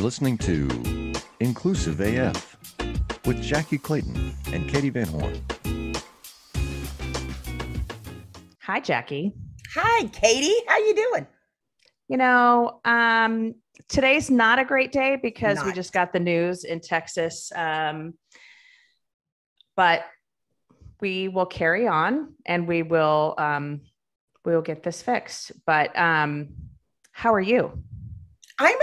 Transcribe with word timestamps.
You're 0.00 0.06
listening 0.06 0.38
to 0.38 1.12
Inclusive 1.40 2.00
AF 2.00 2.56
with 3.26 3.44
Jackye 3.44 3.82
Clayton 3.82 4.34
and 4.46 4.66
Katee 4.66 4.90
Van 4.90 5.06
Horn. 5.06 5.42
Hi, 8.62 8.80
Jackye. 8.80 9.34
Hi, 9.74 10.04
Katee. 10.04 10.56
How 10.66 10.78
you 10.78 10.94
doing? 10.94 11.26
You 12.08 12.16
know, 12.16 12.80
um, 12.86 13.56
today's 13.90 14.30
not 14.30 14.58
a 14.58 14.64
great 14.64 14.90
day 14.90 15.18
because 15.22 15.62
we 15.62 15.70
just 15.74 15.92
got 15.92 16.14
the 16.14 16.20
news 16.20 16.64
in 16.64 16.80
Texas. 16.80 17.52
Um, 17.54 18.14
but 19.76 20.06
we 21.02 21.28
will 21.28 21.44
carry 21.44 21.86
on 21.86 22.32
and 22.46 22.66
we 22.66 22.82
will 22.82 23.34
um, 23.36 23.82
we 24.46 24.54
will 24.54 24.62
get 24.62 24.82
this 24.82 25.02
fixed. 25.02 25.52
But 25.66 25.94
um, 25.94 26.54
how 27.12 27.34
are 27.34 27.38
you? 27.38 27.82
I'm 28.58 28.78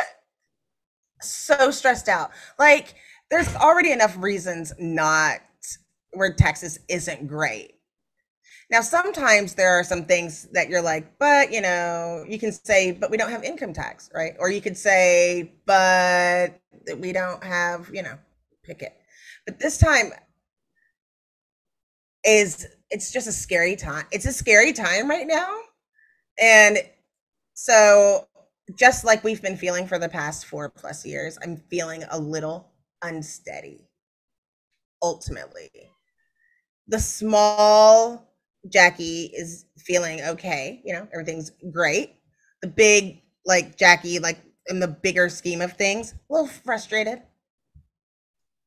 so 1.21 1.71
stressed 1.71 2.07
out. 2.07 2.31
Like, 2.59 2.95
there's 3.29 3.53
already 3.55 3.91
enough 3.91 4.15
reasons 4.17 4.73
not 4.79 5.39
where 6.13 6.33
Texas 6.33 6.79
isn't 6.89 7.27
great. 7.27 7.73
Now, 8.69 8.81
sometimes 8.81 9.53
there 9.53 9.79
are 9.79 9.83
some 9.83 10.05
things 10.05 10.47
that 10.51 10.69
you're 10.69 10.81
like, 10.81 11.17
but 11.19 11.53
you 11.53 11.61
know, 11.61 12.25
you 12.27 12.37
can 12.37 12.51
say, 12.51 12.91
but 12.91 13.09
we 13.09 13.17
don't 13.17 13.31
have 13.31 13.43
income 13.43 13.73
tax, 13.73 14.09
right? 14.13 14.33
Or 14.39 14.49
you 14.49 14.61
could 14.61 14.77
say, 14.77 15.53
but 15.65 16.59
we 16.97 17.13
don't 17.13 17.43
have, 17.43 17.89
you 17.93 18.03
know, 18.03 18.17
pick 18.63 18.81
it. 18.81 18.93
But 19.45 19.59
this 19.59 19.77
time 19.77 20.11
is 22.25 22.67
it's 22.89 23.11
just 23.11 23.27
a 23.27 23.31
scary 23.31 23.75
time. 23.75 24.05
It's 24.11 24.25
a 24.25 24.33
scary 24.33 24.73
time 24.73 25.09
right 25.09 25.27
now. 25.27 25.49
And 26.39 26.77
so 27.53 28.26
just 28.75 29.05
like 29.05 29.23
we've 29.23 29.41
been 29.41 29.57
feeling 29.57 29.87
for 29.87 29.99
the 29.99 30.09
past 30.09 30.45
four 30.45 30.69
plus 30.69 31.05
years, 31.05 31.37
I'm 31.43 31.57
feeling 31.69 32.03
a 32.11 32.19
little 32.19 32.71
unsteady. 33.01 33.87
Ultimately, 35.01 35.69
the 36.87 36.99
small 36.99 38.33
Jackye 38.67 39.29
is 39.33 39.65
feeling 39.77 40.21
okay. 40.21 40.81
You 40.83 40.93
know, 40.93 41.07
everything's 41.13 41.51
great. 41.71 42.15
The 42.61 42.67
big, 42.67 43.21
like 43.45 43.77
Jackye, 43.77 44.21
like 44.21 44.39
in 44.67 44.79
the 44.79 44.87
bigger 44.87 45.29
scheme 45.29 45.61
of 45.61 45.73
things, 45.73 46.13
a 46.13 46.33
little 46.33 46.47
frustrated. 46.47 47.21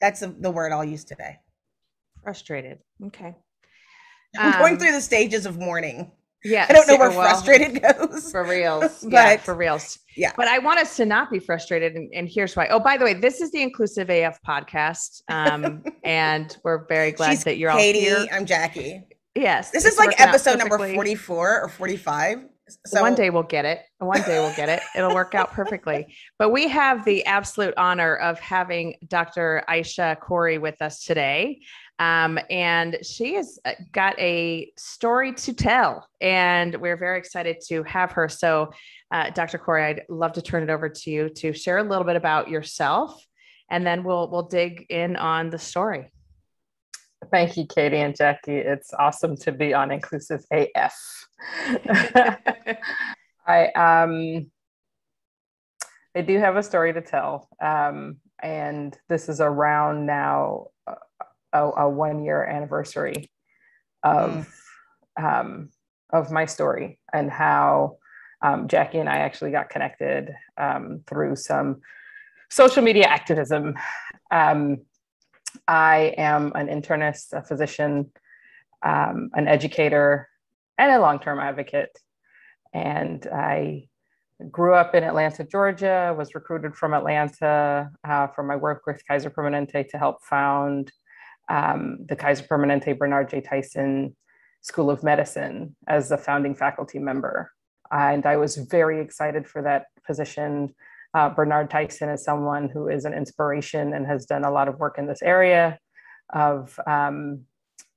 That's 0.01 0.21
the, 0.21 0.29
the 0.29 0.51
word 0.51 0.73
I'll 0.73 0.85
use 0.85 1.05
today. 1.05 1.41
Frustrated. 2.23 2.79
Okay. 3.07 3.35
I'm 4.39 4.59
going 4.61 4.75
Um, 4.75 4.79
through 4.79 4.93
the 4.93 5.01
stages 5.01 5.45
of 5.47 5.59
mourning. 5.59 6.13
Yeah. 6.45 6.67
I 6.69 6.73
don't 6.73 6.87
know 6.89 6.97
where 6.97 7.11
well, 7.11 7.21
frustrated 7.21 7.83
goes. 7.83 8.31
For 8.31 8.45
reals. 8.45 9.05
yeah, 9.09 9.37
But- 9.37 9.41
for 9.41 9.55
reals. 9.55 9.99
yeah. 10.17 10.33
But 10.37 10.49
I 10.49 10.59
want 10.59 10.81
us 10.81 10.97
to 10.97 11.05
not 11.07 11.31
be 11.31 11.39
frustrated. 11.39 11.95
And, 11.95 12.13
and 12.15 12.29
here's 12.29 12.57
why. 12.57 12.69
Oh, 12.69 12.81
by 12.81 12.97
the 12.97 13.05
way, 13.05 13.15
this 13.15 13.41
is 13.41 13.51
the 13.53 13.63
Inclusive 13.63 14.09
AF 14.11 14.39
podcast. 14.47 15.23
Um, 15.29 15.83
and 16.05 16.57
we're 16.65 16.87
very 16.87 17.13
glad 17.13 17.31
She's 17.31 17.45
that 17.45 17.59
you're 17.59 17.71
Katee. 17.71 17.77
all 18.13 18.21
here. 18.21 18.27
I'm 18.33 18.47
Jackye. 18.47 19.03
Yes. 19.35 19.71
This 19.71 19.85
is 19.85 19.97
like 19.99 20.19
episode 20.21 20.59
number 20.59 20.77
44 20.79 21.61
or 21.63 21.69
45. 21.69 22.47
So 22.87 23.01
One 23.01 23.15
day 23.17 23.31
we'll 23.31 23.43
get 23.43 23.65
it. 23.65 23.81
One 23.99 24.23
day 24.23 24.39
we'll 24.39 24.55
get 24.55 24.69
it. 24.69 24.81
It'll 24.95 25.15
work 25.15 25.35
out 25.35 25.51
perfectly. 25.53 26.15
But 26.39 26.51
we 26.51 26.69
have 26.69 27.05
the 27.05 27.25
absolute 27.27 27.75
honor 27.77 28.15
of 28.17 28.39
having 28.39 28.95
Dr. 29.07 29.63
Aysha 29.69 30.19
Khoury 30.21 30.61
with 30.61 30.81
us 30.81 31.05
today. 31.05 31.61
Um, 32.01 32.39
and 32.49 32.97
she 33.03 33.35
has 33.35 33.59
uh, 33.67 33.73
got 33.93 34.19
a 34.19 34.73
story 34.79 35.35
to 35.35 35.53
tell, 35.53 36.09
and 36.23 36.75
we're 36.77 36.97
very 36.97 37.19
excited 37.19 37.59
to 37.69 37.83
have 37.83 38.11
her. 38.13 38.27
So, 38.27 38.73
uh, 39.11 39.29
Dr. 39.31 39.59
Khoury, 39.59 39.85
I'd 39.85 40.03
love 40.09 40.33
to 40.33 40.43
turn 40.43 40.63
it 40.63 40.71
over 40.71 40.89
to 40.89 41.11
you 41.11 41.29
to 41.29 41.53
share 41.53 41.77
a 41.77 41.83
little 41.83 42.05
bit 42.05 42.17
about 42.17 42.49
yourself, 42.49 43.23
and 43.71 43.87
then 43.87 44.03
we'll 44.03 44.31
we'll 44.31 44.49
dig 44.49 44.87
in 44.89 45.15
on 45.17 45.51
the 45.51 45.59
story. 45.59 46.11
Thank 47.31 47.59
you, 47.59 47.67
Katee 47.67 47.97
and 47.97 48.15
Jackye. 48.15 48.65
It's 48.65 48.95
awesome 48.95 49.37
to 49.37 49.53
be 49.53 49.75
on 49.75 49.91
Inclusive 49.91 50.43
AF. 50.51 50.97
I 53.47 53.67
um 53.77 54.51
I 56.17 56.23
do 56.23 56.39
have 56.39 56.57
a 56.57 56.63
story 56.63 56.95
to 56.95 57.03
tell, 57.03 57.47
um, 57.61 58.17
and 58.43 58.99
this 59.11 59.29
is 59.29 59.43
around 59.43 60.07
now 60.07 60.69
a, 61.53 61.71
a 61.79 61.89
one 61.89 62.25
year 62.25 62.45
anniversary 62.45 63.31
of 64.03 64.49
um, 65.21 65.71
of 66.13 66.31
my 66.31 66.47
story 66.47 66.99
and 67.13 67.31
how 67.31 67.99
um, 68.43 68.69
Jackye 68.69 69.01
and 69.01 69.09
I 69.09 69.19
actually 69.19 69.51
got 69.51 69.71
connected 69.71 70.35
um, 70.57 71.03
through 71.07 71.37
some 71.37 71.81
social 72.51 72.83
media 72.83 73.05
activism. 73.05 73.75
Um, 74.31 74.79
I 75.69 76.15
am 76.17 76.53
an 76.55 76.69
internist, 76.69 77.33
a 77.33 77.43
physician, 77.43 78.11
um, 78.83 79.31
an 79.35 79.47
educator, 79.47 80.29
and 80.79 80.93
a 80.93 81.01
long 81.01 81.19
term 81.19 81.39
advocate. 81.39 81.97
And 82.73 83.27
I 83.27 83.89
grew 84.51 84.75
up 84.75 84.95
in 84.95 85.05
Atlanta, 85.05 85.45
Georgia, 85.45 86.15
was 86.17 86.35
recruited 86.35 86.75
from 86.75 86.95
Atlanta 86.95 87.91
uh, 88.09 88.29
for 88.29 88.43
my 88.43 88.57
work 88.57 88.83
with 88.87 89.03
Kaiser 89.07 89.31
Permanente 89.31 89.89
to 89.89 89.99
help 89.99 90.23
found 90.23 90.91
um, 91.51 91.99
the 92.07 92.17
Kaiser 92.17 92.45
Permanente 92.45 92.97
Bernard 92.97 93.29
J. 93.29 93.41
Tyson 93.41 94.17
School 94.63 94.91
of 94.91 95.03
Medicine 95.03 95.77
as 95.89 96.11
a 96.11 96.17
founding 96.17 96.55
faculty 96.55 96.99
member. 96.99 97.51
And 97.91 98.25
I 98.25 98.37
was 98.37 98.57
very 98.57 99.01
excited 99.01 99.49
for 99.49 99.63
that 99.63 99.87
position. 100.07 100.75
Uh, 101.13 101.29
Bernard 101.29 101.71
Tyson 101.71 102.09
is 102.09 102.25
someone 102.25 102.69
who 102.69 102.89
is 102.89 103.05
an 103.05 103.13
inspiration 103.13 103.93
and 103.93 104.07
has 104.07 104.27
done 104.27 104.45
a 104.45 104.51
lot 104.51 104.69
of 104.69 104.79
work 104.79 104.97
in 104.97 105.07
this 105.07 105.23
area 105.23 105.79
of 106.33 106.79
um, 106.87 107.43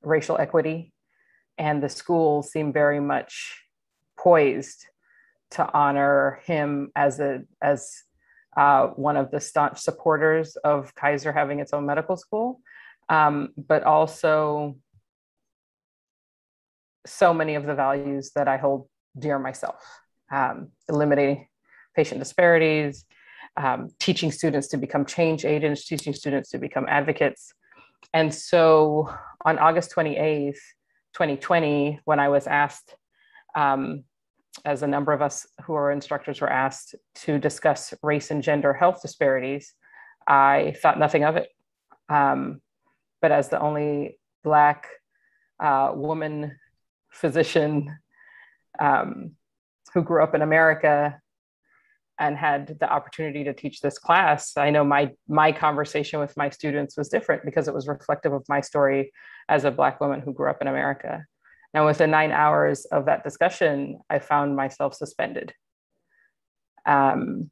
racial 0.01 0.37
equity. 0.39 0.91
And 1.59 1.83
the 1.83 1.89
school 1.89 2.41
seemed 2.41 2.73
very 2.73 2.99
much 2.99 3.61
poised 4.17 4.87
to 5.51 5.71
honor 5.71 6.41
him 6.45 6.91
as 6.95 7.19
a 7.19 7.43
as 7.61 7.91
uh, 8.57 8.87
one 8.87 9.17
of 9.17 9.29
the 9.31 9.39
staunch 9.39 9.79
supporters 9.79 10.55
of 10.57 10.93
Kaiser 10.95 11.31
having 11.31 11.59
its 11.59 11.73
own 11.73 11.85
medical 11.85 12.15
school, 12.17 12.61
um, 13.09 13.49
but 13.57 13.83
also 13.83 14.77
so 17.05 17.33
many 17.33 17.55
of 17.55 17.65
the 17.65 17.75
values 17.75 18.31
that 18.35 18.47
I 18.47 18.57
hold 18.57 18.87
dear 19.17 19.37
myself, 19.39 19.83
um, 20.31 20.69
eliminating 20.89 21.47
patient 21.95 22.19
disparities, 22.19 23.05
um, 23.57 23.89
teaching 23.99 24.31
students 24.31 24.67
to 24.69 24.77
become 24.77 25.05
change 25.05 25.45
agents, 25.45 25.85
teaching 25.85 26.13
students 26.13 26.49
to 26.49 26.57
become 26.57 26.85
advocates. 26.87 27.53
And 28.13 28.33
so 28.33 29.13
on 29.45 29.59
August 29.59 29.93
28th, 29.95 30.57
2020, 31.13 31.99
when 32.05 32.19
I 32.19 32.29
was 32.29 32.47
asked, 32.47 32.95
um, 33.55 34.03
as 34.65 34.83
a 34.83 34.87
number 34.87 35.11
of 35.11 35.21
us 35.21 35.47
who 35.63 35.73
are 35.73 35.91
instructors 35.91 36.41
were 36.41 36.49
asked 36.49 36.95
to 37.15 37.39
discuss 37.39 37.93
race 38.01 38.31
and 38.31 38.43
gender 38.43 38.73
health 38.73 39.01
disparities, 39.01 39.73
I 40.27 40.75
thought 40.81 40.99
nothing 40.99 41.23
of 41.23 41.37
it. 41.37 41.49
Um, 42.09 42.61
but 43.23 43.31
as 43.31 43.47
the 43.47 43.59
only 43.59 44.19
Black 44.43 44.89
uh, 45.63 45.93
woman 45.95 46.59
physician 47.09 47.97
um, 48.79 49.31
who 49.93 50.03
grew 50.03 50.21
up 50.21 50.35
in 50.35 50.41
America 50.41 51.17
and 52.19 52.35
had 52.35 52.75
the 52.81 52.91
opportunity 52.91 53.45
to 53.45 53.53
teach 53.53 53.79
this 53.79 53.97
class, 53.97 54.57
I 54.57 54.71
know 54.71 54.83
my 54.83 55.11
my 55.29 55.53
conversation 55.53 56.19
with 56.19 56.35
my 56.35 56.49
students 56.49 56.97
was 56.97 57.07
different 57.07 57.45
because 57.45 57.69
it 57.69 57.73
was 57.73 57.87
reflective 57.87 58.33
of 58.33 58.43
my 58.49 58.59
story 58.59 59.13
as 59.47 59.63
a 59.63 59.71
Black 59.71 60.01
woman 60.01 60.19
who 60.19 60.33
grew 60.33 60.49
up 60.49 60.61
in 60.61 60.67
America. 60.67 61.25
Now, 61.73 61.85
within 61.85 62.11
nine 62.11 62.33
hours 62.33 62.83
of 62.91 63.05
that 63.05 63.23
discussion, 63.23 64.01
I 64.09 64.19
found 64.19 64.57
myself 64.57 64.95
suspended. 64.95 65.53
Um, 66.85 67.49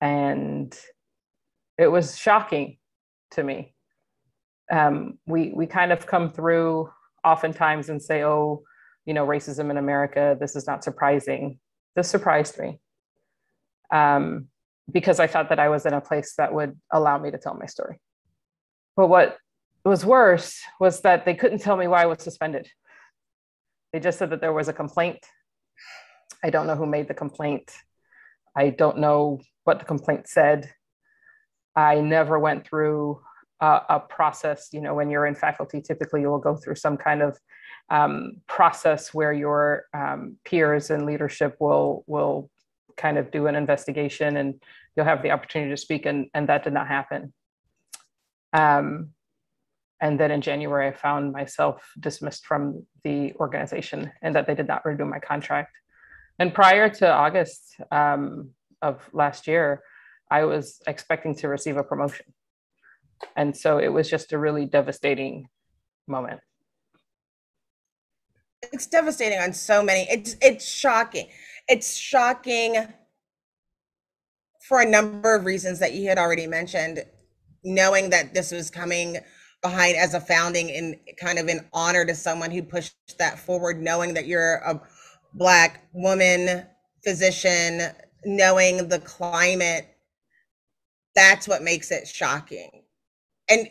and 0.00 0.74
it 1.76 1.88
was 1.88 2.16
shocking 2.16 2.78
to 3.32 3.44
me. 3.44 3.74
Um, 4.70 5.18
we, 5.26 5.52
we 5.54 5.66
kind 5.66 5.92
of 5.92 6.06
come 6.06 6.30
through 6.30 6.90
oftentimes 7.24 7.88
and 7.88 8.00
say, 8.00 8.24
oh, 8.24 8.62
you 9.04 9.14
know, 9.14 9.26
racism 9.26 9.70
in 9.70 9.76
America, 9.76 10.36
this 10.38 10.54
is 10.54 10.66
not 10.66 10.84
surprising. 10.84 11.58
This 11.96 12.08
surprised 12.08 12.58
me 12.58 12.78
um, 13.92 14.48
because 14.90 15.20
I 15.20 15.26
thought 15.26 15.48
that 15.48 15.58
I 15.58 15.68
was 15.68 15.86
in 15.86 15.92
a 15.92 16.00
place 16.00 16.34
that 16.38 16.54
would 16.54 16.78
allow 16.92 17.18
me 17.18 17.30
to 17.30 17.38
tell 17.38 17.54
my 17.54 17.66
story. 17.66 18.00
But 18.96 19.08
what 19.08 19.38
was 19.84 20.04
worse 20.04 20.60
was 20.78 21.00
that 21.02 21.24
they 21.24 21.34
couldn't 21.34 21.60
tell 21.60 21.76
me 21.76 21.88
why 21.88 22.02
I 22.02 22.06
was 22.06 22.22
suspended. 22.22 22.68
They 23.92 24.00
just 24.00 24.18
said 24.18 24.30
that 24.30 24.40
there 24.40 24.52
was 24.52 24.68
a 24.68 24.72
complaint. 24.72 25.18
I 26.44 26.50
don't 26.50 26.66
know 26.66 26.76
who 26.76 26.86
made 26.86 27.08
the 27.08 27.14
complaint. 27.14 27.72
I 28.56 28.70
don't 28.70 28.98
know 28.98 29.40
what 29.64 29.78
the 29.78 29.84
complaint 29.84 30.28
said. 30.28 30.70
I 31.74 32.00
never 32.00 32.38
went 32.38 32.66
through 32.66 33.20
a, 33.60 33.80
a 33.88 34.00
process. 34.00 34.68
You 34.72 34.80
know, 34.80 34.94
when 34.94 35.10
you're 35.10 35.26
in 35.26 35.34
faculty, 35.34 35.80
typically 35.80 36.20
you 36.22 36.30
will 36.30 36.38
go 36.38 36.56
through 36.56 36.76
some 36.76 36.96
kind 36.96 37.22
of 37.22 37.38
um, 37.90 38.40
process 38.46 39.12
where 39.12 39.32
your 39.32 39.84
um, 39.92 40.36
peers 40.44 40.90
and 40.90 41.06
leadership 41.06 41.56
will 41.60 42.04
will 42.06 42.50
kind 42.96 43.18
of 43.18 43.30
do 43.30 43.46
an 43.46 43.56
investigation 43.56 44.36
and 44.36 44.62
you'll 44.94 45.06
have 45.06 45.22
the 45.22 45.30
opportunity 45.30 45.70
to 45.70 45.76
speak. 45.76 46.06
And, 46.06 46.28
and 46.34 46.48
that 46.48 46.64
did 46.64 46.72
not 46.72 46.86
happen. 46.86 47.32
Um, 48.52 49.10
and 50.00 50.18
then 50.18 50.30
in 50.30 50.40
January, 50.40 50.88
I 50.88 50.92
found 50.92 51.32
myself 51.32 51.90
dismissed 51.98 52.46
from 52.46 52.86
the 53.04 53.34
organization 53.34 54.10
and 54.22 54.34
that 54.34 54.46
they 54.46 54.54
did 54.54 54.66
not 54.66 54.84
renew 54.84 55.04
my 55.04 55.18
contract. 55.18 55.76
And 56.38 56.54
prior 56.54 56.88
to 56.88 57.12
August 57.12 57.76
um, 57.90 58.50
of 58.80 59.08
last 59.12 59.46
year, 59.46 59.82
I 60.30 60.44
was 60.44 60.80
expecting 60.86 61.34
to 61.36 61.48
receive 61.48 61.76
a 61.76 61.84
promotion. 61.84 62.26
And 63.36 63.56
so 63.56 63.78
it 63.78 63.88
was 63.88 64.08
just 64.08 64.32
a 64.32 64.38
really 64.38 64.66
devastating 64.66 65.48
moment. 66.06 66.40
It's 68.72 68.86
devastating 68.86 69.38
on 69.38 69.52
so 69.52 69.82
many. 69.82 70.06
It's 70.10 70.36
it's 70.40 70.66
shocking. 70.66 71.28
It's 71.68 71.96
shocking 71.96 72.88
for 74.68 74.80
a 74.80 74.86
number 74.88 75.34
of 75.34 75.44
reasons 75.44 75.78
that 75.78 75.94
you 75.94 76.08
had 76.08 76.18
already 76.18 76.46
mentioned, 76.46 77.04
knowing 77.64 78.10
that 78.10 78.34
this 78.34 78.52
was 78.52 78.70
coming 78.70 79.18
behind 79.62 79.96
as 79.96 80.14
a 80.14 80.20
founding 80.20 80.68
in 80.68 80.98
kind 81.18 81.38
of 81.38 81.48
an 81.48 81.66
honor 81.72 82.04
to 82.04 82.14
someone 82.14 82.50
who 82.50 82.62
pushed 82.62 82.94
that 83.18 83.38
forward, 83.38 83.80
knowing 83.80 84.14
that 84.14 84.26
you're 84.26 84.56
a 84.56 84.80
black 85.34 85.82
woman 85.92 86.66
physician, 87.04 87.80
knowing 88.24 88.88
the 88.88 89.00
climate, 89.00 89.86
that's 91.14 91.48
what 91.48 91.62
makes 91.62 91.90
it 91.90 92.06
shocking. 92.06 92.84
And 93.50 93.68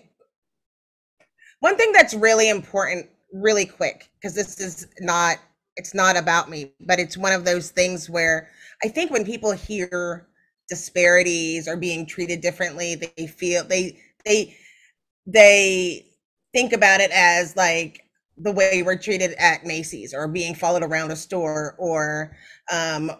one 1.61 1.77
thing 1.77 1.91
that's 1.93 2.13
really 2.13 2.49
important, 2.49 3.07
really 3.33 3.65
quick, 3.65 4.09
because 4.15 4.35
this 4.35 4.59
is 4.59 4.87
not 4.99 5.37
it's 5.75 5.93
not 5.93 6.17
about 6.17 6.49
me, 6.49 6.73
but 6.81 6.99
it's 6.99 7.17
one 7.17 7.31
of 7.31 7.45
those 7.45 7.71
things 7.71 8.09
where 8.09 8.49
I 8.83 8.89
think 8.89 9.11
when 9.11 9.23
people 9.25 9.51
hear 9.53 10.27
disparities 10.67 11.67
or 11.67 11.77
being 11.77 12.05
treated 12.05 12.41
differently, 12.41 12.95
they 12.95 13.27
feel 13.27 13.63
they 13.63 13.97
they 14.25 14.57
they 15.25 16.05
think 16.53 16.73
about 16.73 17.01
it 17.01 17.11
as 17.11 17.55
like 17.55 18.01
the 18.37 18.51
way 18.51 18.83
we're 18.83 18.97
treated 18.97 19.33
at 19.39 19.65
Macy's 19.65 20.13
or 20.13 20.27
being 20.27 20.55
followed 20.55 20.83
around 20.83 21.11
a 21.11 21.15
store 21.15 21.75
or 21.77 22.35
um 22.71 23.11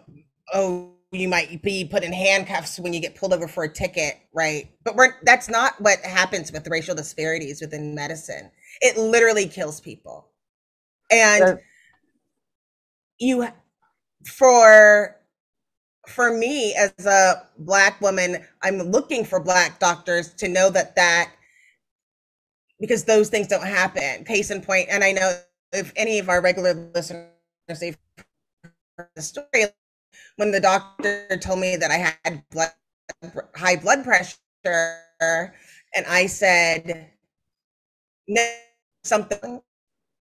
oh 0.54 0.94
you 1.12 1.28
might 1.28 1.62
be 1.62 1.84
put 1.84 2.04
in 2.04 2.12
handcuffs 2.12 2.78
when 2.78 2.92
you 2.92 3.00
get 3.00 3.16
pulled 3.16 3.32
over 3.32 3.48
for 3.48 3.64
a 3.64 3.72
ticket 3.72 4.16
right? 4.32 4.70
But 4.84 4.96
we're 4.96 5.14
that's 5.24 5.48
not 5.48 5.80
what 5.80 5.98
happens 6.00 6.52
with 6.52 6.68
racial 6.68 6.94
disparities 6.94 7.60
within 7.60 7.94
medicine. 7.94 8.50
It 8.80 8.96
literally 8.98 9.46
kills 9.48 9.80
people. 9.80 10.28
And 11.10 11.58
you 13.18 13.48
for 14.26 15.16
for 16.08 16.36
me 16.36 16.74
as 16.74 16.92
a 17.06 17.42
black 17.58 18.00
woman 18.00 18.44
i'm 18.62 18.78
looking 18.78 19.24
for 19.24 19.40
black 19.40 19.78
doctors 19.78 20.34
to 20.34 20.48
know 20.48 20.70
that 20.70 20.96
that 20.96 21.32
because 22.80 23.04
those 23.04 23.28
things 23.28 23.46
don't 23.46 23.66
happen. 23.66 24.24
Case 24.24 24.50
in 24.50 24.62
point 24.62 24.88
and 24.90 25.04
i 25.04 25.12
know 25.12 25.34
if 25.72 25.92
any 25.96 26.18
of 26.18 26.28
our 26.28 26.40
regular 26.42 26.74
listeners 26.94 27.28
they've 27.80 27.98
heard 28.96 29.08
the 29.14 29.22
story 29.22 29.66
when 30.40 30.50
the 30.50 30.60
doctor 30.60 31.26
told 31.40 31.60
me 31.60 31.76
that 31.76 31.90
i 31.90 32.16
had 32.24 32.42
blood 32.50 32.72
high 33.54 33.76
blood 33.76 34.02
pressure 34.02 34.34
and 35.94 36.06
i 36.08 36.26
said 36.26 37.10
no 38.26 38.42
something 39.04 39.60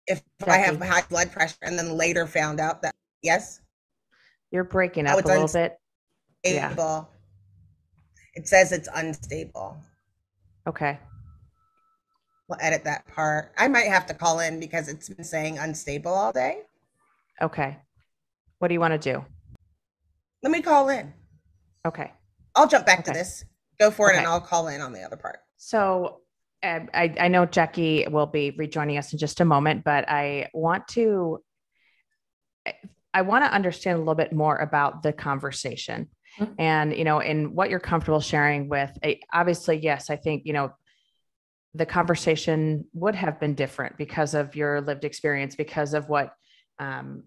if 0.07 0.23
Jackye. 0.43 0.49
i 0.49 0.57
have 0.59 0.81
high 0.81 1.03
blood 1.09 1.31
pressure 1.31 1.57
and 1.62 1.79
then 1.79 1.97
later 1.97 2.27
found 2.27 2.61
out 2.61 2.83
that 2.83 2.95
yes 3.23 3.61
you're 4.51 4.65
breaking 4.65 5.07
up 5.07 5.17
oh, 5.17 5.21
a 5.21 5.27
little 5.29 5.49
bit. 5.49 5.79
Yeah. 6.45 7.05
It 8.35 8.49
says 8.49 8.73
it's 8.73 8.89
unstable. 8.95 9.77
Okay. 10.67 10.99
We'll 12.49 12.59
edit 12.61 12.85
that 12.85 13.07
part. 13.07 13.53
I 13.57 13.69
might 13.69 13.87
have 13.87 14.07
to 14.07 14.15
call 14.15 14.41
in 14.41 14.59
because 14.59 14.89
it's 14.89 15.09
been 15.09 15.25
saying 15.25 15.59
unstable 15.59 16.12
all 16.12 16.33
day. 16.33 16.62
Okay. 17.41 17.77
What 18.59 18.69
do 18.69 18.75
you 18.75 18.81
want 18.81 19.01
to 19.01 19.12
do? 19.12 19.25
Let 20.42 20.52
me 20.52 20.62
call 20.62 20.88
in. 20.88 21.12
Okay. 21.87 22.12
I'll 22.54 22.69
jump 22.69 22.87
back 22.87 23.00
okay. 23.00 23.12
to 23.12 23.19
this. 23.19 23.44
Go 23.78 23.90
for 23.90 24.08
okay. 24.08 24.16
it 24.16 24.19
and 24.20 24.26
I'll 24.26 24.40
call 24.40 24.69
in 24.69 24.81
on 24.81 24.92
the 24.92 25.02
other 25.02 25.16
part. 25.16 25.38
So 25.56 26.20
uh, 26.62 26.81
I, 26.92 27.14
I 27.19 27.28
know 27.28 27.46
Jackye 27.46 28.10
will 28.10 28.26
be 28.26 28.50
rejoining 28.50 28.98
us 28.98 29.12
in 29.12 29.19
just 29.19 29.40
a 29.40 29.44
moment, 29.44 29.84
but 29.84 30.08
I 30.08 30.48
want 30.52 30.88
to 30.88 31.38
I 33.12 33.22
want 33.22 33.44
to 33.44 33.52
understand 33.52 33.96
a 33.96 33.98
little 33.98 34.14
bit 34.14 34.32
more 34.32 34.56
about 34.56 35.02
the 35.02 35.12
conversation. 35.12 36.08
Mm-hmm. 36.38 36.52
And, 36.58 36.96
you 36.96 37.04
know, 37.04 37.20
and 37.20 37.56
what 37.56 37.70
you're 37.70 37.81
comfortable 37.81 38.20
sharing 38.20 38.69
with. 38.69 38.96
Obviously, 39.32 39.78
yes, 39.78 40.10
I 40.10 40.16
think, 40.16 40.42
you 40.46 40.52
know, 40.52 40.72
the 41.75 41.87
conversation 41.87 42.84
would 42.92 43.14
have 43.14 43.40
been 43.40 43.54
different 43.54 43.96
because 43.96 44.34
of 44.34 44.54
your 44.54 44.81
lived 44.81 45.04
experience, 45.04 45.56
because 45.56 45.94
of 45.94 46.08
what 46.08 46.34
um, 46.78 47.25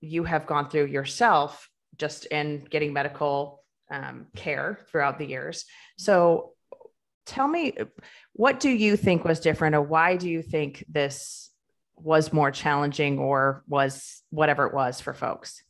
you 0.00 0.24
have 0.24 0.46
gone 0.46 0.68
through 0.68 0.86
yourself 0.86 1.69
just 2.00 2.26
in 2.26 2.64
getting 2.70 2.92
medical 2.92 3.62
um, 3.92 4.26
care 4.34 4.80
throughout 4.90 5.18
the 5.18 5.26
years. 5.26 5.66
So 5.98 6.54
tell 7.26 7.46
me, 7.46 7.74
what 8.32 8.58
do 8.58 8.70
you 8.70 8.96
think 8.96 9.24
was 9.24 9.38
different, 9.38 9.76
or 9.76 9.82
why 9.82 10.16
do 10.16 10.28
you 10.28 10.42
think 10.42 10.84
this 10.88 11.50
was 11.96 12.32
more 12.32 12.50
challenging 12.50 13.18
or 13.18 13.62
was 13.68 14.22
whatever 14.30 14.66
it 14.66 14.74
was 14.74 15.00
for 15.00 15.12
folks? 15.12 15.62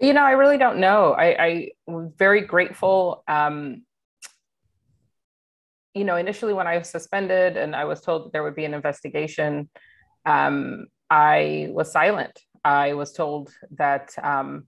You 0.00 0.12
know, 0.12 0.22
I 0.22 0.32
really 0.32 0.58
don't 0.58 0.78
know. 0.78 1.12
I, 1.12 1.44
I 1.46 1.70
was 1.86 2.12
very 2.16 2.42
grateful. 2.42 3.24
Um, 3.26 3.82
you 5.94 6.04
know, 6.04 6.16
initially 6.16 6.52
when 6.52 6.66
I 6.66 6.76
was 6.76 6.90
suspended 6.90 7.56
and 7.56 7.74
I 7.74 7.86
was 7.86 8.02
told 8.02 8.26
that 8.26 8.32
there 8.32 8.42
would 8.42 8.54
be 8.54 8.66
an 8.66 8.74
investigation, 8.74 9.70
um, 10.26 10.86
I 11.08 11.68
was 11.70 11.90
silent. 11.90 12.38
I 12.66 12.94
was 12.94 13.12
told 13.12 13.52
that 13.78 14.12
um, 14.20 14.64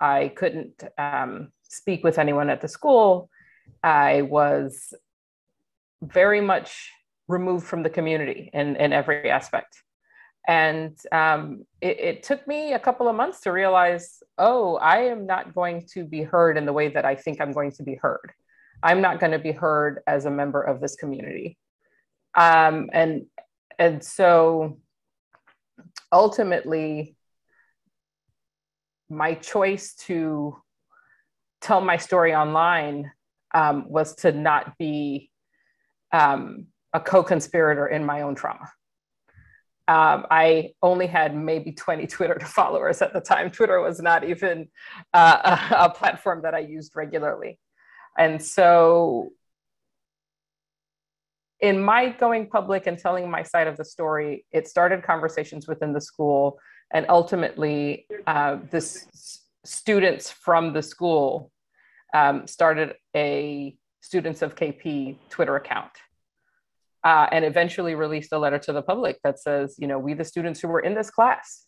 I 0.00 0.32
couldn't 0.34 0.82
um, 0.96 1.52
speak 1.68 2.02
with 2.02 2.18
anyone 2.18 2.48
at 2.48 2.62
the 2.62 2.68
school. 2.68 3.28
I 3.82 4.22
was 4.22 4.94
very 6.00 6.40
much 6.40 6.90
removed 7.28 7.66
from 7.66 7.82
the 7.82 7.90
community 7.90 8.48
in, 8.54 8.76
in 8.76 8.94
every 8.94 9.30
aspect. 9.30 9.82
And 10.48 10.96
um, 11.12 11.64
it, 11.82 12.00
it, 12.00 12.22
took 12.22 12.46
me 12.46 12.72
a 12.72 12.78
couple 12.78 13.06
of 13.06 13.16
months 13.16 13.40
to 13.40 13.52
realize, 13.52 14.22
oh, 14.38 14.76
I 14.76 15.00
am 15.00 15.26
not 15.26 15.54
going 15.54 15.86
to 15.92 16.04
be 16.04 16.22
heard 16.22 16.56
in 16.56 16.64
the 16.64 16.72
way 16.72 16.88
that 16.88 17.04
I 17.04 17.16
think 17.16 17.42
I'm 17.42 17.52
going 17.52 17.72
to 17.72 17.82
be 17.82 17.96
heard. 17.96 18.32
I'm 18.82 19.02
not 19.02 19.20
going 19.20 19.32
to 19.32 19.38
be 19.38 19.52
heard 19.52 20.00
as 20.06 20.24
a 20.24 20.30
member 20.30 20.62
of 20.62 20.80
this 20.80 20.96
community. 20.96 21.58
Um, 22.34 22.88
and, 22.94 23.26
and 23.78 24.02
so 24.02 24.78
ultimately, 26.12 27.15
my 29.08 29.34
choice 29.34 29.94
to 29.94 30.56
tell 31.60 31.80
my 31.80 31.96
story 31.96 32.34
online 32.34 33.10
um, 33.54 33.88
was 33.88 34.14
to 34.16 34.32
not 34.32 34.76
be 34.78 35.30
um, 36.12 36.66
a 36.92 37.00
co-conspirator 37.00 37.86
in 37.86 38.04
my 38.04 38.22
own 38.22 38.34
trauma. 38.34 38.70
Um, 39.88 40.26
I 40.30 40.72
only 40.82 41.06
had 41.06 41.36
maybe 41.36 41.72
20 41.72 42.06
Twitter 42.06 42.40
followers 42.44 43.02
at 43.02 43.12
the 43.12 43.20
time. 43.20 43.50
Twitter 43.50 43.80
was 43.80 44.00
not 44.00 44.24
even 44.24 44.68
uh, 45.14 45.58
a, 45.70 45.74
a 45.84 45.90
platform 45.90 46.42
that 46.42 46.54
I 46.54 46.60
used 46.60 46.96
regularly. 46.96 47.58
And 48.18 48.42
so, 48.42 49.30
in 51.60 51.80
my 51.80 52.10
going 52.10 52.48
public 52.48 52.86
and 52.86 52.98
telling 52.98 53.30
my 53.30 53.42
side 53.42 53.66
of 53.66 53.76
the 53.76 53.84
story, 53.84 54.44
it 54.52 54.68
started 54.68 55.02
conversations 55.02 55.66
within 55.66 55.92
the 55.92 56.00
school. 56.00 56.58
And 56.92 57.06
ultimately, 57.08 58.06
uh, 58.26 58.58
this 58.70 59.42
students 59.64 60.30
from 60.30 60.72
the 60.72 60.82
school 60.82 61.50
um, 62.14 62.46
started 62.46 62.94
a 63.14 63.76
Students 64.06 64.40
of 64.40 64.54
KP 64.54 65.16
Twitter 65.30 65.56
account 65.56 65.90
uh, 67.02 67.26
and 67.32 67.44
eventually 67.44 67.96
released 67.96 68.30
a 68.30 68.38
letter 68.38 68.58
to 68.58 68.72
the 68.72 68.80
public 68.80 69.18
that 69.24 69.40
says, 69.40 69.74
you 69.78 69.88
know, 69.88 69.98
we, 69.98 70.14
the 70.14 70.24
students 70.24 70.60
who 70.60 70.68
were 70.68 70.78
in 70.78 70.94
this 70.94 71.10
class, 71.10 71.66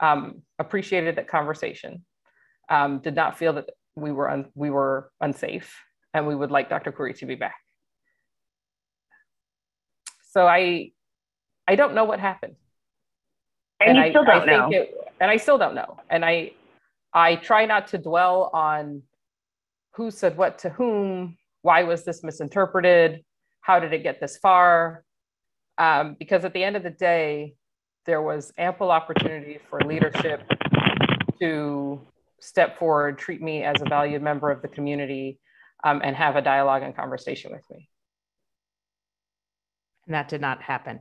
um, 0.00 0.42
appreciated 0.58 1.14
that 1.14 1.28
conversation, 1.28 2.04
um, 2.68 2.98
did 2.98 3.14
not 3.14 3.38
feel 3.38 3.52
that 3.52 3.70
we 3.94 4.10
were, 4.10 4.28
un- 4.28 4.50
we 4.56 4.70
were 4.70 5.12
unsafe, 5.20 5.76
and 6.14 6.26
we 6.26 6.34
would 6.34 6.50
like 6.50 6.68
Dr. 6.68 6.90
Khoury 6.90 7.16
to 7.18 7.26
be 7.26 7.36
back. 7.36 7.54
So 10.30 10.48
I, 10.48 10.90
I 11.68 11.76
don't 11.76 11.94
know 11.94 12.04
what 12.04 12.18
happened. 12.18 12.56
And, 13.80 13.96
you 13.96 14.04
I, 14.04 14.10
still 14.10 14.24
don't 14.24 14.46
know. 14.46 14.68
It, 14.72 14.94
and 15.20 15.30
I 15.30 15.36
still 15.36 15.58
don't 15.58 15.74
know. 15.74 15.98
And 16.10 16.24
I, 16.24 16.52
I 17.12 17.36
try 17.36 17.66
not 17.66 17.88
to 17.88 17.98
dwell 17.98 18.50
on 18.52 19.02
who 19.94 20.10
said 20.10 20.36
what 20.36 20.58
to 20.60 20.70
whom, 20.70 21.36
why 21.62 21.82
was 21.82 22.04
this 22.04 22.22
misinterpreted, 22.22 23.24
how 23.60 23.80
did 23.80 23.92
it 23.92 24.02
get 24.02 24.20
this 24.20 24.36
far? 24.38 25.04
Um, 25.76 26.16
because 26.18 26.44
at 26.44 26.52
the 26.52 26.62
end 26.62 26.76
of 26.76 26.82
the 26.82 26.90
day, 26.90 27.54
there 28.06 28.22
was 28.22 28.52
ample 28.56 28.90
opportunity 28.90 29.58
for 29.68 29.80
leadership 29.80 30.42
to 31.40 32.00
step 32.40 32.78
forward, 32.78 33.18
treat 33.18 33.42
me 33.42 33.62
as 33.64 33.80
a 33.82 33.88
valued 33.88 34.22
member 34.22 34.50
of 34.50 34.62
the 34.62 34.68
community, 34.68 35.38
um, 35.84 36.00
and 36.02 36.16
have 36.16 36.36
a 36.36 36.42
dialogue 36.42 36.82
and 36.82 36.96
conversation 36.96 37.52
with 37.52 37.64
me. 37.70 37.88
And 40.06 40.14
that 40.14 40.28
did 40.28 40.40
not 40.40 40.62
happen. 40.62 41.00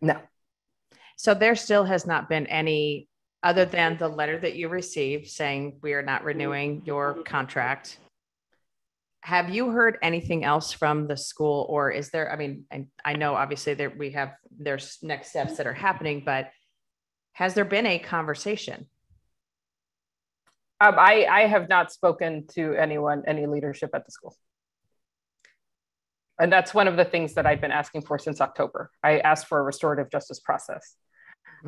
No. 0.00 0.20
So 1.16 1.34
there 1.34 1.54
still 1.54 1.84
has 1.84 2.06
not 2.06 2.28
been 2.28 2.46
any, 2.46 3.08
other 3.42 3.64
than 3.64 3.96
the 3.98 4.08
letter 4.08 4.38
that 4.38 4.56
you 4.56 4.68
received 4.68 5.28
saying 5.28 5.78
we 5.82 5.92
are 5.92 6.02
not 6.02 6.24
renewing 6.24 6.82
your 6.84 7.22
contract. 7.22 7.98
Have 9.20 9.48
you 9.48 9.70
heard 9.70 9.98
anything 10.02 10.44
else 10.44 10.72
from 10.72 11.06
the 11.06 11.16
school, 11.16 11.66
or 11.68 11.90
is 11.90 12.10
there? 12.10 12.30
I 12.30 12.36
mean, 12.36 12.64
I, 12.70 12.86
I 13.04 13.14
know 13.14 13.34
obviously 13.34 13.74
that 13.74 13.96
we 13.96 14.10
have 14.10 14.34
there's 14.58 14.98
next 15.02 15.30
steps 15.30 15.56
that 15.56 15.66
are 15.66 15.72
happening, 15.72 16.22
but 16.26 16.50
has 17.32 17.54
there 17.54 17.64
been 17.64 17.86
a 17.86 17.98
conversation? 17.98 18.86
Um, 20.80 20.96
I, 20.98 21.24
I 21.24 21.40
have 21.46 21.68
not 21.68 21.92
spoken 21.92 22.46
to 22.54 22.74
anyone, 22.74 23.22
any 23.26 23.46
leadership 23.46 23.90
at 23.94 24.04
the 24.04 24.10
school. 24.10 24.36
And 26.38 26.52
that's 26.52 26.74
one 26.74 26.88
of 26.88 26.96
the 26.96 27.04
things 27.04 27.34
that 27.34 27.46
I've 27.46 27.60
been 27.60 27.70
asking 27.70 28.02
for 28.02 28.18
since 28.18 28.40
October. 28.40 28.90
I 29.02 29.20
asked 29.20 29.46
for 29.46 29.58
a 29.58 29.62
restorative 29.62 30.10
justice 30.10 30.40
process. 30.40 30.96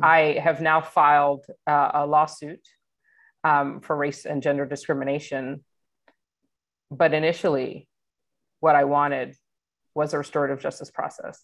I 0.01 0.39
have 0.41 0.61
now 0.61 0.81
filed 0.81 1.45
uh, 1.65 1.91
a 1.93 2.05
lawsuit 2.05 2.61
um, 3.43 3.81
for 3.81 3.95
race 3.95 4.25
and 4.25 4.41
gender 4.41 4.65
discrimination. 4.65 5.63
But 6.91 7.13
initially, 7.13 7.87
what 8.59 8.75
I 8.75 8.85
wanted 8.85 9.35
was 9.93 10.13
a 10.13 10.17
restorative 10.17 10.59
justice 10.59 10.91
process. 10.91 11.43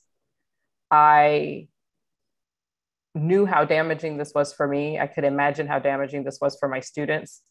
I 0.91 1.67
knew 3.15 3.45
how 3.45 3.65
damaging 3.65 4.17
this 4.17 4.33
was 4.33 4.53
for 4.53 4.67
me. 4.67 4.99
I 4.99 5.07
could 5.07 5.23
imagine 5.23 5.67
how 5.67 5.79
damaging 5.79 6.23
this 6.23 6.39
was 6.41 6.57
for 6.59 6.67
my 6.67 6.79
students 6.79 7.41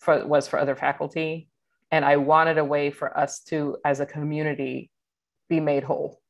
for 0.00 0.24
was 0.26 0.48
for 0.48 0.58
other 0.58 0.76
faculty 0.76 1.48
and 1.90 2.04
i 2.04 2.16
wanted 2.16 2.58
a 2.58 2.64
way 2.64 2.90
for 2.90 3.16
us 3.16 3.40
to 3.40 3.76
as 3.84 4.00
a 4.00 4.06
community 4.06 4.90
be 5.48 5.60
made 5.60 5.82
whole 5.82 6.20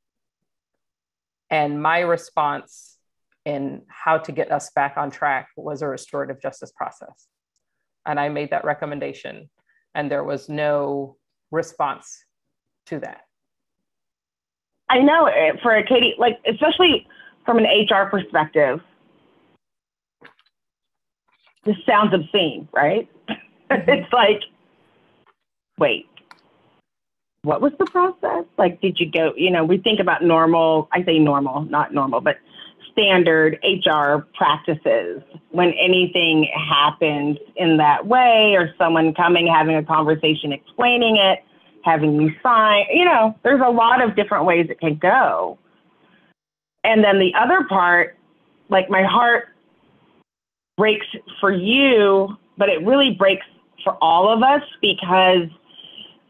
and 1.51 1.83
my 1.83 2.01
response 2.01 2.98
in 3.49 3.83
how 3.89 4.19
to 4.19 4.33
get 4.33 4.51
us 4.53 4.71
back 4.75 4.95
on 4.97 5.11
track 5.11 5.49
was 5.57 5.83
a 5.83 5.89
restorative 5.89 6.41
justice 6.41 6.73
process 6.77 7.29
and 8.07 8.21
i 8.21 8.29
made 8.29 8.51
that 8.51 8.65
recommendation 8.65 9.49
and 9.95 10.11
there 10.11 10.25
was 10.25 10.49
no 10.49 11.17
response 11.51 12.25
to 12.87 12.99
that 12.99 13.23
i 14.89 14.99
know 14.99 15.27
eh, 15.27 15.53
for 15.63 15.83
katie 15.83 16.15
like 16.19 16.39
especially 16.47 17.07
from 17.45 17.59
an 17.59 17.67
hr 17.91 18.05
perspective 18.11 18.81
this 21.65 21.77
sounds 21.87 22.13
obscene 22.15 22.69
right 22.73 23.09
Mm-hmm. 23.71 23.91
it's 23.91 24.13
like, 24.13 24.41
wait, 25.79 26.07
what 27.43 27.61
was 27.61 27.73
the 27.79 27.87
process? 27.87 28.45
Like, 28.57 28.81
did 28.81 28.99
you 28.99 29.11
go, 29.11 29.33
you 29.37 29.51
know, 29.51 29.65
we 29.65 29.79
think 29.79 30.01
about 30.01 30.23
normal, 30.23 30.89
I 30.93 31.05
say 31.05 31.19
normal, 31.19 31.63
not 31.63 31.93
normal, 31.93 32.21
but 32.21 32.39
standard 32.99 33.59
HR 33.63 34.27
practices 34.35 35.23
when 35.51 35.73
anything 35.75 36.51
happens 36.53 37.39
in 37.57 37.77
that 37.77 38.07
way 38.07 38.55
or 38.57 38.75
someone 38.77 39.15
coming, 39.15 39.47
having 39.47 39.77
a 39.77 39.85
conversation, 39.85 40.53
explaining 40.53 41.17
it, 41.17 41.45
having 41.85 42.21
you 42.21 42.33
sign, 42.43 42.87
you 42.93 43.05
know, 43.05 43.37
there's 43.45 43.61
a 43.65 43.71
lot 43.71 44.03
of 44.03 44.17
different 44.17 44.45
ways 44.45 44.67
it 44.69 44.81
can 44.81 44.97
go. 44.97 45.59
And 46.83 47.05
then 47.05 47.19
the 47.19 47.33
other 47.35 47.65
part, 47.69 48.17
like 48.69 48.91
my 48.91 49.05
heart 49.05 49.49
breaks 50.77 51.07
for 51.41 51.53
you, 51.53 52.37
but 52.57 52.69
it 52.69 52.85
really 52.85 53.15
breaks 53.15 53.47
for 53.85 53.97
all 54.03 54.29
of 54.29 54.43
us 54.43 54.63
because 54.81 55.49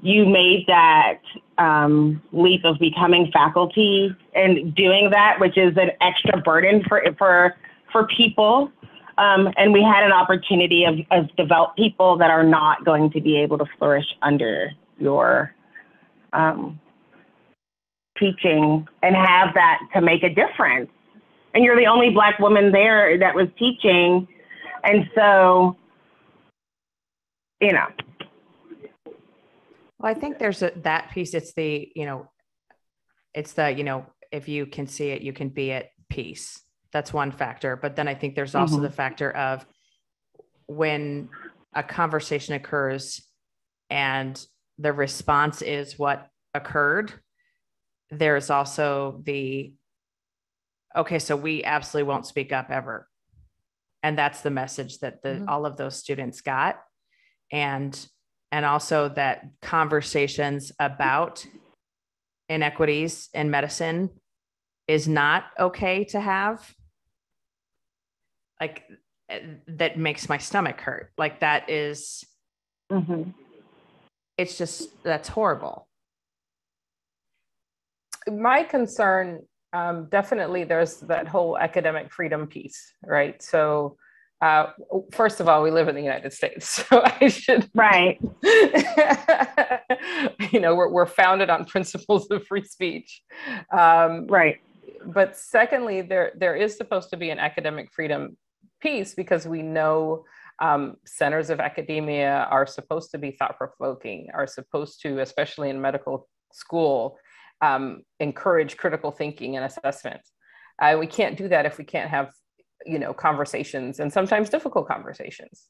you 0.00 0.26
made 0.26 0.64
that 0.68 1.20
um, 1.58 2.22
leap 2.32 2.64
of 2.64 2.78
becoming 2.78 3.30
faculty 3.32 4.14
and 4.34 4.74
doing 4.74 5.10
that, 5.10 5.40
which 5.40 5.58
is 5.58 5.76
an 5.76 5.90
extra 6.00 6.40
burden 6.40 6.84
for 6.88 7.02
for 7.18 7.56
for 7.92 8.06
people. 8.06 8.70
Um, 9.18 9.52
and 9.56 9.72
we 9.72 9.82
had 9.82 10.04
an 10.04 10.12
opportunity 10.12 10.84
of, 10.84 10.94
of 11.10 11.34
develop 11.34 11.74
people 11.74 12.16
that 12.18 12.30
are 12.30 12.44
not 12.44 12.84
going 12.84 13.10
to 13.10 13.20
be 13.20 13.36
able 13.36 13.58
to 13.58 13.64
flourish 13.76 14.06
under 14.22 14.70
your 14.98 15.52
um, 16.32 16.78
teaching 18.16 18.86
and 19.02 19.16
have 19.16 19.54
that 19.54 19.80
to 19.94 20.00
make 20.00 20.22
a 20.22 20.32
difference. 20.32 20.88
And 21.52 21.64
you're 21.64 21.76
the 21.76 21.86
only 21.86 22.10
black 22.10 22.38
woman 22.38 22.70
there 22.70 23.18
that 23.18 23.34
was 23.34 23.48
teaching, 23.58 24.28
and 24.84 25.10
so 25.14 25.76
you 27.60 27.72
know. 27.72 27.88
Well, 29.98 30.10
I 30.10 30.14
think 30.14 30.38
there's 30.38 30.62
a, 30.62 30.72
that 30.82 31.10
piece. 31.10 31.34
It's 31.34 31.52
the, 31.54 31.90
you 31.94 32.06
know, 32.06 32.30
it's 33.34 33.52
the, 33.52 33.70
you 33.70 33.84
know, 33.84 34.06
if 34.30 34.48
you 34.48 34.66
can 34.66 34.86
see 34.86 35.08
it, 35.08 35.22
you 35.22 35.32
can 35.32 35.48
be 35.48 35.72
at 35.72 35.86
peace. 36.08 36.60
That's 36.92 37.12
one 37.12 37.32
factor. 37.32 37.76
But 37.76 37.96
then 37.96 38.08
I 38.08 38.14
think 38.14 38.34
there's 38.34 38.54
also 38.54 38.76
mm-hmm. 38.76 38.84
the 38.84 38.90
factor 38.90 39.30
of 39.30 39.66
when 40.66 41.28
a 41.74 41.82
conversation 41.82 42.54
occurs 42.54 43.22
and 43.90 44.40
the 44.78 44.92
response 44.92 45.62
is 45.62 45.98
what 45.98 46.28
occurred, 46.54 47.12
there's 48.10 48.50
also 48.50 49.20
the, 49.24 49.72
okay, 50.96 51.18
so 51.18 51.36
we 51.36 51.64
absolutely 51.64 52.08
won't 52.08 52.26
speak 52.26 52.52
up 52.52 52.70
ever. 52.70 53.08
And 54.02 54.16
that's 54.16 54.42
the 54.42 54.50
message 54.50 54.98
that 55.00 55.22
the, 55.22 55.30
mm-hmm. 55.30 55.48
all 55.48 55.66
of 55.66 55.76
those 55.76 55.96
students 55.96 56.40
got 56.40 56.78
and 57.50 58.08
and 58.50 58.64
also 58.64 59.08
that 59.10 59.46
conversations 59.62 60.72
about 60.78 61.46
inequities 62.48 63.28
in 63.34 63.50
medicine 63.50 64.10
is 64.86 65.06
not 65.06 65.44
okay 65.58 66.04
to 66.04 66.20
have 66.20 66.74
like 68.60 68.84
that 69.66 69.98
makes 69.98 70.28
my 70.28 70.38
stomach 70.38 70.80
hurt. 70.80 71.12
Like 71.18 71.40
that 71.40 71.68
is, 71.68 72.24
mm-hmm. 72.90 73.30
it's 74.36 74.56
just 74.56 74.88
that's 75.02 75.28
horrible. 75.28 75.86
My 78.26 78.62
concern 78.62 79.42
um, 79.72 80.08
definitely 80.10 80.64
there's 80.64 80.96
that 81.00 81.28
whole 81.28 81.58
academic 81.58 82.10
freedom 82.10 82.46
piece 82.46 82.94
right? 83.04 83.40
So 83.42 83.96
uh, 84.40 84.66
first 85.12 85.40
of 85.40 85.48
all, 85.48 85.62
we 85.62 85.70
live 85.70 85.88
in 85.88 85.94
the 85.94 86.02
United 86.02 86.32
States, 86.32 86.68
so 86.88 87.02
I 87.04 87.28
should 87.28 87.68
right. 87.74 88.18
you 90.52 90.60
know, 90.60 90.74
we're 90.74 90.90
we're 90.90 91.06
founded 91.06 91.50
on 91.50 91.64
principles 91.64 92.30
of 92.30 92.46
free 92.46 92.64
speech, 92.64 93.22
um, 93.72 94.26
right. 94.26 94.60
But 95.04 95.36
secondly, 95.36 96.02
there 96.02 96.32
there 96.36 96.56
is 96.56 96.76
supposed 96.76 97.10
to 97.10 97.16
be 97.16 97.30
an 97.30 97.38
academic 97.38 97.92
freedom 97.92 98.36
piece 98.80 99.14
because 99.14 99.46
we 99.46 99.62
know 99.62 100.24
um, 100.60 100.96
centers 101.04 101.50
of 101.50 101.60
academia 101.60 102.46
are 102.50 102.66
supposed 102.66 103.10
to 103.12 103.18
be 103.18 103.32
thought 103.32 103.56
provoking, 103.56 104.28
are 104.34 104.46
supposed 104.46 105.00
to, 105.02 105.20
especially 105.20 105.70
in 105.70 105.80
medical 105.80 106.28
school, 106.52 107.16
um, 107.60 108.02
encourage 108.20 108.76
critical 108.76 109.10
thinking 109.10 109.56
and 109.56 109.64
assessment. 109.64 110.20
Uh, 110.80 110.96
we 110.98 111.06
can't 111.06 111.36
do 111.36 111.48
that 111.48 111.66
if 111.66 111.78
we 111.78 111.84
can't 111.84 112.10
have 112.10 112.30
you 112.86 112.98
know 112.98 113.12
conversations 113.12 114.00
and 114.00 114.12
sometimes 114.12 114.50
difficult 114.50 114.88
conversations. 114.88 115.66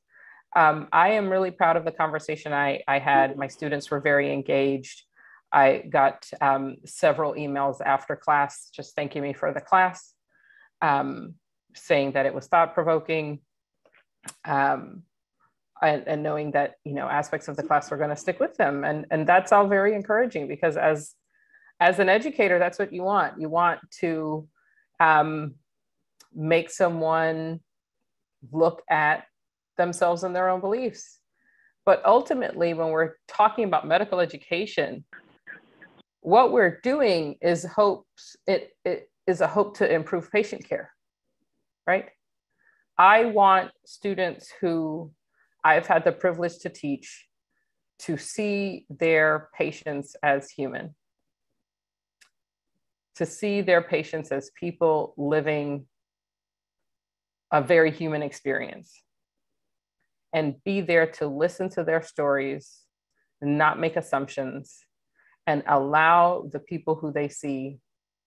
Um, 0.56 0.88
i 0.92 1.10
am 1.10 1.28
really 1.28 1.50
proud 1.50 1.76
of 1.76 1.84
the 1.84 1.92
conversation 1.92 2.52
I, 2.52 2.80
I 2.88 2.98
had. 2.98 3.36
My 3.36 3.48
students 3.48 3.90
were 3.90 4.00
very 4.00 4.32
engaged. 4.32 5.02
I 5.52 5.84
got 5.88 6.26
um, 6.40 6.76
several 6.84 7.34
emails 7.34 7.80
after 7.84 8.16
class 8.16 8.70
just 8.74 8.94
thanking 8.94 9.22
me 9.22 9.32
for 9.32 9.52
the 9.52 9.60
class 9.60 10.14
um, 10.82 11.34
saying 11.74 12.12
that 12.12 12.26
it 12.26 12.34
was 12.34 12.46
thought-provoking 12.46 13.40
um, 14.44 15.02
and, 15.80 16.04
and, 16.06 16.22
knowing 16.22 16.50
that 16.52 16.74
you 16.84 16.92
know 16.92 17.08
aspects 17.08 17.48
of 17.48 17.56
the 17.56 17.62
class 17.62 17.90
were 17.90 17.96
going 17.96 18.10
to 18.10 18.16
stick 18.16 18.40
with 18.40 18.56
them. 18.56 18.84
And 18.84 19.06
and 19.10 19.26
that's 19.26 19.52
all 19.52 19.68
very 19.68 19.94
encouraging 19.94 20.48
because 20.48 20.76
as 20.76 21.14
as 21.80 21.98
an 21.98 22.08
educator 22.08 22.58
that's 22.58 22.78
what 22.78 22.92
you 22.92 23.02
want. 23.02 23.40
You 23.40 23.48
want 23.48 23.80
to 24.00 24.48
um, 25.00 25.54
make 26.38 26.70
someone 26.70 27.60
look 28.52 28.82
at 28.88 29.24
themselves 29.76 30.22
and 30.22 30.34
their 30.34 30.48
own 30.48 30.60
beliefs. 30.60 31.18
But 31.84 32.04
ultimately, 32.06 32.74
when 32.74 32.90
we're 32.90 33.14
talking 33.26 33.64
about 33.64 33.86
medical 33.86 34.20
education, 34.20 35.04
what 36.20 36.52
we're 36.52 36.80
doing 36.82 37.36
is 37.42 37.64
hopes 37.64 38.36
it, 38.46 38.70
it 38.84 39.10
is 39.26 39.40
a 39.40 39.46
hope 39.48 39.76
to 39.78 39.92
improve 39.92 40.30
patient 40.30 40.68
care, 40.68 40.92
right? 41.86 42.06
I 42.96 43.26
want 43.26 43.70
students 43.84 44.52
who 44.60 45.10
I've 45.64 45.86
had 45.86 46.04
the 46.04 46.12
privilege 46.12 46.58
to 46.60 46.68
teach 46.68 47.26
to 48.00 48.16
see 48.16 48.86
their 48.88 49.48
patients 49.56 50.14
as 50.22 50.50
human, 50.50 50.94
to 53.16 53.26
see 53.26 53.60
their 53.60 53.82
patients 53.82 54.30
as 54.30 54.52
people 54.58 55.14
living 55.16 55.86
a 57.50 57.62
very 57.62 57.90
human 57.90 58.22
experience. 58.22 59.02
and 60.32 60.62
be 60.64 60.80
there 60.80 61.06
to 61.06 61.26
listen 61.26 61.68
to 61.70 61.84
their 61.84 62.02
stories, 62.02 62.82
not 63.40 63.80
make 63.80 63.96
assumptions, 63.96 64.78
and 65.46 65.62
allow 65.66 66.48
the 66.52 66.58
people 66.58 66.94
who 66.94 67.12
they 67.12 67.28
see 67.28 67.78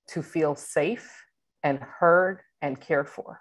to 0.08 0.24
feel 0.24 0.56
safe 0.56 1.24
and 1.64 1.80
heard 1.80 2.42
and 2.62 2.82
cared 2.82 3.08
for. 3.08 3.40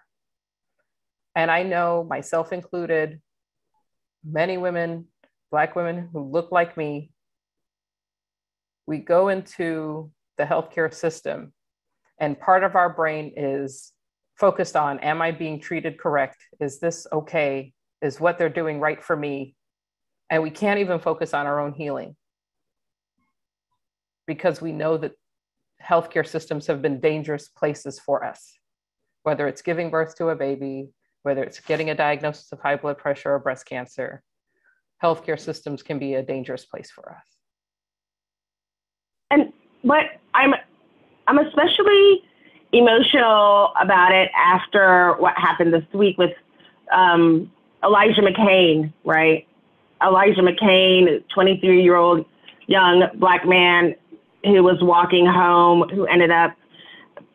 And 1.35 1.51
I 1.51 1.63
know, 1.63 2.05
myself 2.09 2.53
included, 2.53 3.21
many 4.25 4.59
women, 4.59 5.07
Black 5.51 5.75
women 5.75 6.09
who 6.13 6.21
look 6.31 6.53
like 6.53 6.77
me, 6.77 7.11
we 8.87 8.99
go 8.99 9.29
into 9.29 10.11
the 10.37 10.45
healthcare 10.45 10.93
system, 10.93 11.53
and 12.19 12.39
part 12.39 12.63
of 12.63 12.77
our 12.77 12.91
brain 12.91 13.33
is 13.37 13.93
focused 14.41 14.75
on 14.75 14.99
Am 15.01 15.21
I 15.23 15.31
being 15.31 15.61
treated 15.61 15.99
correct? 15.99 16.39
Is 16.59 16.81
this 16.81 17.07
okay? 17.13 17.73
Is 18.03 18.19
what 18.19 18.39
they're 18.39 18.49
doing 18.49 18.81
right 18.81 19.03
for 19.05 19.15
me? 19.15 19.55
And 20.31 20.43
we 20.43 20.51
can't 20.51 20.81
even 20.81 20.99
focus 20.99 21.35
on 21.35 21.47
our 21.47 21.61
own 21.61 21.75
healing 21.75 22.17
because 24.27 24.63
we 24.63 24.73
know 24.73 24.97
that 24.97 25.13
healthcare 25.85 26.27
systems 26.27 26.67
have 26.67 26.81
been 26.81 27.01
dangerous 27.01 27.49
places 27.49 27.99
for 27.99 28.25
us, 28.25 28.53
whether 29.25 29.47
it's 29.47 29.63
giving 29.63 29.91
birth 29.91 30.17
to 30.17 30.29
a 30.29 30.37
baby, 30.37 30.89
whether 31.23 31.43
it's 31.43 31.61
getting 31.61 31.91
a 31.91 31.95
diagnosis 31.95 32.51
of 32.53 32.61
high 32.61 32.77
blood 32.77 32.97
pressure 32.97 33.35
or 33.35 33.39
breast 33.39 33.67
cancer. 33.67 34.23
Healthcare 35.03 35.39
systems 35.39 35.83
can 35.83 35.99
be 35.99 36.15
a 36.15 36.23
dangerous 36.23 36.65
place 36.65 36.91
for 36.91 37.11
us. 37.11 37.25
And 39.31 39.53
what 39.83 40.05
I'm, 40.35 40.55
I'm 41.27 41.39
especially 41.39 42.23
emotional 42.73 43.73
about 43.81 44.13
it 44.13 44.31
after 44.37 45.15
what 45.15 45.37
happened 45.37 45.73
this 45.73 45.85
week 45.93 46.17
with 46.19 46.33
um, 46.93 47.51
Elijah 47.83 48.23
McClain, 48.23 48.93
right? 49.05 49.47
Elijah 50.03 50.43
McClain, 50.43 51.23
23 51.29 51.83
year 51.83 51.97
old 51.97 52.25
young 52.67 53.09
black 53.15 53.47
man 53.47 53.95
who 54.45 54.63
was 54.63 54.81
walking 54.81 55.27
home, 55.27 55.89
who 55.91 56.07
ended 56.07 56.31
up, 56.31 56.57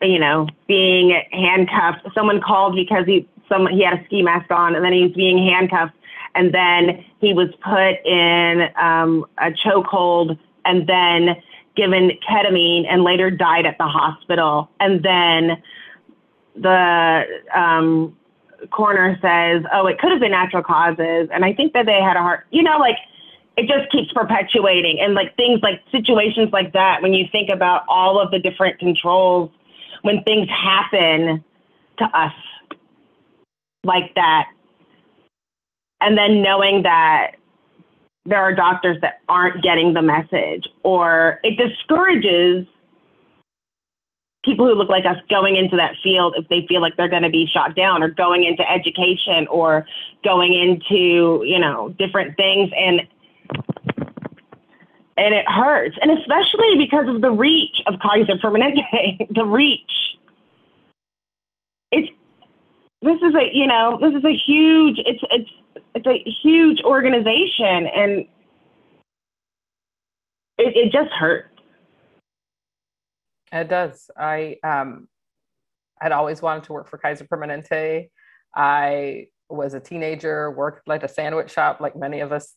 you 0.01 0.19
know, 0.19 0.47
being 0.67 1.21
handcuffed. 1.31 2.07
Someone 2.13 2.41
called 2.41 2.75
because 2.75 3.05
he 3.05 3.27
some 3.49 3.67
he 3.67 3.83
had 3.83 3.99
a 3.99 4.05
ski 4.05 4.23
mask 4.23 4.49
on, 4.51 4.75
and 4.75 4.83
then 4.83 4.93
he 4.93 5.03
was 5.03 5.11
being 5.11 5.37
handcuffed, 5.37 5.93
and 6.33 6.53
then 6.53 7.05
he 7.19 7.33
was 7.33 7.49
put 7.63 8.03
in 8.05 8.69
um, 8.75 9.25
a 9.37 9.51
chokehold, 9.51 10.37
and 10.65 10.87
then 10.87 11.35
given 11.75 12.11
ketamine, 12.27 12.85
and 12.89 13.03
later 13.03 13.29
died 13.29 13.65
at 13.65 13.77
the 13.77 13.85
hospital. 13.85 14.69
And 14.79 15.03
then 15.03 15.61
the 16.55 17.25
um, 17.53 18.15
coroner 18.71 19.17
says, 19.21 19.63
"Oh, 19.71 19.87
it 19.87 19.99
could 19.99 20.11
have 20.11 20.19
been 20.19 20.31
natural 20.31 20.63
causes," 20.63 21.29
and 21.31 21.43
I 21.45 21.53
think 21.53 21.73
that 21.73 21.85
they 21.85 22.01
had 22.01 22.17
a 22.17 22.21
heart. 22.21 22.45
You 22.51 22.63
know, 22.63 22.77
like 22.77 22.97
it 23.57 23.67
just 23.67 23.89
keeps 23.91 24.11
perpetuating 24.11 24.99
and 24.99 25.13
like 25.13 25.35
things 25.37 25.61
like 25.61 25.81
situations 25.91 26.51
like 26.51 26.73
that 26.73 27.01
when 27.01 27.13
you 27.13 27.25
think 27.31 27.49
about 27.49 27.83
all 27.87 28.19
of 28.19 28.31
the 28.31 28.39
different 28.39 28.79
controls 28.79 29.49
when 30.01 30.23
things 30.23 30.49
happen 30.49 31.43
to 31.97 32.05
us 32.05 32.33
like 33.85 34.13
that 34.15 34.47
and 36.01 36.17
then 36.17 36.41
knowing 36.41 36.83
that 36.83 37.35
there 38.25 38.39
are 38.39 38.53
doctors 38.53 38.97
that 39.01 39.21
aren't 39.29 39.63
getting 39.63 39.93
the 39.93 40.01
message 40.01 40.67
or 40.83 41.39
it 41.43 41.57
discourages 41.57 42.65
people 44.43 44.67
who 44.67 44.73
look 44.73 44.89
like 44.89 45.05
us 45.05 45.17
going 45.29 45.55
into 45.55 45.75
that 45.75 45.95
field 46.03 46.35
if 46.37 46.47
they 46.49 46.65
feel 46.67 46.81
like 46.81 46.95
they're 46.97 47.09
going 47.09 47.23
to 47.23 47.29
be 47.29 47.47
shot 47.47 47.75
down 47.75 48.03
or 48.03 48.09
going 48.09 48.43
into 48.43 48.69
education 48.69 49.47
or 49.47 49.85
going 50.23 50.53
into 50.53 51.43
you 51.45 51.59
know 51.59 51.89
different 51.97 52.35
things 52.37 52.71
and 52.75 53.01
and 55.17 55.33
it 55.33 55.47
hurts, 55.47 55.97
and 56.01 56.11
especially 56.11 56.77
because 56.77 57.07
of 57.07 57.21
the 57.21 57.31
reach 57.31 57.81
of 57.87 57.99
Kaiser 57.99 58.35
Permanente, 58.35 59.27
the 59.33 59.45
reach. 59.45 60.17
It's 61.91 62.11
this 63.01 63.21
is 63.21 63.35
a 63.35 63.49
you 63.53 63.67
know 63.67 63.97
this 64.01 64.13
is 64.13 64.25
a 64.25 64.35
huge 64.35 64.99
it's 65.05 65.23
it's 65.31 65.49
it's 65.95 66.05
a 66.05 66.29
huge 66.43 66.81
organization, 66.83 67.87
and 67.87 68.27
it, 70.57 70.75
it 70.75 70.91
just 70.91 71.11
hurts. 71.11 71.49
It 73.51 73.69
does. 73.69 74.09
I 74.17 74.57
um, 74.63 75.07
had 75.99 76.11
always 76.11 76.41
wanted 76.41 76.65
to 76.65 76.73
work 76.73 76.89
for 76.89 76.97
Kaiser 76.97 77.25
Permanente. 77.25 78.09
I 78.53 79.27
was 79.49 79.73
a 79.73 79.79
teenager, 79.79 80.51
worked 80.51 80.87
like 80.87 81.03
a 81.03 81.07
sandwich 81.07 81.51
shop, 81.51 81.79
like 81.79 81.95
many 81.95 82.19
of 82.19 82.33
us 82.33 82.53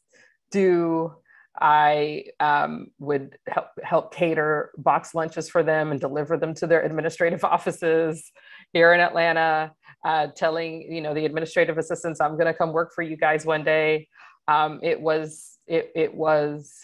do. 0.50 1.14
I 1.60 2.24
um, 2.40 2.88
would 2.98 3.36
help, 3.48 3.68
help 3.82 4.14
cater 4.14 4.70
box 4.76 5.14
lunches 5.14 5.48
for 5.48 5.62
them 5.62 5.90
and 5.90 6.00
deliver 6.00 6.36
them 6.36 6.54
to 6.54 6.66
their 6.66 6.82
administrative 6.82 7.44
offices 7.44 8.30
here 8.72 8.92
in 8.92 9.00
Atlanta, 9.00 9.72
uh, 10.04 10.28
telling 10.36 10.82
you 10.90 11.00
know 11.00 11.14
the 11.14 11.24
administrative 11.24 11.78
assistants, 11.78 12.20
"I'm 12.20 12.34
going 12.34 12.46
to 12.46 12.54
come 12.54 12.72
work 12.72 12.92
for 12.94 13.02
you 13.02 13.16
guys 13.16 13.44
one 13.44 13.64
day." 13.64 14.08
Um, 14.46 14.80
it 14.82 15.00
was 15.00 15.58
it, 15.66 15.90
it 15.94 16.14
was 16.14 16.74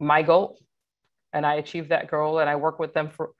my 0.00 0.22
goal, 0.22 0.58
and 1.32 1.46
I 1.46 1.54
achieved 1.54 1.90
that 1.90 2.10
goal. 2.10 2.38
And 2.40 2.50
I 2.50 2.56
worked 2.56 2.80
with 2.80 2.94
them 2.94 3.10
for 3.10 3.30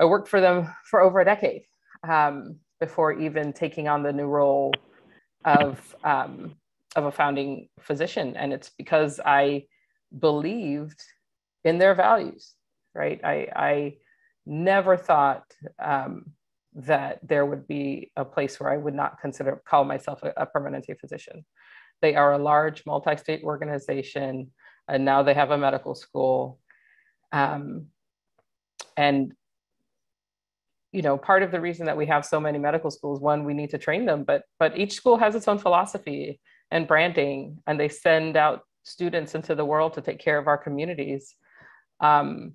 I 0.00 0.04
worked 0.04 0.28
for 0.28 0.40
them 0.40 0.68
for 0.84 1.00
over 1.00 1.20
a 1.20 1.24
decade 1.24 1.62
um, 2.08 2.56
before 2.78 3.12
even 3.12 3.52
taking 3.52 3.88
on 3.88 4.02
the 4.02 4.12
new 4.12 4.26
role 4.26 4.72
of 5.44 5.94
um, 6.04 6.54
of 6.96 7.04
a 7.04 7.12
founding 7.12 7.68
physician, 7.80 8.36
and 8.36 8.52
it's 8.52 8.70
because 8.76 9.20
I 9.24 9.66
believed 10.18 11.00
in 11.64 11.78
their 11.78 11.94
values, 11.94 12.54
right? 12.94 13.20
I, 13.22 13.48
I 13.54 13.96
never 14.46 14.96
thought 14.96 15.44
um, 15.78 16.32
that 16.74 17.18
there 17.22 17.44
would 17.44 17.66
be 17.66 18.12
a 18.16 18.24
place 18.24 18.60
where 18.60 18.70
I 18.70 18.76
would 18.76 18.94
not 18.94 19.20
consider 19.20 19.60
call 19.66 19.84
myself 19.84 20.22
a, 20.22 20.32
a 20.36 20.46
permanente 20.46 20.98
physician. 20.98 21.44
They 22.00 22.14
are 22.14 22.32
a 22.32 22.38
large 22.38 22.86
multi-state 22.86 23.42
organization, 23.42 24.52
and 24.88 25.04
now 25.04 25.22
they 25.22 25.34
have 25.34 25.50
a 25.50 25.58
medical 25.58 25.94
school. 25.94 26.58
Um, 27.32 27.86
and 28.96 29.34
you 30.92 31.02
know, 31.02 31.16
part 31.16 31.42
of 31.42 31.52
the 31.52 31.60
reason 31.60 31.86
that 31.86 31.96
we 31.96 32.06
have 32.06 32.26
so 32.26 32.40
many 32.40 32.58
medical 32.58 32.90
schools, 32.90 33.20
one, 33.20 33.44
we 33.44 33.54
need 33.54 33.70
to 33.70 33.78
train 33.78 34.06
them, 34.06 34.24
but 34.24 34.42
but 34.58 34.76
each 34.78 34.94
school 34.94 35.16
has 35.16 35.34
its 35.34 35.48
own 35.48 35.58
philosophy 35.58 36.40
and 36.70 36.88
branding, 36.88 37.58
and 37.66 37.78
they 37.78 37.88
send 37.88 38.36
out 38.36 38.62
students 38.82 39.34
into 39.34 39.54
the 39.54 39.64
world 39.64 39.94
to 39.94 40.00
take 40.00 40.18
care 40.18 40.38
of 40.38 40.46
our 40.46 40.58
communities. 40.58 41.34
Um, 42.00 42.54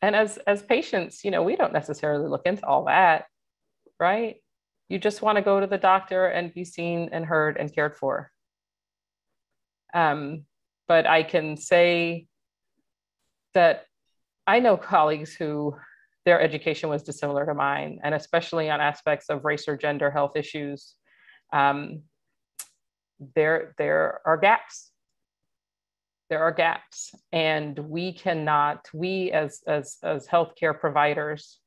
and 0.00 0.14
as 0.14 0.38
as 0.46 0.62
patients, 0.62 1.24
you 1.24 1.30
know, 1.30 1.42
we 1.42 1.56
don't 1.56 1.72
necessarily 1.72 2.28
look 2.28 2.46
into 2.46 2.64
all 2.66 2.84
that, 2.86 3.24
right? 3.98 4.36
You 4.88 4.98
just 4.98 5.22
want 5.22 5.36
to 5.36 5.42
go 5.42 5.60
to 5.60 5.66
the 5.66 5.78
doctor 5.78 6.26
and 6.26 6.52
be 6.52 6.64
seen 6.64 7.08
and 7.12 7.24
heard 7.24 7.56
and 7.56 7.74
cared 7.74 7.96
for. 7.96 8.30
Um, 9.92 10.44
but 10.88 11.06
I 11.06 11.22
can 11.22 11.56
say 11.56 12.26
that 13.54 13.86
I 14.46 14.60
know 14.60 14.76
colleagues 14.76 15.34
who 15.34 15.76
their 16.24 16.40
education 16.40 16.88
was 16.88 17.02
dissimilar 17.02 17.46
to 17.46 17.54
mine, 17.54 18.00
and 18.02 18.14
especially 18.14 18.70
on 18.70 18.80
aspects 18.80 19.26
of 19.30 19.44
race 19.44 19.68
or 19.68 19.76
gender 19.76 20.10
health 20.10 20.36
issues. 20.36 20.94
Um, 21.52 22.02
there, 23.34 23.74
there 23.78 24.20
are 24.26 24.36
gaps 24.36 24.90
there 26.30 26.42
are 26.42 26.52
gaps 26.52 27.14
and 27.32 27.78
we 27.78 28.12
cannot 28.12 28.88
we 28.92 29.30
as 29.30 29.62
as 29.66 29.98
as 30.02 30.26
healthcare 30.26 30.78
providers 30.78 31.60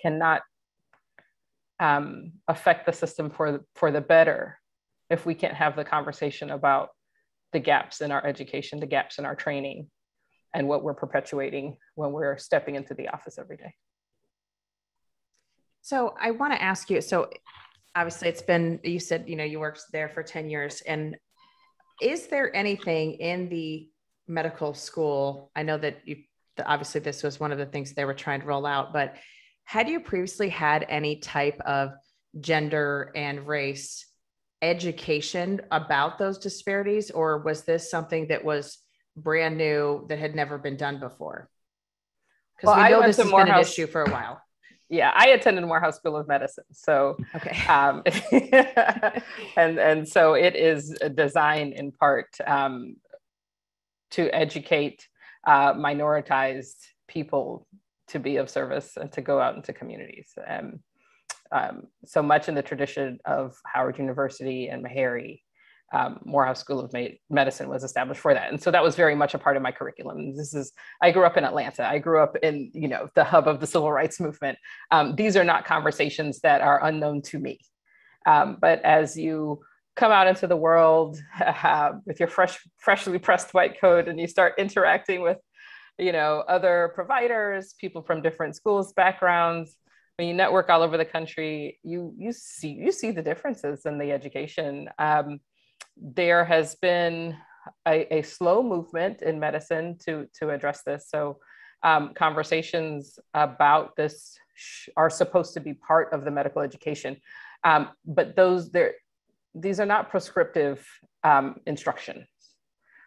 cannot 0.00 0.42
um, 1.80 2.32
affect 2.48 2.86
the 2.86 2.92
system 2.92 3.30
for 3.30 3.64
for 3.74 3.90
the 3.90 4.00
better 4.00 4.58
if 5.10 5.26
we 5.26 5.34
can't 5.34 5.54
have 5.54 5.76
the 5.76 5.84
conversation 5.84 6.50
about 6.50 6.90
the 7.52 7.58
gaps 7.58 8.00
in 8.00 8.10
our 8.12 8.24
education 8.26 8.80
the 8.80 8.86
gaps 8.86 9.18
in 9.18 9.24
our 9.24 9.34
training 9.34 9.88
and 10.54 10.68
what 10.68 10.84
we're 10.84 10.94
perpetuating 10.94 11.76
when 11.94 12.12
we're 12.12 12.38
stepping 12.38 12.74
into 12.76 12.94
the 12.94 13.08
office 13.08 13.38
every 13.38 13.56
day 13.56 13.74
so 15.82 16.14
i 16.20 16.30
want 16.30 16.52
to 16.52 16.62
ask 16.62 16.90
you 16.90 17.00
so 17.00 17.28
obviously 17.96 18.28
it's 18.28 18.42
been 18.42 18.78
you 18.84 19.00
said 19.00 19.24
you 19.26 19.36
know 19.36 19.44
you 19.44 19.58
worked 19.58 19.82
there 19.92 20.08
for 20.08 20.22
10 20.22 20.48
years 20.48 20.80
and 20.82 21.16
is 22.00 22.26
there 22.26 22.54
anything 22.54 23.14
in 23.14 23.48
the 23.48 23.88
medical 24.26 24.74
school? 24.74 25.50
I 25.54 25.62
know 25.62 25.78
that 25.78 25.98
you 26.04 26.16
obviously 26.64 27.00
this 27.00 27.22
was 27.22 27.40
one 27.40 27.52
of 27.52 27.58
the 27.58 27.66
things 27.66 27.92
they 27.92 28.04
were 28.04 28.14
trying 28.14 28.40
to 28.40 28.46
roll 28.46 28.66
out, 28.66 28.92
but 28.92 29.16
had 29.64 29.88
you 29.88 30.00
previously 30.00 30.48
had 30.48 30.86
any 30.88 31.16
type 31.16 31.60
of 31.66 31.92
gender 32.40 33.10
and 33.14 33.46
race 33.46 34.06
education 34.62 35.60
about 35.70 36.18
those 36.18 36.38
disparities, 36.38 37.10
or 37.10 37.38
was 37.38 37.64
this 37.64 37.90
something 37.90 38.28
that 38.28 38.44
was 38.44 38.78
brand 39.16 39.56
new 39.56 40.06
that 40.08 40.18
had 40.18 40.34
never 40.34 40.58
been 40.58 40.76
done 40.76 40.98
before? 40.98 41.48
Because 42.56 42.76
well, 42.76 42.84
we 42.84 42.90
know 42.90 43.06
this 43.06 43.16
has 43.16 43.30
been 43.30 43.48
an 43.48 43.60
issue 43.60 43.86
for 43.86 44.02
a 44.02 44.10
while. 44.10 44.40
yeah, 44.88 45.12
I 45.14 45.28
attended 45.28 45.64
Morehouse 45.64 45.96
School 45.96 46.16
of 46.16 46.28
Medicine, 46.28 46.64
so 46.72 47.16
Okay. 47.34 47.56
um, 47.68 48.02
and 49.56 49.78
and 49.78 50.08
so 50.08 50.34
it 50.34 50.56
is 50.56 50.98
designed 51.14 51.74
in 51.74 51.92
part 51.92 52.28
um, 52.46 52.96
to 54.12 54.28
educate 54.30 55.06
uh, 55.46 55.74
minoritized 55.74 56.76
people 57.08 57.66
to 58.14 58.20
be 58.20 58.36
of 58.36 58.48
service 58.48 58.96
and 58.96 59.10
to 59.10 59.20
go 59.20 59.40
out 59.40 59.56
into 59.56 59.72
communities. 59.72 60.32
Um, 60.46 60.78
um, 61.50 61.88
so 62.06 62.22
much 62.22 62.48
in 62.48 62.54
the 62.54 62.62
tradition 62.62 63.18
of 63.24 63.56
Howard 63.66 63.98
University 63.98 64.68
and 64.68 64.84
Meharry, 64.84 65.40
um, 65.92 66.20
Morehouse 66.24 66.60
School 66.60 66.78
of 66.78 66.94
Medicine 67.28 67.68
was 67.68 67.82
established 67.82 68.20
for 68.20 68.32
that. 68.32 68.50
And 68.50 68.62
so 68.62 68.70
that 68.70 68.84
was 68.84 68.94
very 68.94 69.16
much 69.16 69.34
a 69.34 69.38
part 69.38 69.56
of 69.56 69.64
my 69.64 69.72
curriculum. 69.72 70.36
This 70.36 70.54
is, 70.54 70.72
I 71.02 71.10
grew 71.10 71.24
up 71.24 71.36
in 71.36 71.44
Atlanta. 71.44 71.86
I 71.86 71.98
grew 71.98 72.22
up 72.22 72.36
in, 72.40 72.70
you 72.72 72.86
know, 72.86 73.08
the 73.16 73.24
hub 73.24 73.48
of 73.48 73.58
the 73.58 73.66
civil 73.66 73.92
rights 73.92 74.20
movement. 74.20 74.58
Um, 74.92 75.16
these 75.16 75.36
are 75.36 75.44
not 75.44 75.64
conversations 75.64 76.38
that 76.40 76.60
are 76.60 76.84
unknown 76.84 77.20
to 77.22 77.40
me. 77.40 77.58
Um, 78.26 78.58
but 78.60 78.80
as 78.84 79.16
you 79.16 79.60
come 79.96 80.12
out 80.12 80.28
into 80.28 80.46
the 80.46 80.56
world 80.56 81.18
uh, 81.40 81.92
with 82.06 82.20
your 82.20 82.28
fresh, 82.28 82.58
freshly 82.78 83.18
pressed 83.18 83.54
white 83.54 83.80
coat 83.80 84.06
and 84.06 84.20
you 84.20 84.28
start 84.28 84.54
interacting 84.56 85.20
with, 85.20 85.38
you 85.98 86.12
know, 86.12 86.44
other 86.48 86.92
providers, 86.94 87.74
people 87.80 88.02
from 88.02 88.22
different 88.22 88.56
schools, 88.56 88.92
backgrounds, 88.92 89.76
when 90.16 90.28
you 90.28 90.34
network 90.34 90.68
all 90.68 90.82
over 90.82 90.96
the 90.96 91.04
country, 91.04 91.78
you 91.82 92.14
you 92.16 92.32
see 92.32 92.70
you 92.70 92.92
see 92.92 93.10
the 93.10 93.22
differences 93.22 93.84
in 93.84 93.98
the 93.98 94.12
education. 94.12 94.88
Um, 94.98 95.40
there 95.96 96.44
has 96.44 96.76
been 96.76 97.36
a, 97.86 98.18
a, 98.18 98.22
slow 98.22 98.62
movement 98.62 99.22
in 99.22 99.40
medicine 99.40 99.96
to 100.04 100.28
to 100.38 100.50
address 100.50 100.82
this. 100.82 101.08
So 101.08 101.38
um, 101.82 102.14
conversations 102.14 103.18
about 103.32 103.96
this 103.96 104.38
are 104.96 105.10
supposed 105.10 105.54
to 105.54 105.60
be 105.60 105.74
part 105.74 106.12
of 106.12 106.24
the 106.24 106.30
medical 106.30 106.62
education, 106.62 107.16
um, 107.64 107.88
but 108.04 108.36
those 108.36 108.70
there 108.70 108.94
these 109.54 109.80
are 109.80 109.86
not 109.86 110.10
prescriptive 110.10 110.86
um, 111.24 111.56
instruction. 111.66 112.26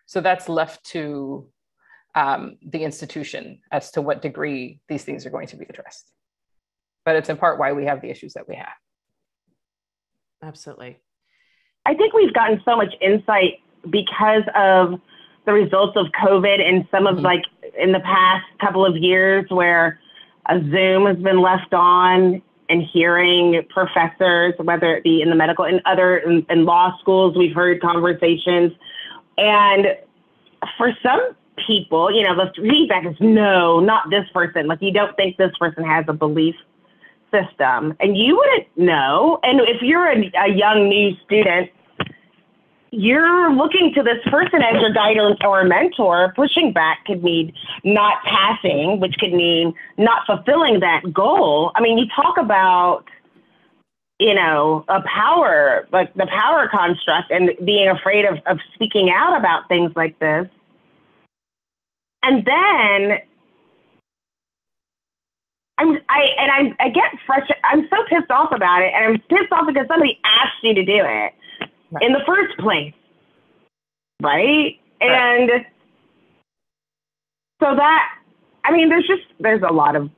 So 0.08 0.22
that's 0.22 0.50
left 0.50 0.86
to 0.88 1.50
um, 2.18 2.58
the 2.62 2.84
institution 2.84 3.60
as 3.72 3.92
to 3.92 4.02
what 4.02 4.22
degree 4.22 4.80
these 4.90 5.04
things 5.04 5.26
are 5.26 5.30
going 5.30 5.48
to 5.48 5.58
be 5.58 5.66
addressed 5.70 6.12
but 7.08 7.16
it's 7.16 7.30
in 7.30 7.38
part 7.38 7.58
why 7.58 7.72
we 7.72 7.86
have 7.86 8.02
the 8.02 8.10
issues 8.10 8.34
that 8.34 8.50
we 8.50 8.56
have. 8.56 8.74
Absolutely. 10.44 11.00
I 11.86 11.94
think 11.94 12.14
we've 12.14 12.34
gotten 12.34 12.62
so 12.66 12.76
much 12.76 12.94
insight 13.00 13.62
because 13.90 14.44
of 14.56 15.00
the 15.46 15.54
results 15.54 15.96
of 15.96 16.08
COVID 16.22 16.60
and 16.60 16.86
some 16.92 17.08
of 17.08 17.16
mm-hmm. 17.16 17.24
like 17.24 17.44
in 17.80 17.94
the 17.94 18.02
past 18.02 18.44
couple 18.60 18.86
of 18.86 18.98
years 18.98 19.46
where 19.48 20.02
a 20.50 20.60
Zoom 20.60 21.06
has 21.06 21.16
been 21.16 21.40
left 21.40 21.74
on 21.74 22.42
and 22.68 22.84
hearing 22.84 23.66
professors, 23.70 24.56
whether 24.58 24.98
it 24.98 25.04
be 25.06 25.22
in 25.22 25.30
the 25.30 25.36
medical 25.36 25.64
and 25.64 25.82
other 25.86 26.18
in, 26.18 26.46
in 26.50 26.66
law 26.66 26.92
schools, 27.00 27.38
we've 27.38 27.56
heard 27.56 27.80
conversations. 27.80 28.74
And 29.38 29.96
for 30.78 30.92
some 31.02 31.38
people, 31.66 32.14
you 32.14 32.24
know, 32.24 32.36
the 32.36 32.52
feedback 32.56 33.06
is 33.06 33.16
no, 33.20 33.80
not 33.80 34.10
this 34.10 34.28
person. 34.34 34.68
Like 34.68 34.82
you 34.82 34.92
don't 34.92 35.16
think 35.16 35.38
this 35.38 35.52
person 35.60 35.84
has 35.84 36.06
a 36.08 36.14
belief 36.14 36.56
system 37.32 37.96
and 38.00 38.18
you 38.18 38.38
wouldn't 38.38 38.68
know. 38.78 39.40
And 39.44 39.60
if 39.62 39.82
you're 39.82 40.08
a, 40.08 40.32
a 40.40 40.50
young 40.50 40.88
new 40.90 41.16
student, 41.26 41.72
you're 42.92 43.54
looking 43.54 43.94
to 43.96 44.04
this 44.04 44.24
person 44.28 44.62
as 44.62 44.82
your 44.82 44.94
guide 44.94 45.18
or, 45.18 45.36
or 45.46 45.64
mentor. 45.66 46.34
Pushing 46.36 46.72
back 46.72 47.06
could 47.06 47.24
mean 47.24 47.54
not 47.84 48.24
passing, 48.24 49.00
which 49.00 49.16
could 49.20 49.34
mean 49.34 49.74
not 49.98 50.26
fulfilling 50.26 50.80
that 50.80 51.14
goal. 51.14 51.72
I 51.76 51.82
mean, 51.82 51.98
you 51.98 52.06
talk 52.16 52.38
about, 52.38 53.04
you 54.20 54.34
know, 54.34 54.86
a 54.88 55.02
power, 55.02 55.88
like 55.92 56.14
the 56.14 56.28
power 56.28 56.70
construct 56.70 57.30
and 57.30 57.52
being 57.66 57.90
afraid 57.90 58.26
of, 58.26 58.40
of 58.46 58.60
speaking 58.74 59.10
out 59.10 59.38
about 59.38 59.68
things 59.68 59.92
like 59.96 60.18
this. 60.20 60.48
And 62.24 62.46
then 62.46 63.20
I'm 65.78 65.98
I 66.10 66.22
and 66.38 66.76
I 66.80 66.86
I 66.86 66.90
get 66.90 67.12
frustrated. 67.26 67.64
I'm 67.64 67.88
so 67.90 67.98
pissed 68.10 68.32
off 68.32 68.52
about 68.52 68.82
it, 68.82 68.92
and 68.94 69.06
I'm 69.06 69.20
pissed 69.30 69.52
off 69.52 69.68
because 69.68 69.88
somebody 69.88 70.20
asked 70.24 70.64
you 70.64 70.74
to 70.74 70.84
do 70.84 70.98
it 70.98 71.34
right. 71.92 72.04
in 72.04 72.14
the 72.14 72.22
first 72.26 72.58
place, 72.58 72.94
right? 74.22 74.80
right? 75.02 75.10
And 75.10 75.66
so 77.62 77.76
that 77.76 78.10
I 78.64 78.72
mean, 78.72 78.90
there's 78.90 79.08
just 79.08 79.24
there's 79.40 79.62
a 79.62 79.72
lot 79.72 79.96
of 79.96 80.10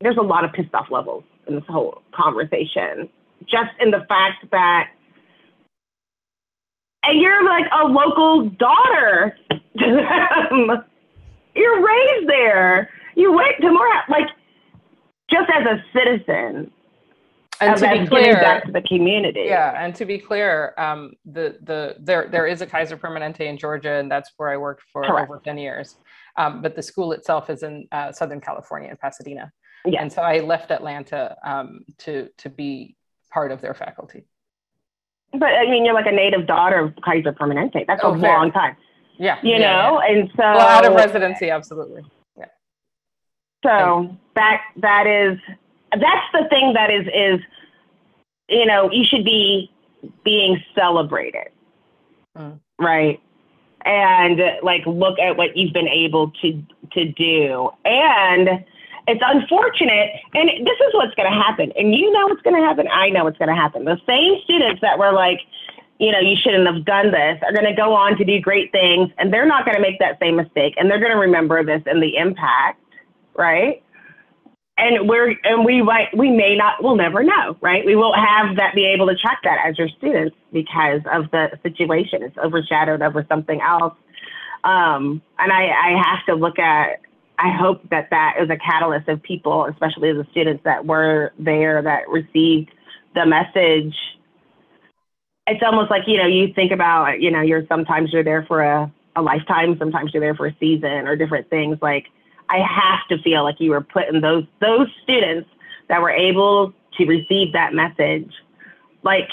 there's 0.00 0.16
a 0.16 0.22
lot 0.22 0.44
of 0.44 0.52
pissed 0.52 0.74
off 0.74 0.90
levels 0.90 1.24
in 1.46 1.54
this 1.54 1.64
whole 1.68 2.02
conversation, 2.12 3.08
just 3.46 3.70
in 3.80 3.90
the 3.90 4.04
fact 4.08 4.50
that. 4.50 4.90
And 7.04 7.20
you're 7.20 7.44
like 7.44 7.66
a 7.72 7.84
local 7.84 8.48
daughter 8.48 9.36
You're 11.54 11.86
raised 11.86 12.28
there. 12.28 12.90
You 13.14 13.32
went 13.32 13.56
to 13.60 13.70
more 13.70 13.88
like 14.08 14.28
just 15.30 15.50
as 15.50 15.66
a 15.66 15.84
citizen 15.92 16.72
and 17.62 17.78
to 17.78 17.90
be 17.90 18.06
clear, 18.06 18.34
back 18.34 18.64
to 18.64 18.72
the 18.72 18.82
community. 18.82 19.44
Yeah, 19.46 19.82
and 19.82 19.94
to 19.94 20.04
be 20.04 20.18
clear, 20.18 20.74
um, 20.78 21.12
the 21.24 21.58
the 21.62 21.96
there 22.00 22.28
there 22.30 22.46
is 22.46 22.60
a 22.60 22.66
Kaiser 22.66 22.96
Permanente 22.96 23.40
in 23.40 23.56
Georgia, 23.56 23.94
and 23.94 24.10
that's 24.10 24.30
where 24.36 24.50
I 24.50 24.56
worked 24.56 24.82
for 24.92 25.02
Correct. 25.02 25.30
over 25.30 25.40
ten 25.44 25.58
years. 25.58 25.96
Um, 26.36 26.62
but 26.62 26.74
the 26.74 26.82
school 26.82 27.12
itself 27.12 27.50
is 27.50 27.62
in 27.62 27.86
uh, 27.92 28.10
Southern 28.12 28.40
California, 28.40 28.90
in 28.90 28.96
Pasadena. 28.96 29.52
Yeah. 29.84 30.00
And 30.00 30.12
so 30.12 30.22
I 30.22 30.40
left 30.40 30.70
Atlanta 30.70 31.36
um, 31.44 31.84
to 31.98 32.28
to 32.38 32.48
be 32.48 32.96
part 33.30 33.52
of 33.52 33.60
their 33.60 33.74
faculty. 33.74 34.26
But 35.32 35.50
I 35.54 35.64
mean, 35.64 35.84
you're 35.84 35.94
like 35.94 36.06
a 36.06 36.12
native 36.12 36.46
daughter 36.46 36.78
of 36.78 36.94
Kaiser 37.04 37.32
Permanente. 37.32 37.86
That's 37.86 38.02
oh, 38.02 38.14
a 38.14 38.18
very. 38.18 38.32
long 38.32 38.52
time. 38.52 38.76
Yeah. 39.22 39.38
You 39.40 39.52
yeah, 39.52 39.58
know, 39.58 40.02
yeah. 40.02 40.10
and 40.10 40.30
so 40.30 40.42
well, 40.42 40.60
out 40.60 40.84
of 40.84 40.94
residency, 40.94 41.48
absolutely. 41.48 42.02
Yeah. 42.36 42.46
So 43.62 44.16
that 44.34 44.62
that 44.78 45.06
is 45.06 45.38
that's 45.92 46.26
the 46.32 46.48
thing 46.50 46.72
that 46.72 46.90
is 46.90 47.06
is 47.14 47.40
you 48.48 48.66
know 48.66 48.90
you 48.90 49.04
should 49.04 49.24
be 49.24 49.70
being 50.24 50.60
celebrated, 50.74 51.50
mm. 52.36 52.58
right? 52.80 53.20
And 53.84 54.40
like 54.64 54.82
look 54.86 55.20
at 55.20 55.36
what 55.36 55.56
you've 55.56 55.72
been 55.72 55.88
able 55.88 56.32
to 56.42 56.60
to 56.90 57.04
do 57.12 57.70
and 57.84 58.64
it's 59.08 59.22
unfortunate 59.24 60.10
and 60.34 60.48
this 60.48 60.78
is 60.86 60.94
what's 60.94 61.14
going 61.14 61.30
to 61.30 61.36
happen 61.36 61.72
and 61.76 61.94
you 61.94 62.10
know 62.12 62.26
what's 62.26 62.42
going 62.42 62.54
to 62.54 62.62
happen 62.62 62.86
i 62.92 63.08
know 63.08 63.24
what's 63.24 63.38
going 63.38 63.48
to 63.48 63.54
happen 63.54 63.84
the 63.84 63.98
same 64.06 64.40
students 64.44 64.80
that 64.80 64.98
were 64.98 65.10
like 65.10 65.40
you 66.02 66.12
know 66.12 66.18
you 66.18 66.36
shouldn't 66.36 66.66
have 66.66 66.84
done 66.84 67.10
this 67.10 67.38
are 67.42 67.52
going 67.52 67.64
to 67.64 67.74
go 67.74 67.94
on 67.94 68.16
to 68.18 68.24
do 68.24 68.40
great 68.40 68.70
things 68.72 69.08
and 69.18 69.32
they're 69.32 69.46
not 69.46 69.64
going 69.64 69.76
to 69.76 69.80
make 69.80 69.98
that 69.98 70.18
same 70.20 70.36
mistake 70.36 70.74
and 70.76 70.90
they're 70.90 71.00
going 71.00 71.12
to 71.12 71.18
remember 71.18 71.64
this 71.64 71.82
and 71.86 72.02
the 72.02 72.16
impact 72.16 72.82
right? 73.34 73.82
And 74.78 75.08
we're 75.08 75.36
and 75.44 75.64
we 75.64 75.82
might 75.82 76.16
we 76.16 76.30
may 76.30 76.56
not 76.56 76.82
we'll 76.82 76.96
never 76.96 77.22
know, 77.22 77.56
right? 77.60 77.84
We 77.84 77.94
won't 77.94 78.16
have 78.16 78.56
that 78.56 78.74
be 78.74 78.86
able 78.86 79.06
to 79.06 79.14
track 79.14 79.40
that 79.44 79.58
as 79.66 79.78
your 79.78 79.88
students 79.88 80.36
because 80.52 81.02
of 81.12 81.30
the 81.30 81.50
situation. 81.62 82.22
It's 82.22 82.36
overshadowed 82.38 83.02
over 83.02 83.24
something 83.28 83.60
else. 83.60 83.94
Um, 84.64 85.20
and 85.38 85.52
I, 85.52 85.70
I 85.70 86.02
have 86.02 86.24
to 86.26 86.34
look 86.34 86.58
at 86.58 87.00
I 87.38 87.50
hope 87.50 87.88
that 87.90 88.08
that 88.10 88.36
is 88.40 88.48
a 88.50 88.56
catalyst 88.56 89.08
of 89.08 89.22
people, 89.22 89.66
especially 89.66 90.12
the 90.12 90.26
students 90.30 90.64
that 90.64 90.86
were 90.86 91.32
there 91.38 91.82
that 91.82 92.08
received 92.08 92.70
the 93.14 93.26
message. 93.26 93.94
It's 95.46 95.62
almost 95.62 95.90
like, 95.90 96.06
you 96.06 96.18
know, 96.18 96.26
you 96.26 96.52
think 96.52 96.72
about, 96.72 97.20
you 97.20 97.30
know, 97.30 97.40
you're 97.40 97.66
sometimes 97.66 98.12
you're 98.12 98.22
there 98.22 98.44
for 98.44 98.62
a, 98.62 98.92
a 99.16 99.22
lifetime, 99.22 99.76
sometimes 99.78 100.12
you're 100.12 100.20
there 100.20 100.34
for 100.34 100.46
a 100.46 100.56
season 100.60 101.06
or 101.08 101.16
different 101.16 101.50
things. 101.50 101.78
Like 101.82 102.06
I 102.48 102.58
have 102.58 103.06
to 103.08 103.22
feel 103.22 103.42
like 103.42 103.60
you 103.60 103.70
were 103.70 103.80
putting 103.80 104.20
those 104.20 104.44
those 104.60 104.88
students 105.02 105.48
that 105.88 106.00
were 106.00 106.10
able 106.10 106.72
to 106.98 107.06
receive 107.06 107.52
that 107.54 107.74
message. 107.74 108.32
Like 109.02 109.28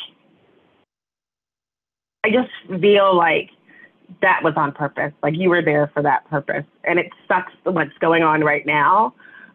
I 2.24 2.32
just 2.32 2.50
feel 2.82 3.16
like 3.16 3.52
that 4.22 4.44
was 4.44 4.54
on 4.58 4.72
purpose. 4.72 5.14
Like 5.22 5.36
you 5.36 5.50
were 5.50 5.62
there 5.62 5.92
for 5.94 6.02
that 6.02 6.28
purpose. 6.30 6.66
And 6.84 7.00
it 7.00 7.12
sucks 7.28 7.54
what's 7.64 7.98
going 8.00 8.24
on 8.24 8.44
right 8.44 8.66
now. 8.66 9.14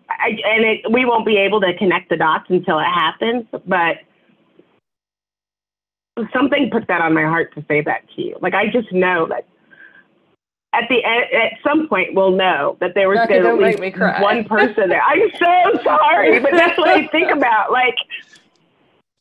I, 0.09 0.39
and 0.47 0.65
it, 0.65 0.91
we 0.91 1.05
won't 1.05 1.27
be 1.27 1.37
able 1.37 1.61
to 1.63 1.77
connect 1.77 2.11
the 2.11 2.17
dots 2.17 2.49
until 2.49 2.79
it 2.79 2.85
happens, 2.85 3.47
but 3.67 3.99
something 6.33 6.71
put 6.71 6.87
that 6.89 7.01
on 7.01 7.15
my 7.15 7.23
heart 7.23 7.55
to 7.55 7.65
say 7.69 7.81
that 7.83 8.03
to 8.15 8.23
you. 8.23 8.37
Like 8.41 8.55
I 8.55 8.69
just 8.69 8.93
know 8.93 9.27
that 9.29 9.47
at 10.73 10.89
the 10.89 11.05
end, 11.05 11.25
at 11.33 11.53
some 11.63 11.89
point 11.89 12.15
we'll 12.15 12.33
know 12.33 12.77
that 12.81 12.95
there 12.95 13.09
was 13.09 13.19
going 13.29 13.43
to 13.43 13.81
be 13.81 14.23
one 14.23 14.45
person 14.49 14.89
there. 14.89 15.03
I'm 15.03 15.31
so 15.39 15.83
sorry, 15.83 16.41
but 16.41 16.53
that's 16.53 16.77
what 16.77 16.89
I 16.89 17.07
think 17.09 17.31
about. 17.33 17.71
Like, 17.71 17.97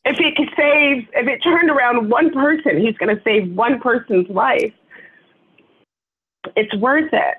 if 0.06 0.20
it 0.20 0.36
could 0.36 0.50
save, 0.58 1.08
if 1.14 1.28
it 1.28 1.44
turned 1.44 1.70
around 1.70 2.10
one 2.10 2.32
person, 2.32 2.80
he's 2.80 2.98
going 2.98 3.16
to 3.16 3.22
save 3.24 3.52
one 3.54 3.80
person's 3.80 4.28
life. 4.30 4.74
It's 6.56 6.76
worth 6.76 7.14
it. 7.14 7.36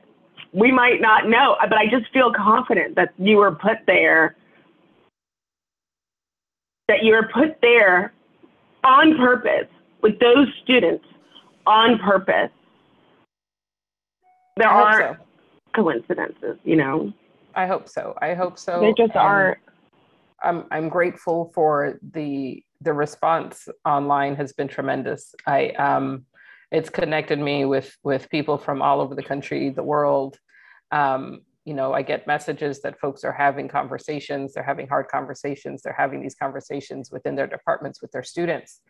We 0.52 0.70
might 0.70 1.00
not 1.00 1.28
know, 1.28 1.56
but 1.60 1.76
I 1.76 1.86
just 1.88 2.10
feel 2.12 2.32
confident 2.32 2.94
that 2.94 3.12
you 3.18 3.38
were 3.38 3.52
put 3.52 3.78
there 3.86 4.36
that 6.86 7.02
you 7.02 7.14
were 7.14 7.28
put 7.32 7.60
there 7.60 8.12
on 8.84 9.16
purpose 9.16 9.68
with 10.02 10.18
those 10.18 10.48
students 10.62 11.04
on 11.66 11.98
purpose. 11.98 12.50
There 14.56 14.68
are 14.68 15.16
so. 15.18 15.24
coincidences, 15.74 16.58
you 16.64 16.76
know. 16.76 17.12
I 17.54 17.66
hope 17.66 17.88
so. 17.88 18.14
I 18.20 18.34
hope 18.34 18.58
so. 18.58 18.80
There 18.80 18.92
just 18.96 19.16
Um, 19.16 19.26
are. 19.26 19.58
I'm 20.42 20.64
I'm 20.70 20.88
grateful 20.88 21.50
for 21.54 21.98
the 22.12 22.62
the 22.80 22.92
response 22.92 23.68
online 23.84 24.36
has 24.36 24.52
been 24.52 24.68
tremendous. 24.68 25.34
I 25.46 25.70
um, 25.70 26.26
it's 26.70 26.90
connected 26.90 27.38
me 27.38 27.64
with 27.64 27.96
with 28.04 28.28
people 28.30 28.58
from 28.58 28.82
all 28.82 29.00
over 29.00 29.14
the 29.14 29.22
country, 29.22 29.70
the 29.70 29.82
world. 29.82 30.38
Um, 30.90 31.40
you 31.64 31.74
know, 31.74 31.92
I 31.92 32.02
get 32.02 32.26
messages 32.26 32.82
that 32.82 33.00
folks 33.00 33.24
are 33.24 33.32
having 33.32 33.68
conversations. 33.68 34.52
They're 34.52 34.62
having 34.62 34.86
hard 34.86 35.08
conversations. 35.08 35.82
They're 35.82 35.96
having 35.96 36.20
these 36.20 36.34
conversations 36.34 37.10
within 37.10 37.36
their 37.36 37.46
departments 37.46 38.02
with 38.02 38.12
their 38.12 38.22
students, 38.22 38.80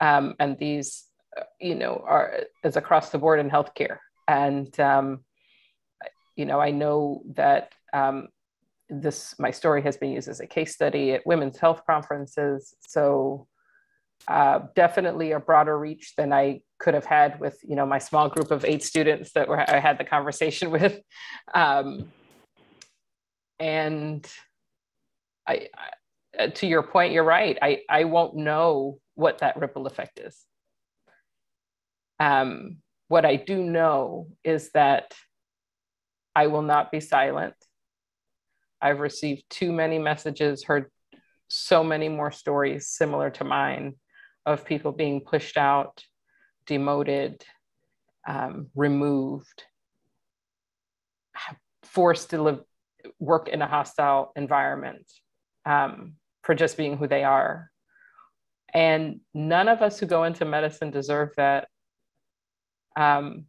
um, 0.00 0.34
and 0.38 0.58
these, 0.58 1.04
uh, 1.36 1.42
you 1.60 1.74
know, 1.74 2.04
are 2.06 2.44
is 2.64 2.76
across 2.76 3.10
the 3.10 3.18
board 3.18 3.40
in 3.40 3.50
healthcare. 3.50 3.98
And 4.28 4.78
um, 4.78 5.24
you 6.36 6.44
know, 6.44 6.60
I 6.60 6.70
know 6.70 7.22
that 7.34 7.72
um, 7.92 8.28
this 8.90 9.34
my 9.38 9.50
story 9.50 9.82
has 9.82 9.96
been 9.96 10.10
used 10.10 10.28
as 10.28 10.40
a 10.40 10.46
case 10.46 10.74
study 10.74 11.12
at 11.12 11.26
women's 11.26 11.56
health 11.56 11.82
conferences 11.86 12.74
so 12.80 13.46
uh, 14.28 14.60
definitely 14.74 15.32
a 15.32 15.40
broader 15.40 15.78
reach 15.78 16.14
than 16.16 16.32
i 16.32 16.60
could 16.78 16.94
have 16.94 17.04
had 17.04 17.38
with 17.40 17.58
you 17.62 17.76
know 17.76 17.86
my 17.86 17.98
small 17.98 18.28
group 18.28 18.50
of 18.50 18.64
eight 18.64 18.82
students 18.82 19.32
that 19.32 19.48
were 19.48 19.58
i 19.70 19.78
had 19.78 19.96
the 19.98 20.04
conversation 20.04 20.70
with 20.78 21.00
um, 21.54 22.10
and 23.60 24.26
I, 25.46 25.68
I 26.38 26.48
to 26.48 26.66
your 26.66 26.82
point 26.82 27.12
you're 27.12 27.24
right. 27.24 27.56
I 27.60 27.82
i 27.88 28.04
won't 28.04 28.34
know 28.34 28.98
what 29.14 29.38
that 29.38 29.56
ripple 29.56 29.86
effect 29.86 30.18
is. 30.18 30.44
Um, 32.18 32.78
what 33.08 33.24
i 33.24 33.36
do 33.36 33.62
know 33.62 34.28
is 34.44 34.70
that 34.72 35.14
i 36.34 36.46
will 36.46 36.62
not 36.62 36.90
be 36.90 37.00
silent. 37.00 37.54
I've 38.80 39.00
received 39.00 39.44
too 39.50 39.72
many 39.72 39.98
messages, 39.98 40.64
heard 40.64 40.86
so 41.48 41.84
many 41.84 42.08
more 42.08 42.32
stories 42.32 42.88
similar 42.88 43.28
to 43.30 43.44
mine 43.44 43.96
of 44.46 44.64
people 44.64 44.92
being 44.92 45.20
pushed 45.20 45.58
out, 45.58 46.02
demoted, 46.66 47.44
um, 48.26 48.68
removed, 48.74 49.64
forced 51.82 52.30
to 52.30 52.42
live, 52.42 52.60
work 53.18 53.48
in 53.48 53.62
a 53.62 53.66
hostile 53.66 54.32
environment 54.36 55.10
um, 55.66 56.14
for 56.42 56.54
just 56.54 56.76
being 56.76 56.96
who 56.96 57.06
they 57.06 57.24
are. 57.24 57.70
And 58.72 59.20
none 59.34 59.68
of 59.68 59.82
us 59.82 59.98
who 59.98 60.06
go 60.06 60.24
into 60.24 60.44
medicine 60.44 60.90
deserve 60.90 61.30
that. 61.36 61.68
Um, 62.96 63.46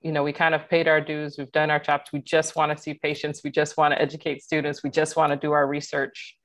you 0.00 0.12
know, 0.12 0.22
we 0.22 0.32
kind 0.32 0.54
of 0.54 0.68
paid 0.68 0.86
our 0.86 1.00
dues, 1.00 1.36
we've 1.38 1.52
done 1.52 1.70
our 1.70 1.78
jobs, 1.78 2.10
we 2.12 2.20
just 2.20 2.56
want 2.56 2.76
to 2.76 2.82
see 2.82 2.92
patients, 2.92 3.40
we 3.42 3.50
just 3.50 3.78
want 3.78 3.94
to 3.94 4.00
educate 4.00 4.42
students, 4.42 4.82
we 4.82 4.90
just 4.90 5.16
want 5.16 5.32
to 5.32 5.36
do 5.36 5.52
our 5.52 5.66
research. 5.66 6.36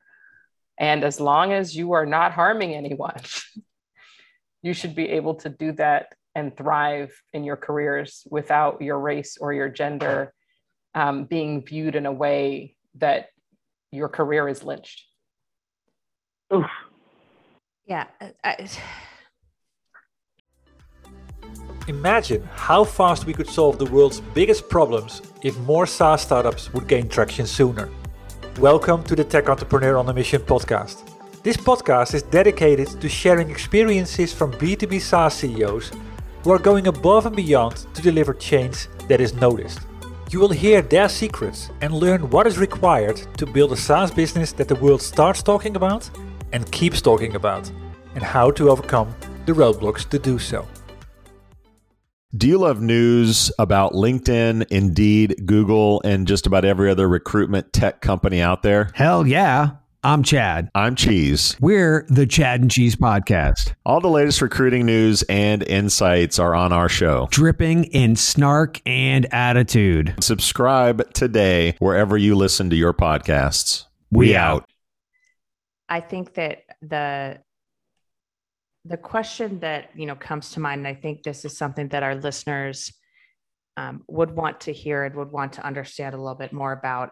And 0.79 1.03
as 1.03 1.19
long 1.19 1.51
as 1.51 1.75
you 1.75 1.91
are 1.91 2.05
not 2.05 2.31
harming 2.31 2.73
anyone, 2.73 3.19
you 4.62 4.73
should 4.73 4.95
be 4.95 5.09
able 5.09 5.35
to 5.35 5.49
do 5.49 5.73
that 5.73 6.13
and 6.35 6.55
thrive 6.55 7.12
in 7.33 7.43
your 7.43 7.57
careers 7.57 8.25
without 8.29 8.81
your 8.81 8.97
race 8.97 9.38
or 9.39 9.51
your 9.51 9.67
gender 9.67 10.33
um, 10.95 11.25
being 11.25 11.63
viewed 11.63 11.95
in 11.95 12.06
a 12.06 12.12
way 12.12 12.75
that 12.95 13.28
your 13.91 14.10
career 14.10 14.47
is 14.47 14.63
lynched. 14.63 15.06
Oof. 16.54 16.65
Yeah. 17.86 18.06
I, 18.43 18.67
Imagine 21.88 22.43
how 22.54 22.84
fast 22.84 23.25
we 23.25 23.34
could 23.34 23.47
solve 23.47 23.80
the 23.80 23.86
world's 23.86 24.21
biggest 24.21 24.69
problems 24.69 25.23
if 25.41 25.58
more 25.62 25.88
SaaS 25.88 26.21
startups 26.21 26.71
would 26.71 26.88
gain 26.88 27.10
traction 27.10 27.47
sooner. 27.47 27.89
Welcome 28.60 29.04
to 29.06 29.15
the 29.15 29.23
Tech 29.23 29.49
Entrepreneur 29.49 29.97
on 29.97 30.08
a 30.08 30.13
Mission 30.13 30.41
podcast. 30.41 31.02
This 31.41 31.58
podcast 31.58 32.13
is 32.13 32.21
dedicated 32.21 32.89
to 33.02 33.10
sharing 33.10 33.49
experiences 33.49 34.34
from 34.34 34.52
B2B 34.54 35.02
SaaS 35.02 35.34
CEOs 35.34 35.91
who 36.43 36.52
are 36.52 36.60
going 36.60 36.88
above 36.88 37.25
and 37.25 37.36
beyond 37.36 37.78
to 37.95 38.02
deliver 38.02 38.34
change 38.34 38.88
that 39.08 39.19
is 39.19 39.34
noticed. 39.34 39.88
You 40.31 40.39
will 40.39 40.49
hear 40.49 40.83
their 40.83 41.09
secrets 41.09 41.71
and 41.81 41.91
learn 41.91 42.29
what 42.29 42.45
is 42.45 42.59
required 42.59 43.17
to 43.37 43.47
build 43.47 43.71
a 43.71 43.75
SaaS 43.75 44.11
business 44.11 44.51
that 44.51 44.67
the 44.67 44.75
world 44.75 45.01
starts 45.01 45.41
talking 45.41 45.75
about 45.75 46.07
and 46.51 46.71
keeps 46.71 47.01
talking 47.01 47.33
about, 47.33 47.71
and 48.13 48.23
how 48.23 48.51
to 48.51 48.69
overcome 48.69 49.15
the 49.47 49.53
roadblocks 49.53 50.07
to 50.09 50.19
do 50.19 50.37
so. 50.37 50.67
Do 52.37 52.47
you 52.47 52.59
love 52.59 52.79
news 52.79 53.51
about 53.57 53.93
LinkedIn, 53.93 54.67
Indeed, 54.69 55.47
Google, 55.47 55.99
and 56.05 56.27
just 56.27 56.45
about 56.45 56.63
every 56.63 56.91
other 56.91 57.09
recruitment 57.09 57.73
tech 57.73 57.99
company 58.01 58.39
out 58.39 58.61
there? 58.61 58.91
Hell 58.93 59.25
yeah. 59.25 59.71
I'm 60.01 60.23
Chad. 60.23 60.69
I'm 60.75 60.95
Cheese. 60.95 61.57
We're 61.59 62.05
the 62.07 62.25
Chad 62.25 62.62
and 62.62 62.71
Cheese 62.71 62.95
Podcast, 62.95 63.73
All 63.85 63.99
the 63.99 64.07
latest 64.07 64.41
recruiting 64.41 64.85
news 64.85 65.23
and 65.23 65.62
insights 65.63 66.39
are 66.39 66.55
on 66.55 66.71
our 66.71 66.88
show. 66.88 67.27
dripping 67.31 67.83
in 67.85 68.15
snark 68.15 68.81
and 68.85 69.31
attitude. 69.33 70.15
Subscribe 70.21 71.13
today 71.13 71.75
wherever 71.79 72.17
you 72.17 72.35
listen 72.35 72.69
to 72.69 72.77
your 72.77 72.93
podcasts. 72.93 73.85
We 74.09 74.38
out. 74.38 74.63
I 75.89 75.99
think 75.99 76.35
that 76.35 76.59
the 76.81 77.39
the 78.85 78.97
question 78.97 79.59
that 79.59 79.89
you 79.95 80.05
know 80.05 80.15
comes 80.15 80.51
to 80.51 80.62
mind, 80.62 80.79
and 80.79 80.88
I 80.88 80.93
think 80.93 81.23
this 81.23 81.43
is 81.43 81.57
something 81.57 81.89
that 81.89 82.03
our 82.03 82.15
listeners 82.15 82.93
um, 83.75 84.03
would 84.07 84.31
want 84.31 84.62
to 84.62 84.71
hear 84.71 85.03
and 85.03 85.13
would 85.15 85.31
want 85.31 85.53
to 85.53 85.65
understand 85.65 86.15
a 86.15 86.17
little 86.17 86.35
bit 86.35 86.53
more 86.53 86.71
about, 86.71 87.12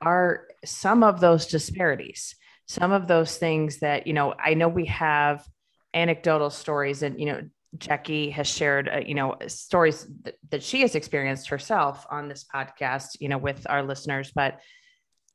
are 0.00 0.46
some 0.64 1.02
of 1.02 1.20
those 1.20 1.46
disparities, 1.46 2.34
some 2.66 2.92
of 2.92 3.08
those 3.08 3.36
things 3.36 3.78
that 3.78 4.06
you 4.06 4.12
know. 4.12 4.34
I 4.38 4.54
know 4.54 4.68
we 4.68 4.86
have 4.86 5.46
anecdotal 5.94 6.50
stories, 6.50 7.02
and 7.02 7.18
you 7.18 7.26
know, 7.26 7.42
Jackye 7.76 8.32
has 8.32 8.46
shared, 8.46 8.88
uh, 8.88 9.00
you 9.04 9.14
know, 9.14 9.36
stories 9.46 10.06
that, 10.22 10.36
that 10.50 10.62
she 10.62 10.80
has 10.82 10.94
experienced 10.94 11.48
herself 11.48 12.06
on 12.10 12.28
this 12.28 12.44
podcast, 12.52 13.16
you 13.20 13.28
know, 13.28 13.38
with 13.38 13.66
our 13.68 13.82
listeners, 13.82 14.32
but 14.34 14.60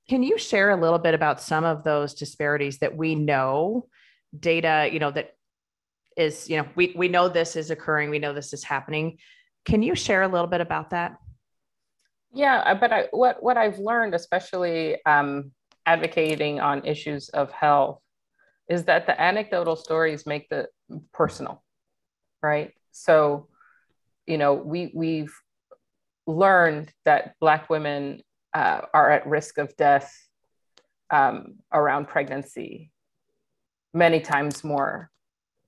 can 0.09 0.23
you 0.23 0.37
share 0.37 0.71
a 0.71 0.81
little 0.81 0.99
bit 0.99 1.13
about 1.13 1.41
some 1.41 1.63
of 1.63 1.83
those 1.83 2.13
disparities 2.13 2.79
that 2.79 2.95
we 2.95 3.15
know 3.15 3.87
data, 4.37 4.89
you 4.91 4.99
know, 4.99 5.11
that 5.11 5.35
is, 6.17 6.49
you 6.49 6.57
know, 6.57 6.67
we, 6.75 6.93
we 6.95 7.07
know 7.07 7.29
this 7.29 7.55
is 7.55 7.71
occurring, 7.71 8.09
we 8.09 8.19
know 8.19 8.33
this 8.33 8.53
is 8.53 8.63
happening. 8.63 9.17
Can 9.65 9.81
you 9.81 9.95
share 9.95 10.23
a 10.23 10.27
little 10.27 10.47
bit 10.47 10.61
about 10.61 10.89
that? 10.89 11.15
Yeah, 12.33 12.57
uh, 12.65 12.75
but 12.75 12.91
I, 12.91 13.07
what 13.11 13.43
what 13.43 13.57
I've 13.57 13.77
learned, 13.77 14.15
especially 14.15 15.03
um, 15.05 15.51
advocating 15.85 16.59
on 16.59 16.85
issues 16.85 17.29
of 17.29 17.51
health, 17.51 17.99
is 18.67 18.85
that 18.85 19.05
the 19.05 19.19
anecdotal 19.21 19.75
stories 19.75 20.25
make 20.25 20.49
the 20.49 20.67
personal, 21.13 21.63
right? 22.41 22.73
So, 22.91 23.47
you 24.25 24.39
know, 24.39 24.55
we 24.55 24.91
we've 24.95 25.33
learned 26.25 26.91
that 27.05 27.35
Black 27.39 27.69
women 27.69 28.21
uh, 28.53 28.81
are 28.93 29.11
at 29.11 29.27
risk 29.27 29.59
of 29.59 29.75
death 29.77 30.11
um, 31.11 31.55
around 31.71 32.07
pregnancy 32.07 32.89
many 33.93 34.19
times 34.19 34.63
more 34.63 35.11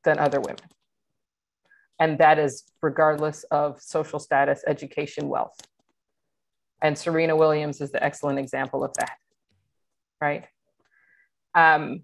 than 0.03 0.17
other 0.17 0.39
women. 0.39 0.65
And 1.99 2.17
that 2.17 2.39
is 2.39 2.63
regardless 2.81 3.43
of 3.45 3.79
social 3.81 4.19
status, 4.19 4.63
education, 4.65 5.29
wealth. 5.29 5.55
And 6.85 6.95
Serena 6.95 7.35
Williams 7.35 7.81
is 7.81 7.91
the 7.91 8.03
excellent 8.03 8.37
example 8.37 8.83
of 8.83 8.93
that, 8.93 9.17
right? 10.21 10.45
Um, 11.55 12.01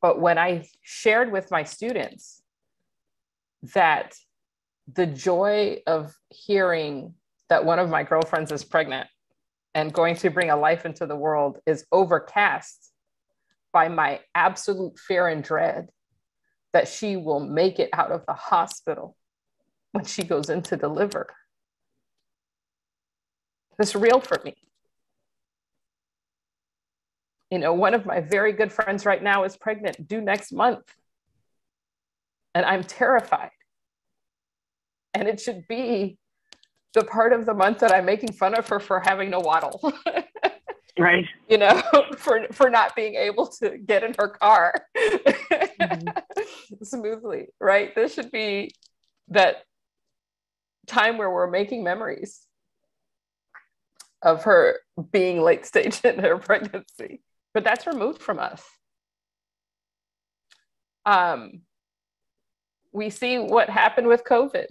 but 0.00 0.18
when 0.18 0.38
I 0.38 0.66
shared 0.80 1.30
with 1.30 1.50
my 1.50 1.64
students 1.64 2.40
that 3.74 4.14
the 4.90 5.04
joy 5.04 5.82
of 5.86 6.16
hearing 6.30 7.12
that 7.50 7.66
one 7.66 7.78
of 7.78 7.90
my 7.90 8.04
girlfriends 8.04 8.52
is 8.52 8.64
pregnant 8.64 9.06
and 9.74 9.92
going 9.92 10.16
to 10.16 10.30
bring 10.30 10.48
a 10.48 10.56
life 10.56 10.86
into 10.86 11.04
the 11.04 11.14
world 11.14 11.58
is 11.66 11.84
overcast 11.92 12.90
by 13.70 13.88
my 13.88 14.20
absolute 14.34 14.98
fear 14.98 15.28
and 15.28 15.44
dread 15.44 15.90
that 16.72 16.88
she 16.88 17.18
will 17.18 17.40
make 17.40 17.78
it 17.80 17.90
out 17.92 18.12
of 18.12 18.24
the 18.24 18.32
hospital 18.32 19.14
when 19.92 20.06
she 20.06 20.22
goes 20.22 20.48
in 20.48 20.62
to 20.62 20.76
deliver. 20.78 21.26
It's 23.78 23.94
real 23.94 24.20
for 24.20 24.40
me. 24.44 24.54
You 27.50 27.58
know, 27.58 27.72
one 27.72 27.94
of 27.94 28.06
my 28.06 28.20
very 28.20 28.52
good 28.52 28.72
friends 28.72 29.04
right 29.04 29.22
now 29.22 29.44
is 29.44 29.56
pregnant, 29.56 30.06
due 30.06 30.20
next 30.20 30.52
month. 30.52 30.84
And 32.54 32.64
I'm 32.64 32.84
terrified. 32.84 33.50
And 35.14 35.26
it 35.26 35.40
should 35.40 35.66
be 35.68 36.18
the 36.94 37.04
part 37.04 37.32
of 37.32 37.46
the 37.46 37.54
month 37.54 37.80
that 37.80 37.92
I'm 37.92 38.04
making 38.04 38.32
fun 38.32 38.54
of 38.54 38.68
her 38.68 38.80
for 38.80 39.00
having 39.00 39.30
no 39.30 39.40
waddle. 39.40 39.92
Right. 40.98 41.24
you 41.48 41.56
know, 41.56 41.80
for 42.18 42.46
for 42.52 42.68
not 42.68 42.94
being 42.94 43.14
able 43.14 43.46
to 43.60 43.78
get 43.78 44.02
in 44.04 44.14
her 44.18 44.28
car 44.28 44.74
mm-hmm. 44.94 46.08
smoothly, 46.82 47.46
right? 47.58 47.94
This 47.94 48.14
should 48.14 48.30
be 48.30 48.72
that 49.28 49.64
time 50.86 51.16
where 51.16 51.30
we're 51.30 51.50
making 51.50 51.84
memories 51.84 52.46
of 54.22 54.44
her 54.44 54.80
being 55.12 55.40
late 55.40 55.66
stage 55.66 56.00
in 56.04 56.18
her 56.18 56.38
pregnancy, 56.38 57.22
but 57.54 57.64
that's 57.64 57.86
removed 57.86 58.22
from 58.22 58.38
us. 58.38 58.62
Um, 61.06 61.62
we 62.92 63.10
see 63.10 63.38
what 63.38 63.70
happened 63.70 64.06
with 64.06 64.24
COVID, 64.24 64.66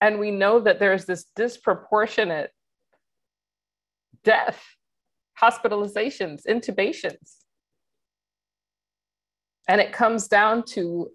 and 0.00 0.18
we 0.18 0.30
know 0.30 0.60
that 0.60 0.78
there's 0.78 1.04
this 1.04 1.26
disproportionate 1.36 2.50
death 4.24 4.62
hospitalizations, 5.40 6.46
intubations. 6.46 7.36
And 9.68 9.80
it 9.80 9.92
comes 9.92 10.28
down 10.28 10.64
to 10.70 11.10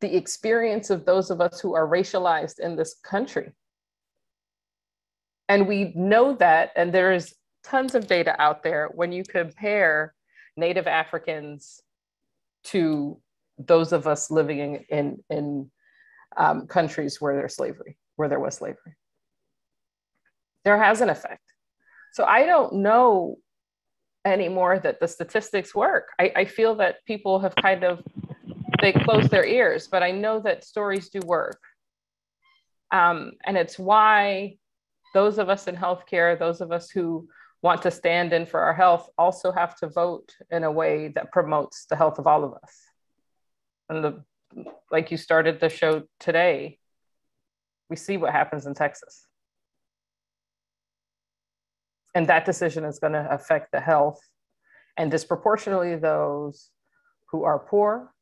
the 0.00 0.14
experience 0.16 0.90
of 0.90 1.04
those 1.04 1.30
of 1.30 1.40
us 1.40 1.60
who 1.60 1.74
are 1.74 1.86
racialized 1.86 2.58
in 2.58 2.76
this 2.76 2.96
country. 3.04 3.52
And 5.52 5.68
we 5.68 5.92
know 5.94 6.32
that, 6.36 6.70
and 6.76 6.94
there's 6.94 7.34
tons 7.62 7.94
of 7.94 8.06
data 8.06 8.34
out 8.40 8.62
there 8.62 8.88
when 8.94 9.12
you 9.12 9.22
compare 9.22 10.14
Native 10.56 10.86
Africans 10.86 11.82
to 12.64 13.20
those 13.58 13.92
of 13.92 14.06
us 14.06 14.30
living 14.30 14.60
in, 14.60 14.84
in, 14.88 15.24
in 15.28 15.70
um, 16.38 16.66
countries 16.68 17.20
where 17.20 17.36
there's 17.36 17.54
slavery, 17.54 17.98
where 18.16 18.30
there 18.30 18.40
was 18.40 18.54
slavery. 18.54 18.96
There 20.64 20.82
has 20.82 21.02
an 21.02 21.10
effect. 21.10 21.44
So 22.14 22.24
I 22.24 22.46
don't 22.46 22.76
know 22.76 23.36
anymore 24.24 24.78
that 24.78 25.00
the 25.00 25.08
statistics 25.08 25.74
work. 25.74 26.08
I, 26.18 26.32
I 26.34 26.44
feel 26.46 26.76
that 26.76 27.04
people 27.04 27.40
have 27.40 27.54
kind 27.56 27.84
of 27.84 28.02
they 28.80 28.92
close 28.92 29.28
their 29.28 29.44
ears, 29.44 29.86
but 29.86 30.02
I 30.02 30.12
know 30.12 30.40
that 30.40 30.64
stories 30.64 31.10
do 31.10 31.20
work. 31.26 31.60
Um, 32.90 33.32
and 33.44 33.58
it's 33.58 33.78
why 33.78 34.56
those 35.12 35.38
of 35.38 35.48
us 35.48 35.68
in 35.68 35.76
healthcare, 35.76 36.38
those 36.38 36.60
of 36.60 36.72
us 36.72 36.90
who 36.90 37.28
want 37.62 37.82
to 37.82 37.90
stand 37.90 38.32
in 38.32 38.46
for 38.46 38.60
our 38.60 38.74
health, 38.74 39.08
also 39.16 39.52
have 39.52 39.76
to 39.76 39.88
vote 39.88 40.34
in 40.50 40.64
a 40.64 40.72
way 40.72 41.08
that 41.08 41.30
promotes 41.32 41.86
the 41.86 41.96
health 41.96 42.18
of 42.18 42.26
all 42.26 42.44
of 42.44 42.54
us. 42.54 42.80
And 43.88 44.04
the 44.04 44.24
like 44.90 45.10
you 45.10 45.16
started 45.16 45.60
the 45.60 45.70
show 45.70 46.02
today, 46.20 46.78
we 47.88 47.96
see 47.96 48.18
what 48.18 48.32
happens 48.32 48.66
in 48.66 48.74
Texas 48.74 49.26
and 52.14 52.26
that 52.26 52.44
decision 52.44 52.84
is 52.84 52.98
going 52.98 53.12
to 53.12 53.26
affect 53.30 53.72
the 53.72 53.80
health 53.80 54.20
and 54.96 55.10
disproportionately 55.10 55.96
those 55.96 56.70
who 57.30 57.44
are 57.44 57.58
poor 57.58 58.12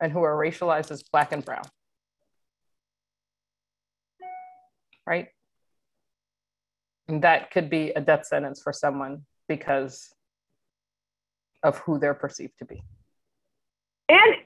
and 0.00 0.12
who 0.12 0.22
are 0.22 0.36
racialized 0.36 0.90
as 0.90 1.02
black 1.02 1.32
and 1.32 1.44
brown 1.44 1.64
right 5.06 5.28
and 7.08 7.22
that 7.22 7.50
could 7.50 7.68
be 7.68 7.90
a 7.90 8.00
death 8.00 8.26
sentence 8.26 8.62
for 8.62 8.72
someone 8.72 9.24
because 9.48 10.14
of 11.62 11.78
who 11.78 11.98
they're 11.98 12.14
perceived 12.14 12.56
to 12.58 12.64
be 12.64 12.82
And 14.08 14.36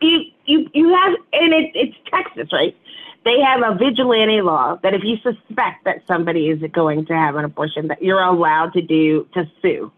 you 0.00 0.20
you 0.44 0.70
you 0.74 0.94
have 0.94 1.14
and 1.32 1.52
it, 1.52 1.72
it's 1.74 1.96
Texas, 2.10 2.52
right? 2.52 2.76
They 3.24 3.40
have 3.40 3.62
a 3.64 3.74
vigilante 3.76 4.40
law 4.40 4.76
that 4.82 4.94
if 4.94 5.02
you 5.02 5.16
suspect 5.16 5.84
that 5.84 6.02
somebody 6.06 6.48
is 6.48 6.62
going 6.70 7.06
to 7.06 7.14
have 7.14 7.34
an 7.36 7.44
abortion, 7.44 7.88
that 7.88 8.00
you're 8.00 8.22
allowed 8.22 8.72
to 8.74 8.82
do 8.82 9.26
to 9.34 9.50
sue 9.60 9.90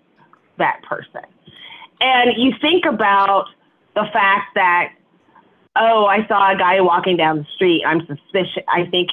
that 0.56 0.82
person. 0.82 1.22
And 2.00 2.30
you 2.36 2.54
think 2.60 2.84
about 2.86 3.46
the 3.94 4.04
fact 4.12 4.54
that 4.54 4.94
oh, 5.76 6.06
I 6.06 6.26
saw 6.26 6.52
a 6.52 6.56
guy 6.56 6.80
walking 6.80 7.16
down 7.16 7.38
the 7.38 7.46
street. 7.54 7.84
I'm 7.86 8.00
suspicious. 8.06 8.64
I 8.68 8.86
think 8.86 9.10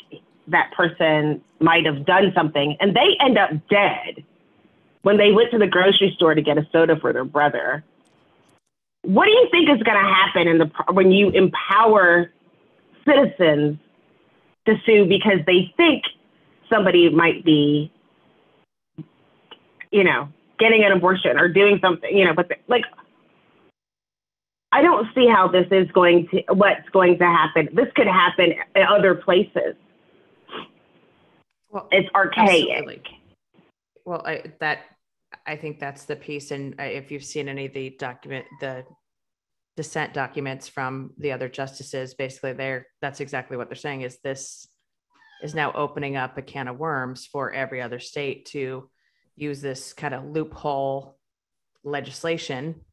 that 0.47 0.71
person 0.73 1.41
might 1.59 1.85
have 1.85 2.05
done 2.05 2.31
something, 2.35 2.77
and 2.79 2.95
they 2.95 3.17
end 3.19 3.37
up 3.37 3.51
dead. 3.69 4.23
When 5.01 5.17
they 5.17 5.31
went 5.31 5.51
to 5.51 5.59
the 5.59 5.67
grocery 5.67 6.13
store 6.15 6.33
to 6.33 6.41
get 6.41 6.57
a 6.57 6.67
soda 6.71 6.97
for 6.99 7.13
their 7.13 7.25
brother. 7.25 7.83
What 9.03 9.25
do 9.25 9.31
you 9.31 9.47
think 9.51 9.69
is 9.69 9.83
going 9.83 10.03
to 10.03 10.13
happen 10.13 10.47
in 10.47 10.57
the 10.57 10.71
when 10.91 11.11
you 11.11 11.29
empower 11.29 12.31
citizens 13.07 13.77
to 14.65 14.75
sue 14.85 15.05
because 15.05 15.39
they 15.45 15.71
think 15.77 16.03
somebody 16.69 17.09
might 17.09 17.45
be 17.45 17.91
you 19.91 20.03
know 20.03 20.27
getting 20.57 20.83
an 20.83 20.91
abortion 20.91 21.39
or 21.39 21.47
doing 21.47 21.79
something 21.81 22.15
you 22.17 22.25
know 22.25 22.33
but 22.33 22.51
like 22.67 22.85
i 24.71 24.81
don't 24.81 25.07
see 25.13 25.27
how 25.27 25.47
this 25.47 25.67
is 25.71 25.89
going 25.91 26.27
to 26.29 26.41
what's 26.53 26.87
going 26.89 27.17
to 27.19 27.25
happen. 27.25 27.69
This 27.73 27.87
could 27.95 28.07
happen 28.07 28.53
in 28.75 28.83
other 28.83 29.15
places 29.15 29.75
Well, 31.75 31.89
it's 31.91 32.07
archaic 32.15 32.69
absolutely. 32.71 33.01
Well, 34.05 34.25
I, 34.25 34.43
that 34.61 34.79
I 35.45 35.57
think 35.57 35.77
that's 35.77 36.05
the 36.05 36.15
piece, 36.15 36.51
and 36.51 36.73
if 36.79 37.11
you've 37.11 37.21
seen 37.21 37.49
any 37.49 37.65
of 37.65 37.73
the 37.73 37.89
document, 37.99 38.45
the 38.61 38.85
dissent 39.75 40.13
documents 40.13 40.69
from 40.69 41.11
the 41.17 41.33
other 41.33 41.49
justices, 41.49 42.13
basically, 42.13 42.53
they're 42.53 42.87
that's 43.01 43.19
exactly 43.19 43.57
what 43.57 43.67
they're 43.67 43.75
saying. 43.75 44.03
Is 44.03 44.19
this 44.23 44.65
is 45.43 45.53
now 45.53 45.73
opening 45.73 46.15
up 46.15 46.37
a 46.37 46.41
can 46.41 46.69
of 46.69 46.79
worms 46.79 47.25
for 47.25 47.51
every 47.51 47.81
other 47.81 47.99
state 47.99 48.45
to 48.51 48.89
use 49.35 49.59
this 49.59 49.91
kind 49.91 50.13
of 50.13 50.23
loophole 50.23 51.17
legislation 51.83 52.85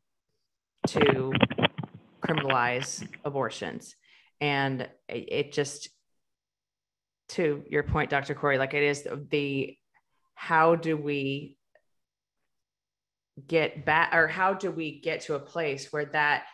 to 0.88 1.32
criminalize 2.20 3.06
abortions, 3.24 3.94
and 4.40 4.88
it 5.08 5.52
just 5.52 5.88
to 7.32 7.64
your 7.68 7.82
point, 7.82 8.10
Dr. 8.10 8.34
Khoury, 8.34 8.58
like 8.58 8.74
it 8.74 8.82
is 8.82 9.06
the 9.30 9.76
how 10.34 10.74
do 10.74 10.96
we 10.96 11.56
get 13.46 13.84
back 13.84 14.14
or 14.14 14.28
how 14.28 14.54
do 14.54 14.70
we 14.70 15.00
get 15.00 15.22
to 15.22 15.34
a 15.34 15.40
place 15.40 15.92
where 15.92 16.04
that 16.06 16.44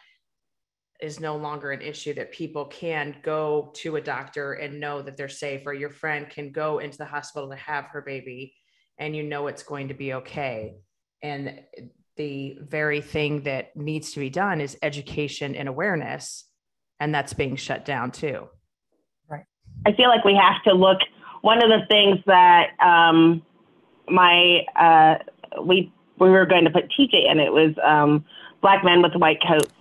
is 1.00 1.20
no 1.20 1.36
longer 1.36 1.70
an 1.70 1.80
issue 1.80 2.12
that 2.14 2.32
people 2.32 2.64
can 2.66 3.16
go 3.22 3.72
to 3.76 3.96
a 3.96 4.00
doctor 4.00 4.54
and 4.54 4.80
know 4.80 5.00
that 5.02 5.16
they're 5.16 5.28
safe 5.28 5.62
or 5.66 5.72
your 5.72 5.90
friend 5.90 6.28
can 6.28 6.50
go 6.50 6.78
into 6.78 6.98
the 6.98 7.04
hospital 7.04 7.48
to 7.48 7.56
have 7.56 7.86
her 7.86 8.02
baby 8.02 8.54
and 8.98 9.14
you 9.14 9.22
know 9.22 9.46
it's 9.46 9.62
going 9.62 9.88
to 9.88 9.94
be 9.94 10.14
okay 10.14 10.74
and 11.22 11.60
the 12.16 12.58
very 12.60 13.00
thing 13.00 13.42
that 13.42 13.74
needs 13.76 14.12
to 14.12 14.20
be 14.20 14.30
done 14.30 14.60
is 14.60 14.76
education 14.82 15.54
and 15.54 15.68
awareness 15.68 16.44
and 16.98 17.14
that's 17.14 17.32
being 17.32 17.54
shut 17.54 17.84
down 17.84 18.10
too 18.10 18.48
I 19.86 19.92
feel 19.92 20.08
like 20.08 20.24
we 20.24 20.34
have 20.34 20.62
to 20.64 20.74
look. 20.74 20.98
One 21.40 21.62
of 21.62 21.68
the 21.68 21.86
things 21.86 22.18
that 22.26 22.70
um, 22.80 23.42
my 24.08 24.64
uh, 24.76 25.18
we 25.62 25.92
we 26.18 26.30
were 26.30 26.46
going 26.46 26.64
to 26.64 26.70
put 26.70 26.90
TJ 26.90 27.30
in 27.30 27.38
it 27.40 27.52
was 27.52 27.74
um, 27.82 28.24
Black 28.60 28.84
Men 28.84 29.02
with 29.02 29.14
White 29.14 29.40
Coats. 29.46 29.72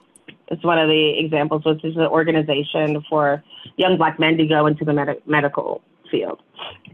It's 0.50 0.64
one 0.64 0.80
of 0.80 0.88
the 0.88 1.20
examples, 1.20 1.66
which 1.66 1.84
is 1.84 1.96
an 1.98 2.04
organization 2.04 3.04
for 3.10 3.44
young 3.76 3.98
Black 3.98 4.20
men 4.20 4.38
to 4.38 4.46
go 4.46 4.66
into 4.66 4.86
the 4.86 4.94
med- 4.94 5.22
medical 5.26 5.82
field. 6.10 6.42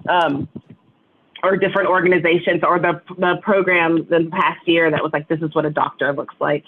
Um, 0.09 0.47
or 1.43 1.57
different 1.57 1.89
organizations, 1.89 2.63
or 2.63 2.79
the 2.79 3.01
the 3.17 3.37
program 3.41 3.97
in 3.97 4.25
the 4.25 4.29
past 4.31 4.65
year 4.67 4.89
that 4.89 5.03
was 5.03 5.11
like, 5.11 5.27
this 5.27 5.41
is 5.41 5.53
what 5.53 5.65
a 5.65 5.69
doctor 5.69 6.13
looks 6.13 6.35
like. 6.39 6.63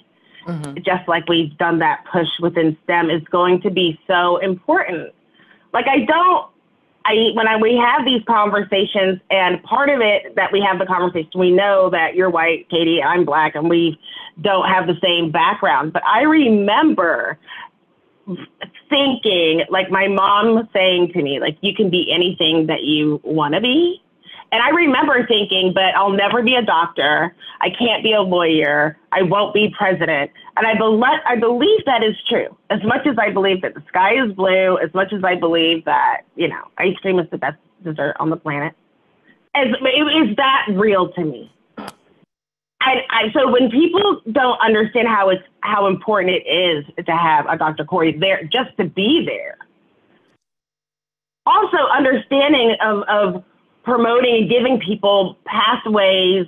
Mhm. 0.46 0.86
Just 0.86 1.08
like 1.08 1.28
we've 1.30 1.58
done 1.58 1.80
that 1.80 2.06
push 2.12 2.28
within 2.40 2.78
STEM 2.84 3.10
is 3.10 3.24
going 3.32 3.62
to 3.62 3.72
be 3.72 4.00
so 4.06 4.38
important 4.38 5.15
like 5.76 5.88
I 5.88 6.00
don't 6.06 6.48
I 7.04 7.32
when 7.34 7.48
I 7.48 7.58
we 7.58 7.76
have 7.76 8.06
these 8.06 8.24
conversations 8.26 9.20
and 9.30 9.62
part 9.62 9.90
of 9.90 10.00
it 10.02 10.36
that 10.36 10.52
we 10.52 10.62
have 10.62 10.80
the 10.80 10.86
conversation 10.88 11.30
we 11.36 11.52
know 11.52 11.90
that 11.92 12.16
you're 12.16 12.32
white, 12.32 12.68
Katee, 12.70 13.04
I'm 13.04 13.26
black 13.26 13.54
and 13.54 13.70
we 13.70 14.00
don't 14.42 14.68
have 14.68 14.88
the 14.88 14.98
same 15.04 15.32
background. 15.32 15.94
But 15.94 16.04
I 16.06 16.24
remember 16.24 17.38
thinking 18.90 19.66
like 19.70 19.92
my 19.92 20.08
mom 20.08 20.68
saying 20.74 21.12
to 21.14 21.22
me 21.22 21.40
like 21.40 21.58
you 21.62 21.76
can 21.76 21.92
be 21.92 22.12
anything 22.12 22.68
that 22.68 22.84
you 22.84 23.22
want 23.24 23.54
to 23.54 23.62
be. 23.62 24.02
And 24.52 24.62
I 24.62 24.70
remember 24.70 25.26
thinking, 25.28 25.74
but 25.74 25.96
I'll 25.96 26.12
never 26.12 26.42
be 26.42 26.56
a 26.56 26.62
doctor. 26.62 27.36
I 27.62 27.70
can't 27.70 28.04
be 28.04 28.14
a 28.14 28.22
lawyer. 28.22 28.98
I 29.12 29.24
won't 29.24 29.54
be 29.54 29.74
president. 29.78 30.32
And 30.58 30.66
I, 30.66 30.76
bel 30.76 31.04
I 31.04 31.36
believe 31.36 31.84
that 31.86 32.04
is 32.04 32.16
true. 32.28 32.56
As 32.70 32.82
much 32.84 33.06
as 33.06 33.18
I 33.18 33.32
believe 33.32 33.62
that 33.64 33.74
the 33.74 33.84
sky 33.88 34.24
is 34.24 34.32
blue, 34.34 34.78
as 34.78 34.94
much 34.94 35.12
as 35.12 35.24
I 35.24 35.36
believe 35.36 35.84
that, 35.86 36.22
you 36.36 36.48
know, 36.48 36.64
ice 36.78 36.96
cream 36.98 37.20
is 37.20 37.30
the 37.32 37.38
best 37.38 37.58
dessert 37.84 38.16
on 38.20 38.30
the 38.30 38.38
planet, 38.38 38.74
as, 39.54 39.68
is 39.68 40.36
that 40.38 40.68
real 40.70 41.12
to 41.14 41.24
me. 41.24 41.52
And 41.78 43.02
I, 43.10 43.32
so 43.34 43.52
when 43.52 43.72
people 43.72 44.22
don't 44.32 44.60
understand 44.62 45.08
how 45.08 45.30
it's 45.30 45.44
how 45.62 45.88
important 45.88 46.36
it 46.36 46.48
is 46.48 46.86
to 47.04 47.12
have 47.16 47.48
a 47.48 47.58
Dr. 47.58 47.84
Khoury 47.84 48.20
there, 48.20 48.44
just 48.44 48.78
to 48.78 48.86
be 48.86 49.26
there. 49.26 49.58
Also, 51.48 51.78
understanding 51.78 52.76
of, 52.82 53.04
of 53.04 53.44
promoting 53.86 54.36
and 54.36 54.50
giving 54.50 54.80
people 54.80 55.38
pathways 55.46 56.48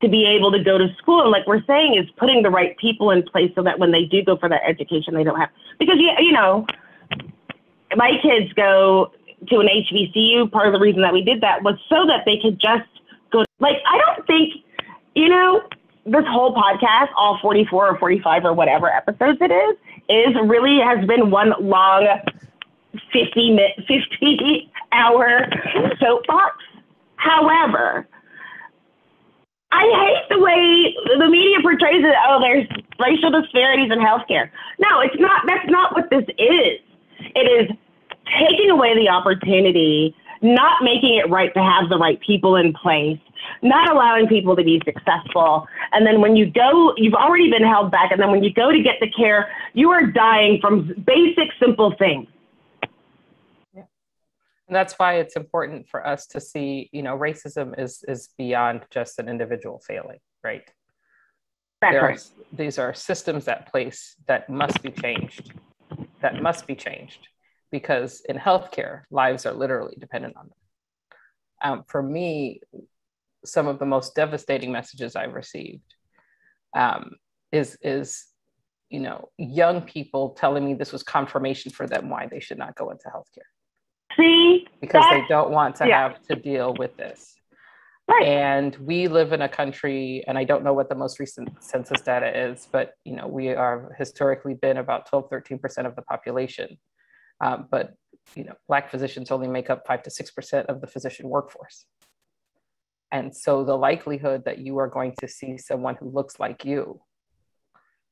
to 0.00 0.08
be 0.08 0.24
able 0.26 0.50
to 0.52 0.62
go 0.62 0.78
to 0.78 0.88
school. 0.96 1.22
And 1.22 1.30
like 1.30 1.46
we're 1.46 1.62
saying, 1.64 1.94
is 1.94 2.08
putting 2.16 2.42
the 2.42 2.50
right 2.50 2.76
people 2.78 3.10
in 3.10 3.22
place 3.22 3.52
so 3.54 3.62
that 3.62 3.78
when 3.78 3.92
they 3.92 4.04
do 4.04 4.24
go 4.24 4.36
for 4.36 4.48
that 4.48 4.62
education, 4.66 5.14
they 5.14 5.24
don't 5.24 5.38
have 5.38 5.50
because 5.78 5.98
you 5.98 6.10
you 6.18 6.32
know, 6.32 6.66
my 7.94 8.18
kids 8.22 8.52
go 8.54 9.12
to 9.48 9.60
an 9.60 9.68
HBCU. 9.68 10.50
Part 10.50 10.66
of 10.66 10.72
the 10.72 10.80
reason 10.80 11.02
that 11.02 11.12
we 11.12 11.22
did 11.22 11.40
that 11.42 11.62
was 11.62 11.76
so 11.88 12.06
that 12.06 12.24
they 12.24 12.38
could 12.38 12.58
just 12.58 12.88
go. 13.30 13.44
Like 13.60 13.76
I 13.86 13.98
don't 13.98 14.26
think 14.26 14.54
you 15.14 15.28
know 15.28 15.62
this 16.06 16.24
whole 16.26 16.54
podcast, 16.54 17.08
all 17.16 17.38
44 17.42 17.88
or 17.88 17.98
45 17.98 18.44
or 18.46 18.52
whatever 18.54 18.88
episodes 18.88 19.38
it 19.42 19.50
is, 19.50 19.76
is 20.08 20.34
really 20.46 20.78
has 20.80 21.04
been 21.06 21.30
one 21.30 21.52
long 21.60 22.06
50 23.12 23.50
minute, 23.50 23.72
50 23.86 24.70
hour 24.92 25.46
soapbox. 26.00 26.56
However, 27.16 28.06
I 29.70 29.82
hate 29.82 30.28
the 30.30 30.40
way 30.40 30.94
the 31.18 31.28
media 31.28 31.58
portrays 31.60 32.02
it. 32.02 32.14
Oh, 32.26 32.40
there's 32.40 32.66
racial 32.98 33.30
disparities 33.30 33.92
in 33.92 33.98
healthcare. 33.98 34.50
No, 34.78 35.00
it's 35.00 35.18
not. 35.18 35.42
That's 35.46 35.68
not 35.68 35.94
what 35.94 36.08
this 36.10 36.24
is. 36.38 36.80
It 37.18 37.70
is 37.70 37.76
taking 38.38 38.70
away 38.70 38.94
the 38.94 39.08
opportunity, 39.08 40.14
not 40.40 40.82
making 40.82 41.14
it 41.14 41.28
right 41.28 41.52
to 41.54 41.62
have 41.62 41.88
the 41.88 41.98
right 41.98 42.18
people 42.20 42.56
in 42.56 42.72
place, 42.72 43.18
not 43.62 43.90
allowing 43.90 44.26
people 44.26 44.56
to 44.56 44.64
be 44.64 44.80
successful. 44.84 45.66
And 45.92 46.06
then 46.06 46.20
when 46.20 46.36
you 46.36 46.46
go, 46.50 46.94
you've 46.96 47.14
already 47.14 47.50
been 47.50 47.64
held 47.64 47.90
back. 47.90 48.10
And 48.10 48.20
then 48.20 48.30
when 48.30 48.42
you 48.42 48.52
go 48.52 48.70
to 48.70 48.80
get 48.80 48.96
the 49.00 49.10
care, 49.10 49.50
you 49.74 49.90
are 49.90 50.06
dying 50.06 50.60
from 50.60 50.94
basic, 51.06 51.50
simple 51.60 51.94
things. 51.98 52.26
And 54.68 54.76
that's 54.76 54.94
why 54.98 55.14
it's 55.14 55.34
important 55.34 55.88
for 55.88 56.06
us 56.06 56.26
to 56.28 56.40
see, 56.40 56.90
you 56.92 57.02
know, 57.02 57.16
racism 57.16 57.78
is 57.78 58.04
is 58.06 58.28
beyond 58.36 58.84
just 58.90 59.18
an 59.18 59.28
individual 59.28 59.80
failing, 59.86 60.18
right? 60.44 60.70
Are- 61.82 62.16
these 62.52 62.78
are 62.78 62.92
systems 62.92 63.48
at 63.48 63.70
place 63.70 64.14
that 64.26 64.50
must 64.50 64.82
be 64.82 64.90
changed, 64.90 65.52
that 66.20 66.42
must 66.42 66.66
be 66.66 66.74
changed, 66.74 67.28
because 67.70 68.20
in 68.28 68.36
healthcare, 68.36 69.02
lives 69.10 69.46
are 69.46 69.54
literally 69.54 69.96
dependent 69.98 70.36
on 70.36 70.48
them. 70.48 70.58
Um, 71.62 71.84
for 71.88 72.02
me, 72.02 72.60
some 73.44 73.68
of 73.68 73.78
the 73.78 73.86
most 73.86 74.14
devastating 74.14 74.70
messages 74.70 75.16
I've 75.16 75.34
received 75.34 75.94
um, 76.76 77.12
is 77.52 77.78
is 77.80 78.26
you 78.90 79.00
know 79.00 79.30
young 79.38 79.80
people 79.82 80.30
telling 80.30 80.64
me 80.66 80.74
this 80.74 80.92
was 80.92 81.02
confirmation 81.02 81.72
for 81.72 81.86
them 81.86 82.10
why 82.10 82.26
they 82.26 82.40
should 82.40 82.58
not 82.58 82.74
go 82.74 82.90
into 82.90 83.08
healthcare 83.08 83.48
See, 84.18 84.66
because 84.80 85.04
they 85.10 85.22
don't 85.28 85.50
want 85.50 85.76
to 85.76 85.86
yeah. 85.86 86.08
have 86.08 86.22
to 86.22 86.34
deal 86.34 86.74
with 86.78 86.96
this. 86.96 87.36
right. 88.08 88.24
And 88.24 88.74
we 88.76 89.06
live 89.06 89.32
in 89.32 89.42
a 89.42 89.48
country, 89.48 90.24
and 90.26 90.36
I 90.36 90.44
don't 90.44 90.64
know 90.64 90.72
what 90.72 90.88
the 90.88 90.94
most 90.94 91.20
recent 91.20 91.50
census 91.62 92.00
data 92.00 92.50
is, 92.50 92.68
but 92.72 92.94
you 93.04 93.14
know, 93.14 93.28
we 93.28 93.50
are 93.50 93.94
historically 93.96 94.54
been 94.54 94.78
about 94.78 95.06
12, 95.08 95.30
13% 95.30 95.86
of 95.86 95.94
the 95.94 96.02
population. 96.02 96.78
Um, 97.40 97.68
but 97.70 97.94
you 98.34 98.44
know, 98.44 98.54
black 98.66 98.90
physicians 98.90 99.30
only 99.30 99.48
make 99.48 99.70
up 99.70 99.86
five 99.86 100.02
to 100.02 100.10
six 100.10 100.30
percent 100.30 100.68
of 100.68 100.80
the 100.80 100.86
physician 100.86 101.28
workforce. 101.28 101.84
And 103.10 103.34
so 103.34 103.64
the 103.64 103.76
likelihood 103.76 104.44
that 104.44 104.58
you 104.58 104.78
are 104.78 104.88
going 104.88 105.14
to 105.20 105.28
see 105.28 105.56
someone 105.56 105.96
who 105.96 106.10
looks 106.10 106.38
like 106.38 106.64
you, 106.64 107.00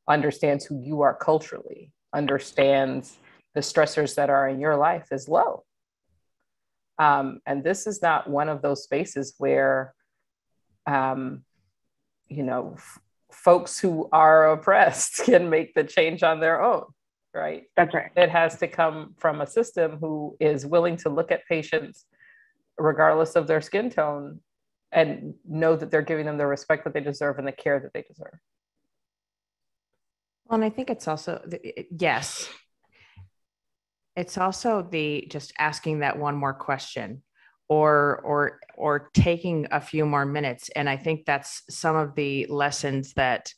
understands 0.08 0.64
who 0.64 0.80
you 0.82 1.02
are 1.02 1.14
culturally, 1.14 1.92
understands 2.14 3.18
the 3.54 3.60
stressors 3.60 4.14
that 4.14 4.30
are 4.30 4.48
in 4.48 4.58
your 4.60 4.76
life 4.76 5.08
is 5.10 5.28
low. 5.28 5.64
Um, 6.98 7.40
and 7.46 7.62
this 7.62 7.86
is 7.86 8.00
not 8.00 8.28
one 8.28 8.48
of 8.48 8.62
those 8.62 8.84
spaces 8.84 9.34
where, 9.38 9.94
um, 10.86 11.42
you 12.28 12.42
know, 12.42 12.74
f- 12.76 12.98
folks 13.30 13.78
who 13.78 14.08
are 14.12 14.52
oppressed 14.52 15.16
can 15.24 15.50
make 15.50 15.74
the 15.74 15.84
change 15.84 16.22
on 16.22 16.40
their 16.40 16.62
own, 16.62 16.84
right? 17.34 17.64
That's 17.76 17.94
right. 17.94 18.10
It 18.16 18.30
has 18.30 18.58
to 18.58 18.68
come 18.68 19.14
from 19.18 19.40
a 19.40 19.46
system 19.46 19.98
who 20.00 20.36
is 20.40 20.64
willing 20.64 20.96
to 20.98 21.10
look 21.10 21.30
at 21.30 21.46
patients, 21.46 22.06
regardless 22.78 23.36
of 23.36 23.46
their 23.46 23.60
skin 23.60 23.90
tone, 23.90 24.40
and 24.92 25.34
know 25.46 25.76
that 25.76 25.90
they're 25.90 26.02
giving 26.02 26.26
them 26.26 26.38
the 26.38 26.46
respect 26.46 26.84
that 26.84 26.94
they 26.94 27.00
deserve 27.00 27.38
and 27.38 27.46
the 27.46 27.52
care 27.52 27.80
that 27.80 27.92
they 27.92 28.02
deserve. 28.02 28.38
Well, 30.46 30.54
and 30.54 30.64
I 30.64 30.70
think 30.70 30.90
it's 30.90 31.08
also 31.08 31.42
yes. 31.90 32.48
It's 34.16 34.38
also 34.38 34.86
the 34.90 35.26
just 35.30 35.52
asking 35.58 36.00
that 36.00 36.18
one 36.18 36.36
more 36.36 36.54
question 36.54 37.22
or 37.68 38.20
or 38.24 38.60
or 38.76 39.10
taking 39.14 39.66
a 39.70 39.80
few 39.80 40.06
more 40.06 40.24
minutes. 40.24 40.70
And 40.74 40.88
I 40.88 40.96
think 40.96 41.26
that's 41.26 41.62
some 41.68 41.96
of 41.96 42.14
the 42.14 42.46
lessons 42.46 43.12
that 43.14 43.52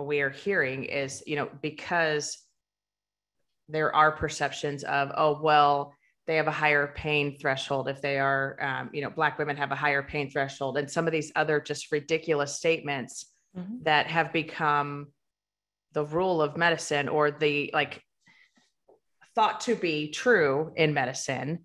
we 0.00 0.20
are 0.20 0.30
hearing 0.30 0.84
is, 0.84 1.22
you 1.26 1.36
know, 1.36 1.48
because 1.62 2.38
there 3.68 3.94
are 3.94 4.12
perceptions 4.12 4.84
of 4.84 5.10
oh 5.16 5.40
well 5.42 5.94
they 6.26 6.36
have 6.36 6.46
a 6.46 6.52
higher 6.52 6.92
pain 6.94 7.36
threshold 7.38 7.88
if 7.88 8.00
they 8.00 8.18
are 8.18 8.56
um, 8.60 8.90
you 8.92 9.02
know 9.02 9.10
black 9.10 9.38
women 9.38 9.56
have 9.56 9.72
a 9.72 9.76
higher 9.76 10.02
pain 10.02 10.30
threshold. 10.30 10.78
And 10.78 10.90
some 10.90 11.06
of 11.06 11.12
these 11.12 11.32
other 11.36 11.60
just 11.60 11.92
ridiculous 11.92 12.56
statements 12.56 13.26
that 13.82 14.08
have 14.08 14.32
become 14.32 15.08
the 15.92 16.04
rule 16.04 16.42
of 16.42 16.56
medicine 16.56 17.08
or 17.08 17.30
the 17.30 17.70
like 17.72 18.02
thought 19.34 19.60
to 19.60 19.74
be 19.74 20.10
true 20.10 20.72
in 20.76 20.94
medicine 20.94 21.60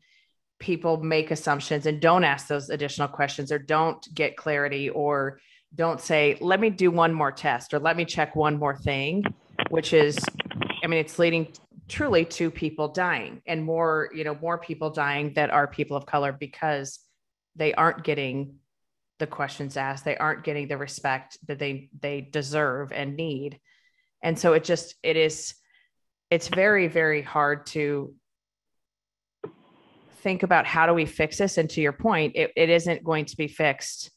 people 0.59 0.97
make 0.97 1.31
assumptions 1.31 1.85
and 1.85 2.01
don't 2.01 2.23
ask 2.23 2.47
those 2.47 2.69
additional 2.69 3.07
questions 3.07 3.51
or 3.51 3.59
don't 3.59 4.13
get 4.13 4.35
clarity 4.35 4.89
or 4.89 5.39
don't 5.75 6.01
say 6.01 6.37
let 6.41 6.59
me 6.59 6.69
do 6.69 6.91
one 6.91 7.13
more 7.13 7.31
test 7.31 7.73
or 7.73 7.79
let 7.79 7.95
me 7.95 8.03
check 8.03 8.35
one 8.35 8.57
more 8.57 8.75
thing 8.75 9.23
which 9.69 9.93
is 9.93 10.17
i 10.83 10.87
mean 10.87 10.99
it's 10.99 11.17
leading 11.17 11.47
truly 11.87 12.25
to 12.25 12.51
people 12.51 12.89
dying 12.89 13.41
and 13.47 13.63
more 13.63 14.09
you 14.13 14.23
know 14.23 14.37
more 14.41 14.57
people 14.57 14.89
dying 14.89 15.33
that 15.33 15.49
are 15.49 15.67
people 15.67 15.95
of 15.95 16.05
color 16.05 16.33
because 16.33 16.99
they 17.55 17.73
aren't 17.73 18.03
getting 18.03 18.55
the 19.19 19.27
questions 19.27 19.77
asked. 19.77 20.05
They 20.05 20.17
aren't 20.17 20.43
getting 20.43 20.67
the 20.67 20.77
respect 20.77 21.37
that 21.47 21.59
they 21.59 21.89
they 21.99 22.21
deserve 22.21 22.91
and 22.91 23.15
need. 23.15 23.59
And 24.23 24.39
so 24.39 24.53
it 24.53 24.63
just 24.63 24.95
it 25.03 25.17
is 25.17 25.53
it's 26.31 26.47
very 26.47 26.87
very 26.87 27.21
hard 27.21 27.65
to 27.65 28.13
think 30.21 30.43
about 30.43 30.65
how 30.65 30.85
do 30.85 30.93
we 30.93 31.05
fix 31.05 31.37
this. 31.37 31.57
And 31.57 31.69
to 31.71 31.81
your 31.81 31.93
point 31.93 32.35
it, 32.35 32.51
it 32.55 32.69
isn't 32.69 33.03
going 33.03 33.25
to 33.25 33.37
be 33.37 33.47
fixed 33.47 34.11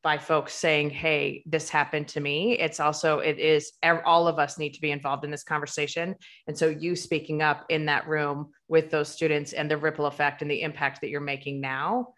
by 0.00 0.16
folks 0.16 0.54
saying 0.54 0.90
hey 0.90 1.42
this 1.44 1.68
happened 1.68 2.08
to 2.08 2.20
me. 2.20 2.52
It's 2.58 2.80
also 2.80 3.18
it 3.18 3.38
is 3.38 3.72
all 4.06 4.28
of 4.28 4.38
us 4.38 4.58
need 4.58 4.74
to 4.74 4.80
be 4.80 4.92
involved 4.92 5.24
in 5.24 5.30
this 5.30 5.42
conversation. 5.42 6.14
And 6.46 6.56
so 6.56 6.68
you 6.68 6.94
speaking 6.94 7.42
up 7.42 7.66
in 7.68 7.84
that 7.86 8.06
room 8.06 8.50
with 8.68 8.90
those 8.90 9.08
students 9.08 9.52
and 9.52 9.70
the 9.70 9.76
ripple 9.76 10.06
effect 10.06 10.40
and 10.40 10.50
the 10.50 10.62
impact 10.62 11.00
that 11.00 11.10
you're 11.10 11.20
making 11.20 11.60
now 11.60 12.08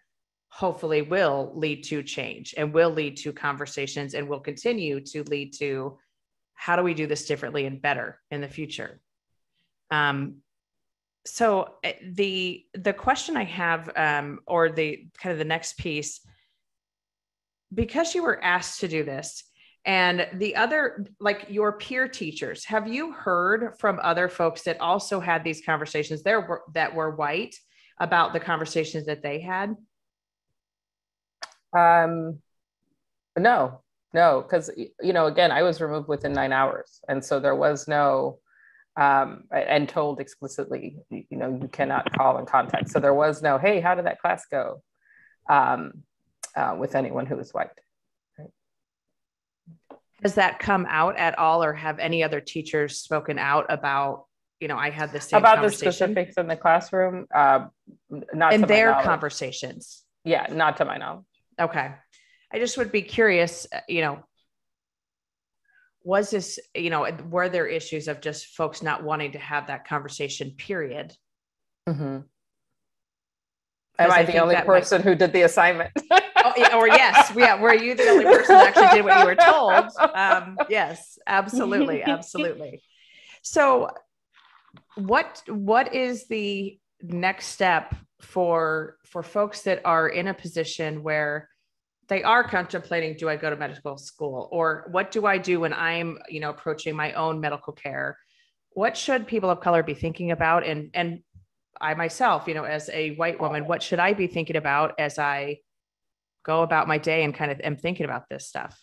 hopefully 0.49 1.01
will 1.01 1.51
lead 1.55 1.81
to 1.81 2.03
change 2.03 2.53
and 2.57 2.73
will 2.73 2.89
lead 2.89 3.15
to 3.15 3.31
conversations 3.31 4.13
and 4.13 4.27
will 4.27 4.39
continue 4.39 4.99
to 4.99 5.23
lead 5.23 5.53
to 5.53 5.97
how 6.61 6.75
do 6.75 6.83
we 6.83 6.93
do 6.93 7.07
this 7.07 7.25
differently 7.25 7.65
and 7.65 7.81
better 7.81 8.19
in 8.29 8.41
the 8.41 8.47
future? 8.47 8.99
Um, 9.89 10.37
so 11.25 11.75
uh, 11.83 11.91
the 12.13 12.65
the 12.73 12.93
question 12.93 13.37
i 13.37 13.43
have 13.43 13.91
um, 13.95 14.39
or 14.47 14.69
the 14.71 15.05
kind 15.19 15.31
of 15.31 15.37
the 15.37 15.45
next 15.45 15.77
piece 15.77 16.21
because 17.71 18.15
you 18.15 18.23
were 18.23 18.43
asked 18.43 18.79
to 18.79 18.87
do 18.87 19.03
this 19.03 19.43
and 19.85 20.27
the 20.33 20.55
other 20.55 21.05
like 21.19 21.45
your 21.47 21.73
peer 21.73 22.07
teachers 22.07 22.65
have 22.65 22.87
you 22.87 23.11
heard 23.11 23.75
from 23.77 23.99
other 24.01 24.27
folks 24.27 24.63
that 24.63 24.81
also 24.81 25.19
had 25.19 25.43
these 25.43 25.61
conversations 25.63 26.23
there 26.23 26.41
were 26.41 26.63
that 26.73 26.95
were 26.95 27.15
white 27.15 27.55
about 28.01 28.33
the 28.33 28.39
conversations 28.39 29.05
that 29.05 29.21
they 29.21 29.39
had? 29.39 29.75
Um, 31.77 32.39
no, 33.37 33.81
no, 34.13 34.41
because 34.41 34.69
you 35.01 35.13
know, 35.13 35.27
again, 35.27 35.51
I 35.51 35.63
was 35.63 35.79
removed 35.81 36.07
within 36.07 36.33
nine 36.33 36.51
hours, 36.51 36.99
and 37.07 37.23
so 37.23 37.39
there 37.39 37.55
was 37.55 37.87
no, 37.87 38.39
um, 38.97 39.45
and 39.51 39.87
told 39.87 40.19
explicitly, 40.19 40.97
you 41.09 41.25
know, 41.31 41.59
you 41.61 41.67
cannot 41.69 42.11
call 42.13 42.37
and 42.37 42.47
contact. 42.47 42.89
So 42.89 42.99
there 42.99 43.13
was 43.13 43.41
no, 43.41 43.57
hey, 43.57 43.79
how 43.79 43.95
did 43.95 44.05
that 44.05 44.19
class 44.19 44.45
go, 44.51 44.81
um, 45.49 46.03
uh, 46.55 46.75
with 46.77 46.95
anyone 46.95 47.25
who 47.25 47.37
was 47.37 47.51
white. 47.53 47.69
has 50.23 50.35
that 50.35 50.59
come 50.59 50.85
out 50.89 51.17
at 51.17 51.37
all 51.39 51.63
or 51.63 51.73
have 51.73 51.97
any 51.99 52.23
other 52.23 52.39
teachers 52.41 52.97
spoken 52.99 53.39
out 53.39 53.65
about 53.69 54.25
you 54.59 54.67
know 54.67 54.77
i 54.77 54.89
had 54.89 55.11
the 55.11 55.19
same 55.21 55.39
About 55.39 55.61
the 55.63 55.71
specifics 55.71 56.35
in 56.37 56.47
the 56.47 56.55
classroom, 56.55 57.25
uh, 57.33 57.65
not 58.33 58.53
in 58.53 58.61
their 58.61 58.93
conversations 59.01 60.03
Yeah, 60.23 60.45
not 60.51 60.77
to 60.77 60.85
my 60.85 60.97
knowledge. 60.97 61.25
okay 61.59 61.93
i 62.53 62.59
just 62.59 62.77
would 62.77 62.91
be 62.91 63.01
curious 63.01 63.67
uh, 63.73 63.79
you 63.87 64.01
know 64.01 64.19
was 66.03 66.29
this 66.31 66.59
you 66.75 66.89
know 66.89 67.07
were 67.29 67.49
there 67.49 67.67
issues 67.67 68.07
of 68.07 68.21
just 68.21 68.47
folks 68.55 68.81
not 68.81 69.03
wanting 69.03 69.31
to 69.33 69.39
have 69.39 69.67
that 69.67 69.87
conversation 69.87 70.51
period 70.57 71.13
Mm-hmm. 71.89 72.19
Am 73.99 74.11
I 74.11 74.17
I 74.17 74.23
the 74.23 74.37
only 74.37 74.55
that 74.55 74.67
might- 74.67 74.79
person 74.79 75.01
who 75.01 75.15
did 75.15 75.33
the 75.33 75.41
assignment? 75.41 75.91
oh, 76.11 76.53
yeah, 76.57 76.75
or 76.75 76.87
yes, 76.87 77.31
yeah, 77.35 77.59
were 77.59 77.73
you 77.73 77.95
the 77.95 78.07
only 78.07 78.23
person 78.25 78.55
that 78.55 78.67
actually 78.67 78.97
did 78.97 79.05
what 79.05 79.19
you 79.19 79.25
were 79.25 79.35
told? 79.35 79.85
Um, 80.15 80.57
yes, 80.69 81.17
absolutely, 81.27 82.03
absolutely. 82.03 82.81
So, 83.41 83.89
what 84.95 85.41
what 85.47 85.93
is 85.93 86.27
the 86.27 86.79
next 87.01 87.47
step 87.47 87.95
for 88.19 88.97
for 89.05 89.23
folks 89.23 89.63
that 89.63 89.81
are 89.85 90.07
in 90.07 90.27
a 90.27 90.33
position 90.33 91.03
where 91.03 91.49
they 92.11 92.21
are 92.23 92.43
contemplating 92.43 93.15
do 93.15 93.29
i 93.29 93.35
go 93.35 93.49
to 93.49 93.55
medical 93.55 93.97
school 93.97 94.49
or 94.51 94.85
what 94.91 95.11
do 95.11 95.25
i 95.25 95.37
do 95.37 95.61
when 95.61 95.73
i'm 95.73 96.19
you 96.29 96.41
know 96.41 96.49
approaching 96.49 96.95
my 96.95 97.13
own 97.13 97.39
medical 97.39 97.73
care 97.73 98.17
what 98.73 98.95
should 98.95 99.25
people 99.25 99.49
of 99.49 99.61
color 99.61 99.81
be 99.81 99.95
thinking 99.95 100.29
about 100.31 100.65
and 100.65 100.91
and 100.93 101.21
i 101.79 101.93
myself 101.93 102.47
you 102.47 102.53
know 102.53 102.65
as 102.65 102.89
a 102.89 103.15
white 103.15 103.39
woman 103.39 103.65
what 103.65 103.81
should 103.81 103.99
i 103.99 104.13
be 104.13 104.27
thinking 104.27 104.57
about 104.57 104.93
as 104.99 105.17
i 105.17 105.57
go 106.43 106.63
about 106.63 106.87
my 106.87 106.97
day 106.97 107.23
and 107.23 107.33
kind 107.33 107.51
of 107.51 107.59
am 107.61 107.77
thinking 107.77 108.05
about 108.05 108.29
this 108.29 108.45
stuff 108.47 108.79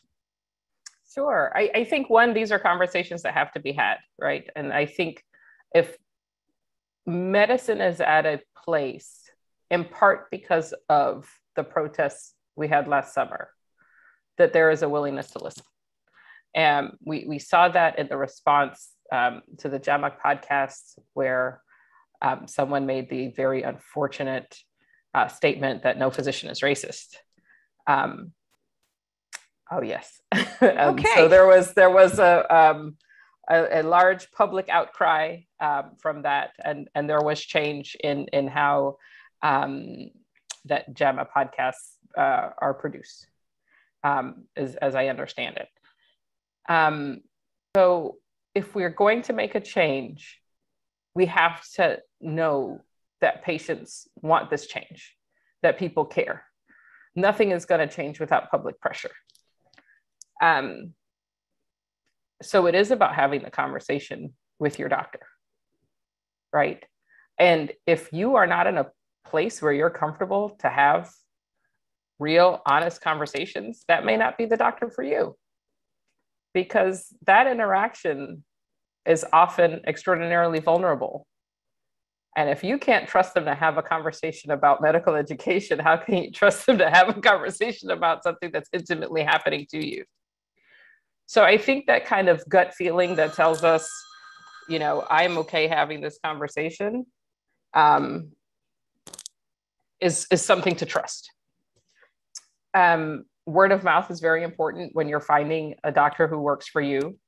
Sure. 1.15 1.51
I, 1.57 1.71
I 1.75 1.85
think 1.85 2.11
one, 2.11 2.35
these 2.35 2.53
are 2.53 2.59
conversations 2.59 3.23
that 3.23 3.33
have 3.33 3.51
to 3.53 3.61
be 3.61 3.73
had, 3.73 3.97
right? 4.21 4.49
And 4.55 4.73
I 4.73 4.85
think 4.85 5.25
if 5.75 5.97
medicine 7.07 7.81
is 7.81 8.01
at 8.01 8.27
a 8.27 8.41
place, 8.65 9.23
in 9.71 9.85
part 9.85 10.31
because 10.31 10.75
of 10.89 11.27
the 11.57 11.65
protests 11.65 12.35
we 12.59 12.69
had 12.69 12.89
last 12.89 13.15
summer, 13.15 13.51
that 14.37 14.53
there 14.53 14.71
is 14.71 14.83
a 14.83 14.89
willingness 14.89 15.31
to 15.31 15.43
listen. 15.43 15.65
And 16.55 16.97
we, 17.05 17.25
we 17.27 17.39
saw 17.39 17.69
that 17.69 17.99
in 17.99 18.09
the 18.09 18.17
response 18.17 18.91
um, 19.13 19.43
to 19.59 19.69
the 19.69 19.79
JAMA 19.79 20.15
podcast, 20.25 20.99
where 21.15 21.63
um, 22.21 22.49
someone 22.49 22.85
made 22.85 23.09
the 23.09 23.29
very 23.29 23.63
unfortunate 23.63 24.59
uh, 25.15 25.29
statement 25.29 25.85
that 25.85 25.99
no 25.99 26.11
physician 26.11 26.51
is 26.51 26.61
racist. 26.61 27.17
Um, 27.87 28.33
oh 29.71 29.83
yes. 29.83 30.21
okay. 30.63 31.15
So 31.15 31.29
there 31.29 31.47
was 31.47 31.73
there 31.75 31.91
was 31.91 32.19
a 32.19 32.55
um, 32.55 32.97
a, 33.49 33.81
a, 33.81 33.83
large 33.83 34.31
public 34.33 34.69
outcry 34.69 35.39
um, 35.61 35.93
from 35.99 36.23
that, 36.23 36.51
and 36.63 36.89
and 36.95 37.09
there 37.09 37.23
was 37.23 37.41
change 37.41 37.97
in 38.03 38.27
in 38.33 38.49
how 38.49 38.99
um, 39.43 40.11
that 40.67 40.93
JAMA 40.93 41.29
podcasts 41.35 41.98
uh, 42.17 42.51
are 42.59 42.75
produced, 42.75 43.27
um, 44.05 44.45
as 44.57 44.77
as 44.77 44.95
I 44.95 45.07
understand 45.09 45.57
it. 45.57 45.69
Um, 46.69 47.21
so 47.77 48.17
if 48.55 48.75
we're 48.75 48.91
going 48.91 49.23
to 49.23 49.33
make 49.33 49.55
a 49.55 49.61
change, 49.61 50.41
we 51.15 51.27
have 51.27 51.63
to 51.77 51.99
know 52.21 52.81
that 53.21 53.45
patients 53.45 54.09
want 54.23 54.51
this 54.51 54.67
change, 54.67 55.17
that 55.63 55.79
people 55.79 56.05
care. 56.05 56.45
Nothing 57.17 57.51
is 57.51 57.65
going 57.65 57.87
to 57.87 57.95
change 57.95 58.21
without 58.21 58.51
public 58.51 58.81
pressure. 58.81 59.11
Um, 60.41 60.95
so 62.43 62.67
it 62.67 62.75
is 62.75 62.91
about 62.91 63.15
having 63.15 63.43
the 63.43 63.51
conversation 63.51 64.35
with 64.59 64.79
your 64.79 64.89
doctor, 64.89 65.21
right? 66.53 66.85
And 67.39 67.73
if 67.87 68.13
you 68.13 68.37
are 68.37 68.47
not 68.47 68.67
in 68.67 68.79
a 68.79 68.87
place 69.25 69.61
where 69.61 69.73
you're 69.73 69.91
comfortable 69.91 70.51
to 70.61 70.69
have 70.69 71.11
real, 72.19 72.63
honest 72.67 73.01
conversations, 73.01 73.85
that 73.89 74.05
may 74.05 74.17
not 74.17 74.37
be 74.37 74.47
the 74.47 74.57
doctor 74.57 74.91
for 74.91 75.03
you. 75.03 75.37
Because 76.55 77.15
that 77.27 77.47
interaction 77.47 78.45
is 79.07 79.25
often 79.33 79.81
extraordinarily 79.87 80.61
vulnerable. 80.61 81.27
And 82.37 82.49
if 82.49 82.63
you 82.63 82.79
can't 82.79 83.09
trust 83.09 83.35
them 83.35 83.47
to 83.47 83.55
have 83.55 83.79
a 83.79 83.83
conversation 83.83 84.51
about 84.51 84.81
medical 84.81 85.15
education, 85.25 85.79
how 85.79 85.97
can 85.97 86.23
you 86.23 86.31
trust 86.31 86.67
them 86.67 86.79
to 86.79 86.91
have 86.91 87.09
a 87.09 87.21
conversation 87.21 87.91
about 87.91 88.23
something 88.23 88.51
that's 88.53 88.69
intimately 88.73 89.23
happening 89.23 89.67
to 89.71 89.85
you? 89.85 90.05
So 91.27 91.45
I 91.45 91.59
think 91.59 91.87
that 91.87 92.07
kind 92.07 92.29
of 92.29 92.43
gut 92.49 92.75
feeling 92.75 93.17
that 93.17 93.35
tells 93.35 93.63
us, 93.63 93.91
you 94.69 94.79
know, 94.79 95.05
I'm 95.11 95.37
okay 95.39 95.67
having 95.67 96.01
this 96.01 96.19
conversation 96.25 97.05
um, 97.75 98.33
is, 100.01 100.27
is 100.31 100.43
something 100.43 100.77
to 100.77 100.87
trust. 100.87 101.31
Um, 102.79 103.25
word 103.45 103.73
of 103.73 103.83
mouth 103.83 104.09
is 104.11 104.21
very 104.21 104.45
important 104.45 104.95
when 104.95 105.09
you're 105.09 105.21
finding 105.21 105.75
a 105.83 105.91
doctor 105.91 106.29
who 106.29 106.39
works 106.39 106.69
for 106.69 106.81
you. 106.81 107.19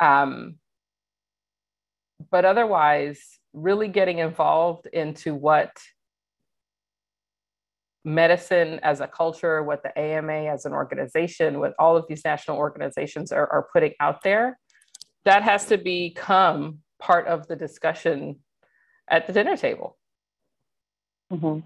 Um, 0.00 0.56
but 2.30 2.44
otherwise, 2.44 3.38
really 3.54 3.88
getting 3.88 4.18
involved 4.18 4.86
into 4.92 5.34
what 5.34 5.70
medicine 8.04 8.80
as 8.82 9.00
a 9.00 9.06
culture, 9.06 9.62
what 9.62 9.82
the 9.82 9.98
AMA 9.98 10.46
as 10.46 10.66
an 10.66 10.72
organization, 10.72 11.58
what 11.58 11.72
all 11.78 11.96
of 11.96 12.04
these 12.08 12.24
national 12.24 12.58
organizations 12.58 13.32
are, 13.32 13.50
are 13.50 13.68
putting 13.72 13.94
out 13.98 14.22
there, 14.22 14.58
that 15.24 15.42
has 15.42 15.64
to 15.66 15.78
become 15.78 16.80
part 16.98 17.26
of 17.26 17.46
the 17.46 17.56
discussion 17.56 18.36
at 19.08 19.26
the 19.26 19.32
dinner 19.32 19.56
table. 19.56 19.96
Mm-hmm. 21.32 21.60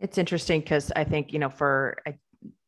It's 0.00 0.18
interesting 0.18 0.60
because 0.60 0.90
I 0.96 1.04
think, 1.04 1.32
you 1.32 1.38
know, 1.38 1.50
for 1.50 1.98
I, 2.06 2.14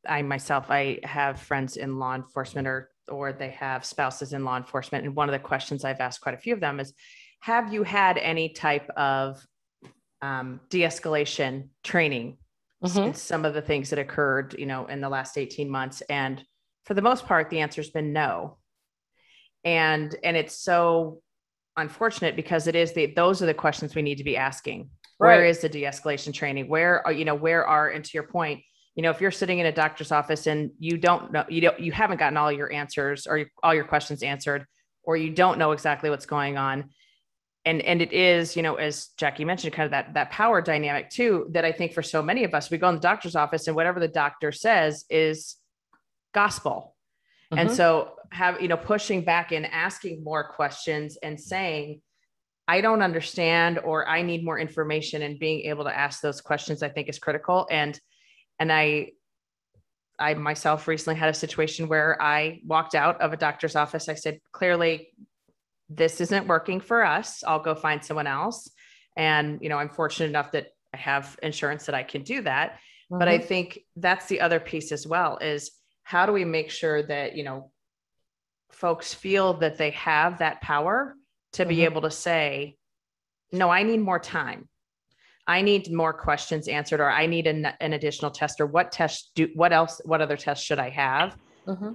I 0.07 0.23
myself, 0.23 0.71
I 0.71 1.01
have 1.03 1.41
friends 1.41 1.77
in 1.77 1.99
law 1.99 2.15
enforcement 2.15 2.69
or 2.69 2.91
or 3.09 3.33
they 3.33 3.51
have 3.51 3.85
spouses 3.85 4.33
in 4.33 4.45
law 4.45 4.57
enforcement. 4.57 5.05
And 5.05 5.17
one 5.17 5.29
of 5.29 5.33
the 5.33 5.39
questions 5.39 5.85
I've 5.85 6.01
asked 6.01 6.21
quite 6.21 6.37
a 6.37 6.39
few 6.39 6.55
of 6.55 6.61
them 6.61 6.79
is, 6.79 6.95
have 7.41 7.73
you 7.73 7.83
had 7.83 8.17
any 8.19 8.51
type 8.51 8.89
of 8.91 9.45
um, 10.23 10.61
de-escalation 10.71 11.69
training 11.83 12.39
mm-hmm. 12.83 13.13
some 13.13 13.45
of 13.45 13.55
the 13.55 13.63
things 13.63 13.91
that 13.91 13.99
occurred 13.99 14.55
you 14.59 14.67
know 14.67 14.87
in 14.87 15.01
the 15.01 15.09
last 15.09 15.37
18 15.37 15.69
months 15.69 16.01
and 16.03 16.45
for 16.85 16.95
the 16.95 17.03
most 17.03 17.27
part 17.27 17.51
the 17.51 17.61
answer's 17.61 17.91
been 17.91 18.13
no 18.13 18.57
and 19.65 20.17
and 20.25 20.37
it's 20.37 20.57
so 20.57 21.21
unfortunate 21.77 22.37
because 22.37 22.67
it 22.67 22.75
is 22.75 22.93
the 22.93 23.07
those 23.15 23.43
are 23.43 23.47
the 23.47 23.55
questions 23.55 23.95
we 23.95 24.03
need 24.03 24.19
to 24.19 24.25
be 24.25 24.37
asking. 24.37 24.91
Right. 25.19 25.37
where 25.37 25.45
is 25.47 25.61
the 25.61 25.69
de-escalation 25.69 26.35
training? 26.35 26.69
Where 26.69 27.07
are 27.07 27.13
you 27.13 27.25
know 27.25 27.35
where 27.35 27.67
are 27.67 27.91
and 27.91 28.05
to 28.05 28.11
your 28.15 28.25
point 28.25 28.63
you 28.95 29.03
know 29.03 29.11
if 29.11 29.21
you're 29.21 29.31
sitting 29.31 29.59
in 29.59 29.67
a 29.67 29.73
doctor's 29.73 30.13
office 30.13 30.47
and 30.47 30.71
you 30.79 30.97
don't 30.97 31.33
know 31.33 31.45
you 31.49 31.61
don't 31.61 31.81
you 31.81 31.93
haven't 31.93 32.19
gotten 32.19 32.37
all 32.37 32.53
your 32.53 32.73
answers 32.73 33.27
or 33.27 33.47
all 33.63 33.75
your 33.75 33.85
questions 33.85 34.23
answered 34.23 34.67
or 35.03 35.17
you 35.17 35.31
don't 35.31 35.59
know 35.59 35.73
exactly 35.73 36.11
what's 36.11 36.27
going 36.27 36.57
on 36.57 36.91
and 37.65 37.81
and 37.83 38.03
it 38.03 38.13
is 38.13 38.57
you 38.57 38.63
know 38.63 38.75
as 38.75 39.11
jackye 39.19 39.47
mentioned 39.47 39.73
kind 39.73 39.87
of 39.87 39.91
that 39.93 40.15
that 40.15 40.31
power 40.31 40.61
dynamic 40.61 41.09
too 41.11 41.47
that 41.51 41.65
i 41.65 41.73
think 41.73 41.93
for 41.93 42.03
so 42.03 42.23
many 42.23 42.45
of 42.45 42.55
us 42.55 42.71
we 42.71 42.79
go 42.79 42.89
in 42.89 42.95
the 42.95 43.01
doctor's 43.01 43.37
office 43.37 43.67
and 43.67 43.77
whatever 43.77 44.01
the 44.01 44.09
doctor 44.09 44.53
says 44.53 45.05
is 45.09 45.57
gospel 46.35 46.92
mm-hmm. 47.53 47.59
and 47.59 47.71
so 47.71 48.13
have 48.31 48.61
you 48.61 48.69
know 48.69 48.77
pushing 48.77 49.23
back 49.23 49.53
and 49.53 49.67
asking 49.67 50.25
more 50.25 50.49
questions 50.49 51.17
and 51.23 51.39
saying 51.39 52.01
i 52.67 52.81
don't 52.81 53.03
understand 53.03 53.79
or 53.79 54.09
i 54.09 54.23
need 54.23 54.45
more 54.45 54.59
information 54.59 55.23
and 55.23 55.39
being 55.39 55.61
able 55.61 55.85
to 55.85 55.97
ask 55.97 56.21
those 56.21 56.41
questions 56.41 56.83
i 56.83 56.89
think 56.89 57.09
is 57.09 57.19
critical 57.19 57.67
and 57.71 58.01
and 58.59 58.73
i 58.73 59.09
i 60.19 60.35
myself 60.35 60.89
recently 60.89 61.19
had 61.19 61.29
a 61.29 61.35
situation 61.35 61.89
where 61.89 62.21
i 62.23 62.61
walked 62.67 62.95
out 62.95 63.21
of 63.21 63.33
a 63.33 63.37
doctor's 63.37 63.77
office 63.77 64.09
i 64.09 64.15
said 64.15 64.41
clearly 64.53 65.09
this 65.97 66.21
isn't 66.21 66.47
working 66.47 66.81
for 66.81 67.05
us. 67.05 67.43
I'll 67.45 67.63
go 67.63 67.75
find 67.75 68.05
someone 68.05 68.27
else. 68.27 68.71
And, 69.17 69.59
you 69.61 69.69
know, 69.69 69.77
I'm 69.77 69.91
fortunate 69.91 70.29
enough 70.29 70.53
that 70.53 70.69
I 70.95 70.97
have 70.97 71.39
insurance 71.43 71.87
that 71.87 71.95
I 71.95 72.03
can 72.03 72.23
do 72.23 72.43
that. 72.43 72.73
Mm-hmm. 72.73 73.19
But 73.19 73.29
I 73.29 73.39
mm-hmm. 73.39 73.47
think 73.47 73.79
that's 73.97 74.27
the 74.27 74.41
other 74.41 74.61
piece 74.61 74.93
as 74.93 75.07
well 75.07 75.39
is 75.39 75.71
how 76.03 76.27
do 76.27 76.33
we 76.33 76.45
make 76.45 76.71
sure 76.71 77.03
that, 77.03 77.37
you 77.37 77.45
know, 77.45 77.71
folks 78.71 79.13
feel 79.15 79.55
that 79.55 79.79
they 79.79 79.91
have 79.91 80.39
that 80.39 80.61
power 80.61 81.15
to 81.53 81.63
mm-hmm. 81.63 81.69
be 81.69 81.85
able 81.85 82.03
to 82.03 82.11
say, 82.11 82.77
no, 83.53 83.69
I 83.71 83.83
need 83.83 84.01
more 84.01 84.19
time. 84.19 84.69
I 85.47 85.63
need 85.63 85.93
more 85.93 86.13
questions 86.13 86.69
answered, 86.69 87.01
or 87.01 87.11
I 87.11 87.27
need 87.27 87.47
an, 87.47 87.67
an 87.81 87.93
additional 87.93 88.31
test, 88.31 88.61
or 88.61 88.67
what 88.67 88.93
test 88.93 89.33
do, 89.35 89.49
what 89.55 89.73
else, 89.73 90.01
what 90.05 90.21
other 90.21 90.37
tests 90.37 90.65
should 90.65 90.79
I 90.79 90.91
have? 90.91 91.37
Mm-hmm 91.67 91.93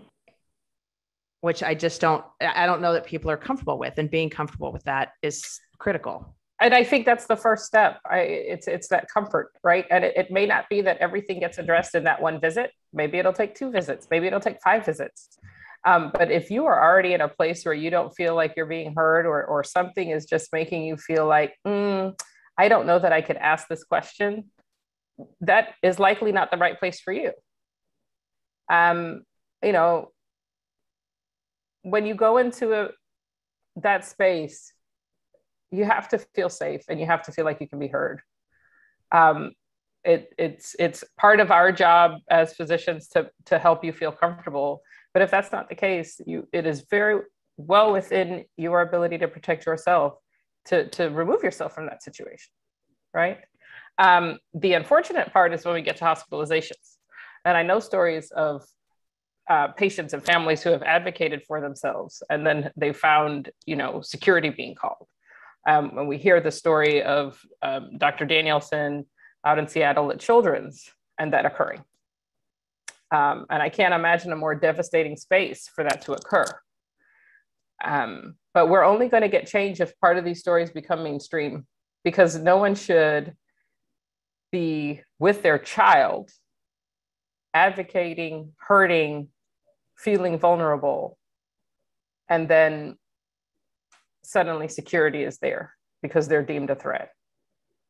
which 1.42 1.64
I 1.64 1.76
just 1.76 2.02
don't 2.02 2.24
I 2.42 2.66
don't 2.66 2.82
know 2.82 2.94
that 2.94 3.06
people 3.06 3.32
are 3.32 3.38
comfortable 3.38 3.78
with 3.78 3.98
and 3.98 4.10
being 4.10 4.30
comfortable 4.30 4.72
with 4.72 4.84
that 4.84 5.14
is 5.22 5.60
critical. 5.78 6.36
And 6.60 6.74
I 6.74 6.84
think 6.84 7.06
that's 7.06 7.28
the 7.28 7.36
first 7.36 7.66
step. 7.66 8.00
I, 8.10 8.20
it's 8.20 8.68
it's 8.68 8.88
that 8.88 9.08
comfort, 9.14 9.52
right? 9.64 9.86
And 9.92 10.04
it, 10.04 10.18
it 10.18 10.32
may 10.32 10.46
not 10.48 10.68
be 10.70 10.82
that 10.82 10.98
everything 10.98 11.40
gets 11.40 11.60
addressed 11.60 11.94
in 11.94 12.04
that 12.06 12.20
one 12.22 12.42
visit. 12.42 12.72
Maybe 12.94 13.20
it'll 13.20 13.34
take 13.34 13.54
two 13.54 13.70
visits. 13.70 14.08
Maybe 14.10 14.26
it'll 14.28 14.40
take 14.40 14.58
five 14.64 14.84
visits. 14.84 15.38
Um, 15.86 16.12
but 16.12 16.32
if 16.32 16.50
you 16.50 16.66
are 16.66 16.82
already 16.82 17.14
in 17.14 17.22
a 17.22 17.28
place 17.30 17.64
where 17.64 17.76
you 17.76 17.92
don't 17.92 18.12
feel 18.16 18.36
like 18.36 18.56
you're 18.58 18.66
being 18.66 18.96
heard, 18.96 19.28
or 19.28 19.46
or 19.46 19.64
something 19.64 20.10
is 20.10 20.26
just 20.26 20.52
making 20.52 20.84
you 20.84 20.98
feel 20.98 21.28
like, 21.28 21.54
mm, 21.66 22.20
I 22.58 22.68
don't 22.70 22.88
know 22.88 22.98
that 22.98 23.14
I 23.14 23.22
could 23.22 23.38
ask 23.38 23.68
this 23.68 23.84
question, 23.84 24.46
that 25.42 25.76
is 25.84 26.00
likely 26.00 26.32
not 26.32 26.50
the 26.50 26.58
right 26.58 26.78
place 26.80 27.00
for 27.00 27.14
you. 27.14 27.34
Um, 28.70 29.22
you 29.64 29.72
know, 29.72 30.12
when 31.84 32.06
you 32.06 32.16
go 32.16 32.38
into 32.38 32.74
a, 32.74 32.90
that 33.78 34.06
space, 34.06 34.74
you 35.72 35.86
have 35.86 36.10
to 36.10 36.18
feel 36.18 36.50
safe 36.50 36.84
and 36.90 37.00
you 37.00 37.06
have 37.06 37.24
to 37.24 37.32
feel 37.32 37.46
like 37.46 37.60
you 37.62 37.68
can 37.68 37.80
be 37.80 37.88
heard. 37.88 38.22
Um, 39.12 39.52
it, 40.04 40.34
it's 40.38 40.76
it's 40.80 41.04
part 41.18 41.40
of 41.40 41.52
our 41.52 41.72
job 41.72 42.20
as 42.30 42.54
physicians 42.54 43.08
to 43.10 43.30
to 43.46 43.60
help 43.60 43.84
you 43.84 43.92
feel 43.92 44.12
comfortable. 44.12 44.82
But 45.14 45.22
if 45.22 45.32
that's 45.32 45.52
not 45.52 45.68
the 45.70 45.76
case, 45.76 46.22
you 46.26 46.48
it 46.54 46.66
is 46.66 46.86
very 46.90 47.22
well 47.58 47.92
within 47.92 48.46
your 48.56 48.82
ability 48.82 49.18
to 49.18 49.28
protect 49.28 49.66
yourself 49.66 50.14
to 50.66 50.88
to 50.90 51.10
remove 51.10 51.44
yourself 51.44 51.74
from 51.74 51.88
that 51.88 52.04
situation, 52.04 52.52
right? 53.14 53.40
Um, 53.98 54.40
the 54.54 54.74
unfortunate 54.74 55.34
part 55.34 55.54
is 55.54 55.66
when 55.66 55.74
we 55.74 55.82
get 55.82 55.98
to 55.98 56.06
hospitalizations, 56.06 56.98
and 57.44 57.58
I 57.58 57.64
know 57.64 57.80
stories 57.80 58.32
of 58.32 58.64
uh, 59.50 59.70
patients 59.70 60.14
and 60.14 60.24
families 60.24 60.62
who 60.62 60.70
have 60.70 60.84
advocated 60.84 61.44
for 61.48 61.60
themselves, 61.60 62.22
and 62.30 62.46
then 62.46 62.72
they 62.78 62.94
found 62.94 63.50
you 63.66 63.76
know 63.76 64.02
security 64.02 64.50
being 64.50 64.76
called. 64.76 65.08
Um, 65.68 65.94
when 65.94 66.08
we 66.08 66.18
hear 66.18 66.40
the 66.40 66.50
story 66.52 67.04
of 67.04 67.40
um, 67.62 67.98
Dr. 67.98 68.26
Danielson 68.26 69.06
out 69.46 69.60
in 69.60 69.68
Seattle 69.68 70.12
at 70.12 70.20
Children's 70.20 70.90
and 71.20 71.34
that 71.34 71.46
occurring. 71.46 71.84
Um, 73.12 73.46
and 73.50 73.62
I 73.62 73.70
can't 73.70 73.94
imagine 73.94 74.32
a 74.32 74.36
more 74.36 74.56
devastating 74.56 75.18
space 75.18 75.70
for 75.74 75.84
that 75.84 76.02
to 76.04 76.14
occur. 76.14 76.46
Um, 77.84 78.36
but 78.54 78.70
we're 78.70 78.84
only 78.84 79.08
going 79.08 79.22
to 79.22 79.30
get 79.30 79.48
change 79.48 79.82
if 79.82 79.98
part 80.00 80.18
of 80.18 80.26
these 80.26 80.40
stories 80.40 80.72
become 80.72 81.04
mainstream 81.04 81.68
because 82.04 82.38
no 82.38 82.58
one 82.58 82.76
should 82.76 83.36
be 84.52 85.02
with 85.20 85.44
their 85.44 85.60
child 85.60 86.32
advocating, 87.54 88.54
hurting, 88.58 89.30
feeling 89.98 90.38
vulnerable, 90.38 91.18
and 92.30 92.48
then 92.48 92.98
suddenly 94.28 94.68
security 94.68 95.24
is 95.24 95.38
there 95.40 95.74
because 96.02 96.28
they're 96.28 96.44
deemed 96.44 96.70
a 96.70 96.76
threat. 96.76 97.12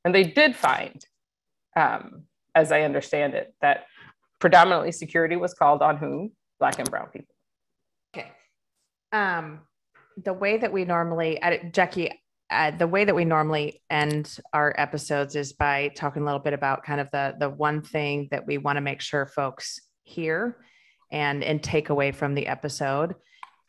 And 0.06 0.14
they 0.16 0.24
did 0.24 0.56
find 0.56 1.04
um, 1.78 2.24
as 2.56 2.72
I 2.72 2.82
understand 2.82 3.36
it, 3.36 3.54
that 3.62 3.86
predominantly 4.40 4.92
security 4.92 5.36
was 5.36 5.54
called 5.54 5.82
on 5.82 5.98
whom? 5.98 6.32
Black 6.60 6.80
and 6.80 6.90
brown 6.90 7.08
people. 7.14 7.34
Okay. 8.16 8.32
Um, 9.12 9.62
the 10.24 10.34
way 10.34 10.58
that 10.58 10.74
we 10.74 10.84
normally, 10.84 11.40
uh, 11.42 11.60
Jackye, 11.72 12.14
uh, 12.50 12.72
the 12.72 12.88
way 12.88 13.06
that 13.06 13.14
we 13.14 13.26
normally 13.26 13.84
end 13.92 14.40
our 14.54 14.74
episodes 14.78 15.36
is 15.36 15.54
by 15.54 15.90
talking 15.96 16.24
a 16.24 16.26
little 16.26 16.40
bit 16.40 16.54
about 16.54 16.84
kind 16.84 17.00
of 17.00 17.12
the 17.12 17.36
the 17.38 17.50
one 17.50 17.82
thing 17.82 18.28
that 18.32 18.48
we 18.48 18.58
want 18.58 18.78
to 18.78 18.82
make 18.82 19.02
sure 19.02 19.26
folks 19.28 19.80
hear 20.04 20.58
and 21.12 21.44
and 21.44 21.62
take 21.62 21.90
away 21.90 22.12
from 22.12 22.34
the 22.34 22.48
episode. 22.48 23.16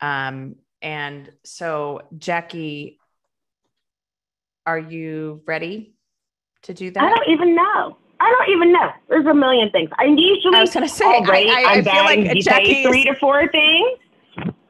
Um, 0.01 0.55
and 0.81 1.31
so, 1.43 2.01
Jackye, 2.15 2.97
are 4.65 4.79
you 4.79 5.41
ready 5.45 5.93
to 6.63 6.73
do 6.73 6.91
that? 6.91 7.03
I 7.03 7.09
don't 7.09 7.29
even 7.29 7.55
know. 7.55 7.97
I 8.19 8.29
don't 8.29 8.55
even 8.55 8.73
know. 8.73 8.91
There's 9.07 9.25
a 9.25 9.33
million 9.33 9.69
things. 9.71 9.89
I 9.97 10.05
usually 10.05 10.57
I 10.57 10.61
was 10.61 10.73
going 10.73 10.87
to 10.87 10.93
say, 10.93 11.05
already, 11.05 11.49
I, 11.49 11.53
I, 11.53 11.71
I 11.71 11.81
feel 11.81 12.03
like 12.03 12.19
Jackye 12.19 12.83
three 12.83 13.05
to 13.05 13.15
four 13.15 13.47
things. 13.47 13.99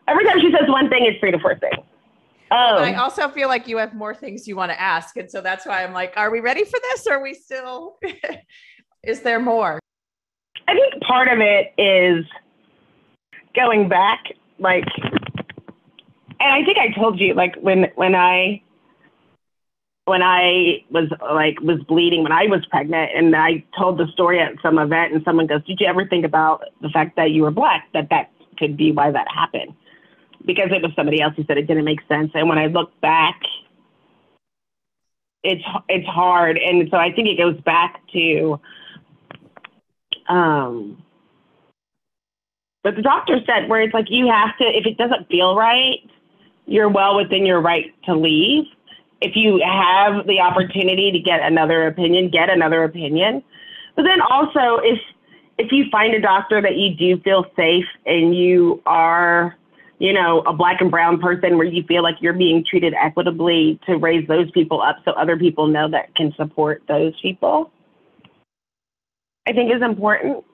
Every 0.08 0.26
time 0.26 0.40
she 0.40 0.52
says 0.52 0.68
one 0.70 0.90
thing, 0.90 1.06
it's 1.06 1.20
three 1.20 1.32
to 1.32 1.40
four 1.40 1.58
things. 1.58 1.84
Oh. 2.52 2.78
I 2.78 2.94
um, 2.94 3.00
also 3.00 3.28
feel 3.30 3.48
like 3.48 3.68
you 3.68 3.78
have 3.78 3.94
more 3.94 4.16
things 4.16 4.48
you 4.48 4.56
want 4.56 4.72
to 4.72 4.80
ask. 4.80 5.18
And 5.18 5.30
so 5.30 5.42
that's 5.42 5.66
why 5.66 5.84
I'm 5.84 5.94
like, 5.94 6.14
are 6.16 6.32
we 6.32 6.40
ready 6.40 6.64
for 6.64 6.80
this? 6.80 7.06
Or 7.08 7.14
are 7.14 7.24
we 7.24 7.34
still, 7.34 7.98
is 9.04 9.22
there 9.22 9.40
more? 9.40 9.80
I 10.68 10.74
think 10.74 11.02
part 11.04 11.28
of 11.28 11.40
it 11.40 11.74
is 11.78 12.26
going 13.56 13.90
back, 13.90 14.24
like, 14.58 14.86
and 16.40 16.54
I 16.54 16.64
think 16.64 16.78
I 16.78 16.92
told 16.92 17.20
you, 17.20 17.34
like, 17.34 17.56
when, 17.58 17.92
when 17.96 18.16
I, 18.16 18.62
when 20.10 20.24
I 20.24 20.84
was 20.90 21.08
like 21.22 21.62
was 21.62 21.80
bleeding 21.84 22.24
when 22.24 22.32
I 22.32 22.48
was 22.48 22.66
pregnant 22.66 23.12
and 23.16 23.36
I 23.36 23.64
told 23.78 24.00
the 24.00 24.08
story 24.08 24.40
at 24.40 24.54
some 24.62 24.80
event 24.80 25.14
and 25.14 25.24
someone 25.24 25.46
goes, 25.46 25.64
"Did 25.66 25.80
you 25.80 25.86
ever 25.86 26.06
think 26.06 26.26
about 26.26 26.64
the 26.82 26.90
fact 26.90 27.16
that 27.16 27.30
you 27.30 27.44
were 27.44 27.52
black? 27.52 27.88
That 27.94 28.10
that 28.10 28.32
could 28.58 28.76
be 28.76 28.92
why 28.92 29.12
that 29.12 29.28
happened?" 29.32 29.76
Because 30.46 30.72
it 30.72 30.82
was 30.82 30.92
somebody 30.96 31.22
else 31.22 31.36
who 31.36 31.44
said 31.46 31.60
it 31.60 31.68
didn't 31.68 31.86
make 31.86 32.00
sense. 32.08 32.32
And 32.34 32.50
when 32.50 32.58
I 32.58 32.66
look 32.66 33.00
back, 33.02 33.40
it's 35.44 35.64
it's 35.88 36.08
hard, 36.08 36.58
and 36.58 36.90
so 36.90 36.98
I 36.98 37.12
think 37.14 37.28
it 37.28 37.38
goes 37.38 37.62
back 37.62 38.02
to 38.14 38.60
um. 40.28 41.04
But 42.82 42.96
the 42.96 43.04
doctor 43.04 43.40
said 43.46 43.70
where 43.70 43.82
it's 43.82 43.94
like 43.94 44.10
you 44.10 44.28
have 44.28 44.58
to 44.58 44.64
if 44.66 44.88
it 44.88 44.98
doesn't 44.98 45.30
feel 45.30 45.56
right, 45.56 46.00
you're 46.70 46.90
well 46.90 47.16
within 47.16 47.46
your 47.46 47.62
right 47.62 47.94
to 48.06 48.16
leave 48.16 48.66
if 49.22 49.36
you 49.36 49.62
have 49.66 50.26
the 50.28 50.40
opportunity 50.40 51.12
to 51.12 51.20
get 51.20 51.42
another 51.42 51.88
opinion, 51.88 52.30
get 52.30 52.50
another 52.50 52.84
opinion. 52.84 53.44
But 53.96 54.04
then 54.04 54.22
also, 54.22 54.78
if 54.78 55.00
if 55.58 55.72
you 55.74 55.90
find 55.92 56.14
a 56.14 56.22
doctor 56.22 56.62
that 56.62 56.78
you 56.78 56.96
do 56.96 57.20
feel 57.22 57.46
safe 57.58 57.86
and 58.06 58.34
you 58.34 58.82
are, 58.86 59.58
you 59.98 60.14
know, 60.14 60.40
a 60.42 60.54
black 60.54 60.80
and 60.80 60.90
brown 60.90 61.20
person 61.20 61.58
where 61.58 61.68
you 61.68 61.84
feel 61.84 62.02
like 62.02 62.16
you're 62.22 62.32
being 62.32 62.64
treated 62.64 62.94
equitably 62.94 63.78
to 63.86 63.98
raise 63.98 64.26
those 64.30 64.50
people 64.52 64.82
up 64.82 64.98
so 65.04 65.12
other 65.12 65.36
people 65.36 65.68
know 65.68 65.90
that 65.90 66.16
can 66.16 66.34
support 66.38 66.82
those 66.88 67.14
people, 67.22 67.72
I 69.46 69.52
think 69.52 69.74
is 69.74 69.82
important. 69.82 70.46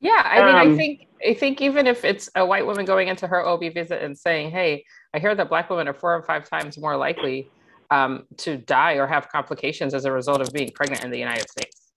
Yeah, 0.00 0.22
I 0.24 0.44
mean, 0.44 0.54
um, 0.56 0.74
I 0.74 0.76
think 0.76 1.06
I 1.26 1.34
think 1.34 1.60
even 1.60 1.86
if 1.86 2.04
it's 2.04 2.30
a 2.34 2.44
white 2.44 2.66
woman 2.66 2.84
going 2.84 3.08
into 3.08 3.26
her 3.26 3.46
OB 3.46 3.74
visit 3.74 4.02
and 4.02 4.16
saying, 4.16 4.50
"Hey, 4.50 4.84
I 5.14 5.18
hear 5.18 5.34
that 5.34 5.48
black 5.48 5.68
women 5.70 5.88
are 5.88 5.94
four 5.94 6.14
or 6.14 6.22
five 6.22 6.48
times 6.48 6.78
more 6.78 6.96
likely 6.96 7.50
um, 7.90 8.24
to 8.38 8.56
die 8.56 8.94
or 8.94 9.06
have 9.06 9.28
complications 9.28 9.94
as 9.94 10.04
a 10.04 10.12
result 10.12 10.40
of 10.40 10.52
being 10.52 10.70
pregnant 10.72 11.04
in 11.04 11.10
the 11.10 11.18
United 11.18 11.48
States. 11.50 11.90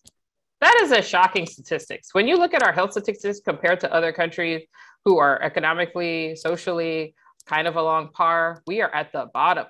That 0.59 0.75
is 0.81 0.91
a 0.91 1.01
shocking 1.01 1.45
statistics. 1.45 2.13
When 2.13 2.27
you 2.27 2.37
look 2.37 2.53
at 2.53 2.63
our 2.63 2.71
health 2.71 2.91
statistics 2.91 3.39
compared 3.39 3.79
to 3.81 3.93
other 3.93 4.11
countries 4.11 4.63
who 5.05 5.17
are 5.17 5.41
economically, 5.41 6.35
socially 6.35 7.15
kind 7.45 7.67
of 7.67 7.75
along 7.75 8.09
par, 8.13 8.63
we 8.65 8.81
are 8.81 8.93
at 8.93 9.11
the 9.11 9.29
bottom. 9.33 9.67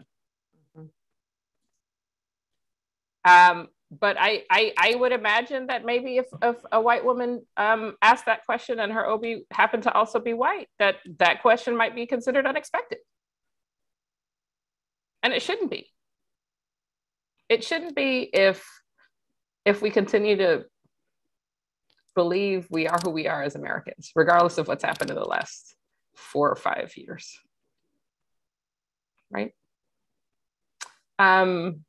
Um, 3.26 3.70
but 4.00 4.18
I, 4.20 4.44
I, 4.50 4.74
I 4.78 4.96
would 4.96 5.12
imagine 5.12 5.68
that 5.68 5.86
maybe 5.86 6.18
if, 6.18 6.26
if 6.42 6.58
a 6.72 6.82
white 6.82 7.04
woman 7.04 7.46
um, 7.58 7.96
asked 8.02 8.26
that 8.26 8.46
question 8.46 8.80
and 8.80 8.92
her 8.92 9.08
OB 9.10 9.24
happened 9.52 9.84
to 9.84 9.94
also 9.94 10.20
be 10.20 10.34
white, 10.34 10.68
that 10.80 10.96
that 11.20 11.42
question 11.42 11.76
might 11.76 11.96
be 11.96 12.06
considered 12.06 12.46
unexpected. 12.46 13.00
And 15.22 15.34
it 15.34 15.42
shouldn't 15.42 15.72
be 15.72 15.90
it 17.50 17.64
shouldn't 17.64 17.96
be 17.96 18.30
if 18.34 18.66
if 19.66 19.82
we 19.82 19.90
continue 19.90 20.38
to 20.38 20.66
believe 22.16 22.68
we 22.70 22.88
are 22.88 22.98
who 23.04 23.12
we 23.12 23.28
are 23.28 23.44
as 23.44 23.56
Americans, 23.56 24.12
regardless 24.16 24.58
of 24.58 24.68
what's 24.68 24.84
happened 24.84 25.10
in 25.10 25.16
the 25.16 25.24
last 25.24 25.76
four 26.16 26.50
or 26.50 26.56
five 26.56 26.92
years. 26.98 27.40
Right? 29.32 29.54
Um, 31.18 31.86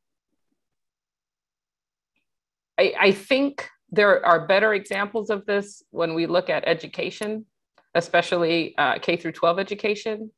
I, 2.78 2.94
I 2.98 3.12
think 3.12 3.68
there 3.90 4.24
are 4.24 4.46
better 4.46 4.74
examples 4.74 5.30
of 5.30 5.46
this 5.46 5.82
when 5.90 6.14
we 6.14 6.26
look 6.26 6.50
at 6.50 6.66
education, 6.66 7.46
especially 7.94 8.76
uh, 8.76 8.98
K 8.98 9.16
through 9.16 9.32
12 9.32 9.58
education. 9.58 10.30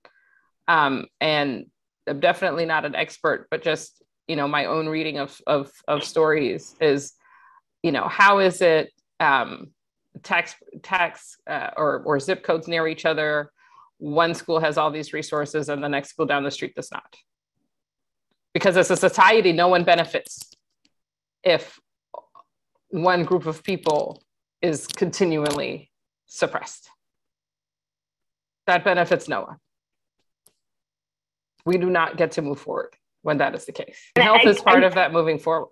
Um, 0.68 1.06
and 1.20 1.66
I'm 2.06 2.20
definitely 2.20 2.66
not 2.66 2.84
an 2.84 2.94
expert, 2.94 3.48
but 3.50 3.62
just 3.62 4.02
you 4.28 4.36
know 4.36 4.48
my 4.48 4.66
own 4.66 4.88
reading 4.88 5.18
of 5.18 5.40
of, 5.46 5.70
of 5.86 6.04
stories 6.04 6.74
is 6.80 7.12
you 7.82 7.92
know 7.92 8.08
how 8.08 8.38
is 8.38 8.60
it 8.60 8.90
um, 9.20 9.68
tax 10.22 10.54
tax 10.82 11.36
uh, 11.46 11.70
or 11.76 12.02
or 12.04 12.20
zip 12.20 12.42
codes 12.42 12.68
near 12.68 12.86
each 12.88 13.04
other 13.04 13.50
one 13.98 14.34
school 14.34 14.60
has 14.60 14.76
all 14.76 14.90
these 14.90 15.12
resources 15.12 15.68
and 15.68 15.82
the 15.82 15.88
next 15.88 16.10
school 16.10 16.26
down 16.26 16.44
the 16.44 16.50
street 16.50 16.74
does 16.74 16.90
not 16.90 17.16
because 18.52 18.76
as 18.76 18.90
a 18.90 18.96
society 18.96 19.52
no 19.52 19.68
one 19.68 19.84
benefits 19.84 20.50
if 21.42 21.78
one 22.90 23.24
group 23.24 23.46
of 23.46 23.62
people 23.62 24.22
is 24.62 24.86
continually 24.86 25.90
suppressed 26.26 26.90
that 28.66 28.84
benefits 28.84 29.28
no 29.28 29.42
one 29.42 29.56
we 31.66 31.76
do 31.76 31.90
not 31.90 32.16
get 32.16 32.30
to 32.32 32.42
move 32.42 32.58
forward 32.58 32.96
when 33.22 33.38
that 33.38 33.54
is 33.54 33.66
the 33.66 33.72
case. 33.72 33.98
And 34.14 34.22
health 34.22 34.42
I, 34.46 34.48
is 34.48 34.60
part 34.60 34.84
I, 34.84 34.86
of 34.86 34.94
that 34.94 35.12
moving 35.12 35.38
forward. 35.38 35.68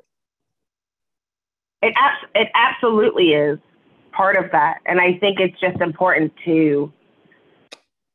It, 1.80 1.94
it 2.34 2.48
absolutely 2.54 3.32
is 3.32 3.58
part 4.12 4.36
of 4.36 4.50
that. 4.50 4.78
And 4.86 5.00
I 5.00 5.16
think 5.18 5.38
it's 5.40 5.58
just 5.60 5.80
important 5.80 6.32
to, 6.44 6.92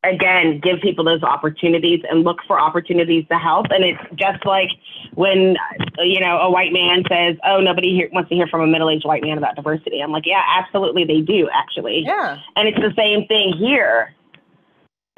again, 0.04 0.60
give 0.60 0.80
people 0.82 1.04
those 1.04 1.24
opportunities 1.24 2.02
and 2.10 2.24
look 2.24 2.38
for 2.47 2.60
opportunities 2.60 3.26
to 3.30 3.38
help. 3.38 3.68
And 3.70 3.84
it's 3.84 4.02
just 4.16 4.45
like 4.45 4.70
when, 5.16 5.58
you 5.97 6.20
know, 6.20 6.38
a 6.38 6.50
white 6.50 6.72
man 6.72 7.04
says, 7.10 7.36
oh, 7.45 7.60
nobody 7.60 7.93
here 7.93 8.10
wants 8.14 8.30
to 8.30 8.36
hear 8.36 8.47
from 8.47 8.62
a 8.62 8.68
middle 8.68 8.89
aged 8.89 9.06
white 9.06 9.24
man 9.24 9.38
about 9.38 9.56
diversity. 9.56 10.02
I'm 10.02 10.12
like, 10.12 10.26
yeah, 10.26 10.43
absolutely, 10.47 11.04
they 11.04 11.22
do, 11.22 11.50
actually. 11.54 12.04
Yeah. 12.06 12.39
And 12.56 12.68
it's 12.68 12.80
the 12.80 12.93
same 12.95 13.28
thing 13.28 13.54
here 13.54 14.16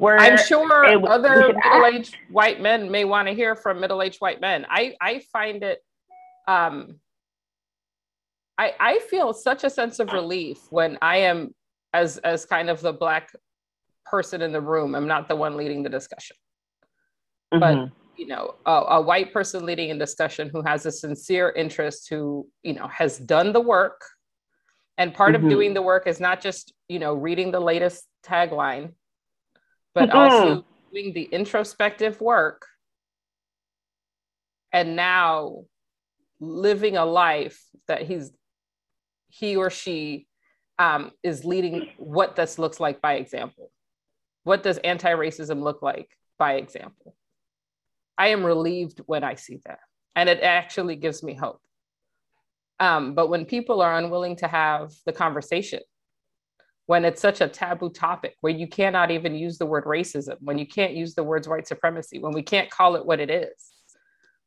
where 0.02 0.18
I'm 0.18 0.36
sure 0.36 0.84
it, 0.84 1.04
other 1.04 1.54
middle-aged 1.54 2.16
white 2.28 2.60
men 2.60 2.90
may 2.90 3.04
want 3.04 3.28
to 3.28 3.34
hear 3.34 3.54
from 3.54 3.78
middle-aged 3.78 4.20
white 4.20 4.40
men. 4.40 4.66
I 4.68 4.96
I 5.00 5.20
find 5.32 5.62
it 5.62 5.78
um 6.48 6.96
I, 8.58 8.74
I 8.80 8.98
feel 9.08 9.32
such 9.32 9.62
a 9.62 9.70
sense 9.70 10.00
of 10.00 10.12
relief 10.12 10.58
when 10.70 10.98
I 11.00 11.18
am 11.18 11.54
as 11.94 12.18
as 12.18 12.44
kind 12.44 12.68
of 12.68 12.80
the 12.80 12.92
black 12.92 13.30
person 14.04 14.42
in 14.42 14.52
the 14.52 14.60
room. 14.60 14.94
I'm 14.94 15.06
not 15.06 15.28
the 15.28 15.36
one 15.36 15.56
leading 15.56 15.82
the 15.82 15.88
discussion. 15.88 16.36
Mhm. 17.54 17.60
But 17.60 17.90
you 18.18 18.26
know, 18.26 18.54
a, 18.66 18.70
a 18.70 19.00
white 19.00 19.32
person 19.32 19.64
leading 19.64 19.90
a 19.90 19.98
discussion 19.98 20.50
who 20.50 20.62
has 20.62 20.84
a 20.84 20.92
sincere 20.92 21.50
interest, 21.50 22.08
who 22.10 22.48
you 22.62 22.74
know 22.74 22.88
has 22.88 23.18
done 23.18 23.52
the 23.52 23.60
work, 23.60 24.00
and 24.98 25.14
part 25.14 25.34
Mhm. 25.34 25.44
of 25.44 25.48
doing 25.48 25.74
the 25.74 25.82
work 25.82 26.06
is 26.06 26.20
not 26.20 26.40
just 26.40 26.74
you 26.88 26.98
know 26.98 27.14
reading 27.14 27.50
the 27.50 27.60
latest 27.60 28.06
tagline, 28.24 28.94
but 29.94 30.10
Mhm. 30.10 30.14
also 30.14 30.64
doing 30.92 31.12
the 31.14 31.24
introspective 31.24 32.20
work, 32.20 32.66
and 34.72 34.94
now 34.94 35.64
living 36.38 36.96
a 36.96 37.04
life 37.04 37.64
that 37.86 38.02
he's 38.02 38.30
he 39.28 39.56
or 39.56 39.70
she 39.70 40.26
um, 40.78 41.12
is 41.22 41.44
leading 41.44 41.88
what 41.96 42.36
this 42.36 42.58
looks 42.58 42.78
like 42.78 43.00
by 43.00 43.14
example. 43.14 43.70
What 44.44 44.62
does 44.62 44.78
anti-racism 44.78 45.62
look 45.62 45.82
like 45.82 46.08
by 46.38 46.54
example? 46.54 47.14
I 48.18 48.28
am 48.28 48.44
relieved 48.44 49.00
when 49.06 49.24
I 49.24 49.34
see 49.34 49.60
that, 49.66 49.80
and 50.14 50.28
it 50.28 50.42
actually 50.42 50.96
gives 50.96 51.22
me 51.22 51.34
hope. 51.34 51.60
Um, 52.80 53.14
but 53.14 53.28
when 53.28 53.44
people 53.44 53.80
are 53.80 53.96
unwilling 53.96 54.36
to 54.36 54.48
have 54.48 54.92
the 55.06 55.12
conversation, 55.12 55.80
when 56.86 57.04
it's 57.04 57.22
such 57.22 57.40
a 57.40 57.48
taboo 57.48 57.90
topic, 57.90 58.34
where 58.40 58.52
you 58.52 58.66
cannot 58.66 59.10
even 59.10 59.34
use 59.34 59.56
the 59.56 59.66
word 59.66 59.84
racism, 59.84 60.36
when 60.40 60.58
you 60.58 60.66
can't 60.66 60.94
use 60.94 61.14
the 61.14 61.22
words 61.22 61.48
white 61.48 61.68
supremacy, 61.68 62.18
when 62.18 62.32
we 62.32 62.42
can't 62.42 62.70
call 62.70 62.96
it 62.96 63.06
what 63.06 63.20
it 63.20 63.30
is, 63.30 63.70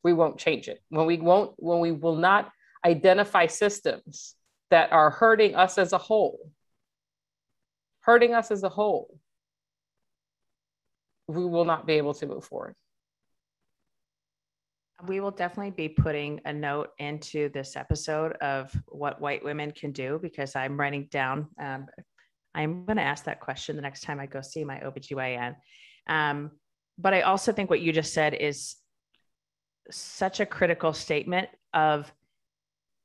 we 0.03 0.13
won't 0.13 0.37
change 0.37 0.67
it. 0.67 0.81
When 0.89 1.05
we 1.05 1.17
won't, 1.17 1.53
when 1.55 1.79
we 1.79 1.91
will 1.91 2.17
not 2.17 2.51
identify 2.85 3.47
systems 3.47 4.35
that 4.69 4.91
are 4.91 5.09
hurting 5.09 5.55
us 5.55 5.77
as 5.77 5.93
a 5.93 5.97
whole, 5.97 6.51
hurting 8.01 8.33
us 8.33 8.51
as 8.51 8.63
a 8.63 8.69
whole, 8.69 9.17
we 11.27 11.45
will 11.45 11.65
not 11.65 11.87
be 11.87 11.93
able 11.93 12.13
to 12.15 12.25
move 12.25 12.45
forward. 12.45 12.75
We 15.07 15.19
will 15.19 15.31
definitely 15.31 15.71
be 15.71 15.89
putting 15.89 16.39
a 16.45 16.53
note 16.53 16.89
into 16.99 17.49
this 17.49 17.75
episode 17.75 18.33
of 18.33 18.71
what 18.87 19.19
white 19.19 19.43
women 19.43 19.71
can 19.71 19.91
do 19.91 20.19
because 20.21 20.55
I'm 20.55 20.79
writing 20.79 21.07
down. 21.11 21.47
Um, 21.61 21.87
I'm 22.53 22.85
going 22.85 22.97
to 22.97 23.03
ask 23.03 23.25
that 23.25 23.41
question 23.41 23.75
the 23.75 23.81
next 23.81 24.01
time 24.01 24.19
I 24.19 24.25
go 24.25 24.41
see 24.41 24.63
my 24.63 24.79
OBGYN. 24.79 25.55
Um, 26.07 26.51
but 26.97 27.13
I 27.13 27.21
also 27.21 27.51
think 27.51 27.69
what 27.69 27.81
you 27.81 27.91
just 27.91 28.13
said 28.13 28.33
is 28.33 28.75
such 29.91 30.39
a 30.39 30.45
critical 30.45 30.93
statement 30.93 31.49
of 31.73 32.11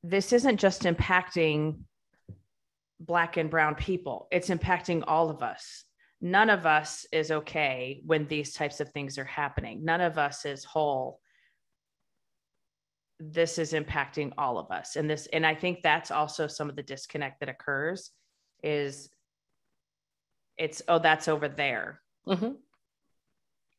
this 0.02 0.32
isn't 0.32 0.58
just 0.58 0.82
impacting 0.82 1.80
black 3.00 3.36
and 3.36 3.50
brown 3.50 3.74
people, 3.74 4.28
it's 4.30 4.48
impacting 4.48 5.02
all 5.06 5.30
of 5.30 5.42
us. 5.42 5.84
None 6.20 6.50
of 6.50 6.66
us 6.66 7.06
is 7.12 7.30
okay 7.30 8.02
when 8.04 8.26
these 8.26 8.52
types 8.52 8.80
of 8.80 8.90
things 8.90 9.16
are 9.18 9.24
happening. 9.24 9.84
None 9.84 10.00
of 10.00 10.18
us 10.18 10.44
is 10.44 10.64
whole 10.64 11.20
this 13.22 13.58
is 13.58 13.74
impacting 13.74 14.32
all 14.38 14.56
of 14.58 14.70
us 14.70 14.96
and 14.96 15.08
this 15.08 15.26
and 15.34 15.44
i 15.44 15.54
think 15.54 15.82
that's 15.82 16.10
also 16.10 16.46
some 16.46 16.70
of 16.70 16.76
the 16.76 16.82
disconnect 16.82 17.38
that 17.38 17.50
occurs 17.50 18.12
is 18.62 19.10
it's 20.56 20.80
oh 20.88 20.98
that's 20.98 21.28
over 21.28 21.46
there 21.46 22.00
Mhm. 22.26 22.56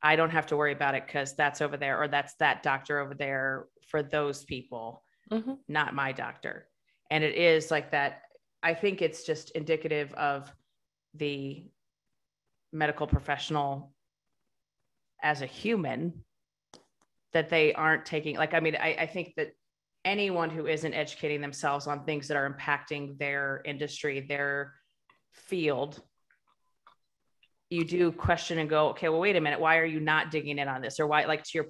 i 0.03 0.15
don't 0.15 0.29
have 0.29 0.45
to 0.47 0.55
worry 0.57 0.73
about 0.73 0.93
it 0.93 1.07
because 1.07 1.35
that's 1.35 1.59
over 1.59 1.75
there 1.75 1.99
or 1.99 2.07
that's 2.07 2.35
that 2.35 2.61
doctor 2.61 2.99
over 2.99 3.15
there 3.15 3.65
for 3.87 4.03
those 4.03 4.45
people 4.45 5.03
Mhm. 5.31 5.57
not 5.67 5.95
my 5.95 6.11
doctor 6.11 6.67
and 7.09 7.23
it 7.23 7.33
is 7.33 7.71
like 7.71 7.89
that 7.91 8.21
i 8.61 8.75
think 8.75 9.01
it's 9.01 9.23
just 9.23 9.49
indicative 9.51 10.13
of 10.13 10.55
the 11.15 11.67
medical 12.71 13.07
professional 13.07 13.93
as 15.21 15.41
a 15.41 15.45
human 15.45 16.23
that 17.33 17.49
they 17.49 17.73
aren't 17.73 18.05
taking 18.05 18.35
like 18.37 18.53
i 18.53 18.59
mean 18.59 18.75
I, 18.75 18.95
I 18.99 19.05
think 19.05 19.33
that 19.37 19.51
anyone 20.03 20.49
who 20.49 20.67
isn't 20.67 20.93
educating 20.93 21.41
themselves 21.41 21.87
on 21.87 22.03
things 22.03 22.27
that 22.27 22.37
are 22.37 22.49
impacting 22.49 23.17
their 23.17 23.61
industry 23.65 24.19
their 24.21 24.73
field 25.33 26.01
you 27.71 27.85
do 27.85 28.11
question 28.11 28.59
and 28.59 28.69
go 28.69 28.89
okay 28.89 29.09
well 29.09 29.19
wait 29.19 29.37
a 29.37 29.41
minute 29.41 29.59
why 29.59 29.77
are 29.77 29.85
you 29.85 30.01
not 30.01 30.29
digging 30.29 30.59
in 30.59 30.67
on 30.67 30.81
this? 30.81 30.99
Or 30.99 31.07
why 31.07 31.25
like 31.25 31.43
to 31.43 31.51
your 31.55 31.65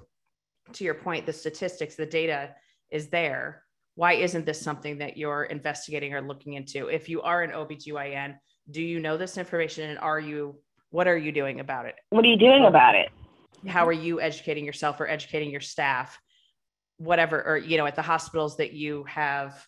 to 0.74 0.84
your 0.84 0.95
point 0.95 1.26
the 1.26 1.34
statistics 1.34 1.95
the 1.95 2.06
data 2.06 2.56
is 2.89 3.10
there. 3.10 3.64
Why 3.95 4.14
isn't 4.14 4.45
this 4.45 4.60
something 4.60 4.97
that 4.97 5.16
you're 5.16 5.43
investigating 5.43 6.14
or 6.14 6.22
looking 6.22 6.54
into? 6.54 6.88
If 6.88 7.08
you 7.08 7.22
are 7.22 7.43
an 7.43 7.52
obgyn 7.52 8.36
do 8.70 8.82
you 8.82 8.99
know 8.99 9.18
this 9.18 9.38
information 9.38 9.89
and 9.89 9.99
are 9.99 10.20
you 10.20 10.56
what 10.92 11.08
are 11.08 11.18
you 11.18 11.32
doing 11.32 11.60
about 11.60 11.86
it 11.88 11.96
What 12.10 12.24
are 12.24 12.28
you 12.28 12.38
doing 12.38 12.66
about 12.66 12.96
it? 12.96 13.10
how 13.68 13.86
are 13.86 13.92
you 13.94 14.22
educating 14.22 14.66
yourself 14.66 15.00
or 15.00 15.08
educating 15.08 15.50
your 15.50 15.62
staff 15.62 16.20
whatever 16.98 17.44
or 17.44 17.58
you 17.58 17.78
know 17.78 17.86
at 17.86 17.96
the 17.96 18.02
hospitals 18.02 18.58
that 18.58 18.74
you 18.74 19.04
have 19.06 19.66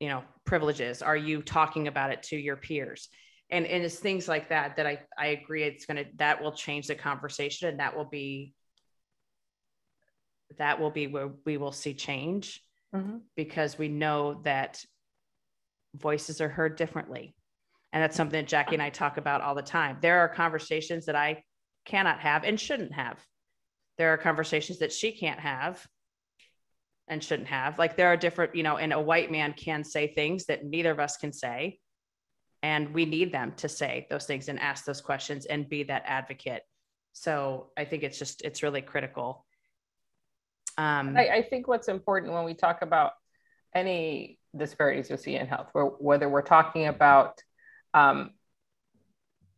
you 0.00 0.08
know 0.08 0.22
privileges 0.44 1.02
are 1.02 1.16
you 1.16 1.42
talking 1.42 1.88
about 1.88 2.10
it 2.10 2.22
to 2.24 2.36
your 2.36 2.56
peers 2.56 3.08
and 3.50 3.66
and 3.66 3.84
it's 3.84 3.98
things 3.98 4.26
like 4.28 4.48
that 4.48 4.76
that 4.76 4.86
i 4.86 4.98
i 5.18 5.26
agree 5.28 5.62
it's 5.62 5.86
going 5.86 5.96
to 5.96 6.10
that 6.16 6.42
will 6.42 6.52
change 6.52 6.86
the 6.88 6.94
conversation 6.94 7.68
and 7.68 7.80
that 7.80 7.96
will 7.96 8.04
be 8.08 8.52
that 10.58 10.80
will 10.80 10.90
be 10.90 11.06
where 11.06 11.30
we 11.44 11.56
will 11.56 11.72
see 11.72 11.94
change 11.94 12.62
Mhm. 12.94 13.22
because 13.34 13.76
we 13.76 13.88
know 13.88 14.40
that 14.44 14.82
voices 15.94 16.40
are 16.40 16.48
heard 16.48 16.76
differently 16.76 17.34
and 17.96 18.02
that's 18.02 18.14
something 18.14 18.44
that 18.44 18.50
jackye 18.50 18.74
and 18.74 18.82
i 18.82 18.90
talk 18.90 19.16
about 19.16 19.40
all 19.40 19.54
the 19.54 19.62
time 19.62 19.96
there 20.02 20.18
are 20.18 20.28
conversations 20.28 21.06
that 21.06 21.16
i 21.16 21.42
cannot 21.86 22.20
have 22.20 22.44
and 22.44 22.60
shouldn't 22.60 22.92
have. 22.92 23.24
There 23.96 24.12
are 24.12 24.18
conversations 24.18 24.80
that 24.80 24.92
she 24.92 25.12
can't 25.12 25.40
have 25.40 25.86
and 27.08 27.24
shouldn't 27.24 27.48
have. 27.48 27.78
Like 27.78 27.96
there 27.96 28.08
are 28.08 28.16
different, 28.16 28.54
you 28.54 28.62
know, 28.62 28.76
and 28.76 28.92
a 28.92 29.00
white 29.00 29.30
man 29.30 29.54
can 29.54 29.84
say 29.84 30.12
things 30.12 30.46
that 30.46 30.64
neither 30.64 30.90
of 30.90 31.00
us 31.00 31.16
can 31.16 31.32
say. 31.32 31.78
And 32.62 32.92
we 32.92 33.06
need 33.06 33.32
them 33.32 33.54
to 33.58 33.68
say 33.68 34.06
those 34.10 34.26
things 34.26 34.48
and 34.48 34.58
ask 34.58 34.84
those 34.84 35.00
questions 35.00 35.46
and 35.46 35.68
be 35.68 35.84
that 35.84 36.02
advocate. 36.04 36.62
So 37.12 37.70
I 37.76 37.84
think 37.84 38.02
it's 38.02 38.18
just, 38.18 38.42
it's 38.42 38.62
really 38.62 38.82
critical. 38.82 39.46
Um, 40.76 41.16
I, 41.16 41.28
I 41.28 41.42
think 41.42 41.68
what's 41.68 41.88
important 41.88 42.32
when 42.32 42.44
we 42.44 42.54
talk 42.54 42.82
about 42.82 43.12
any 43.74 44.38
disparities 44.54 45.08
we 45.10 45.16
see 45.16 45.36
in 45.36 45.46
health, 45.46 45.70
whether 45.72 46.28
we're 46.28 46.42
talking 46.42 46.88
about 46.88 47.40
um, 47.96 48.30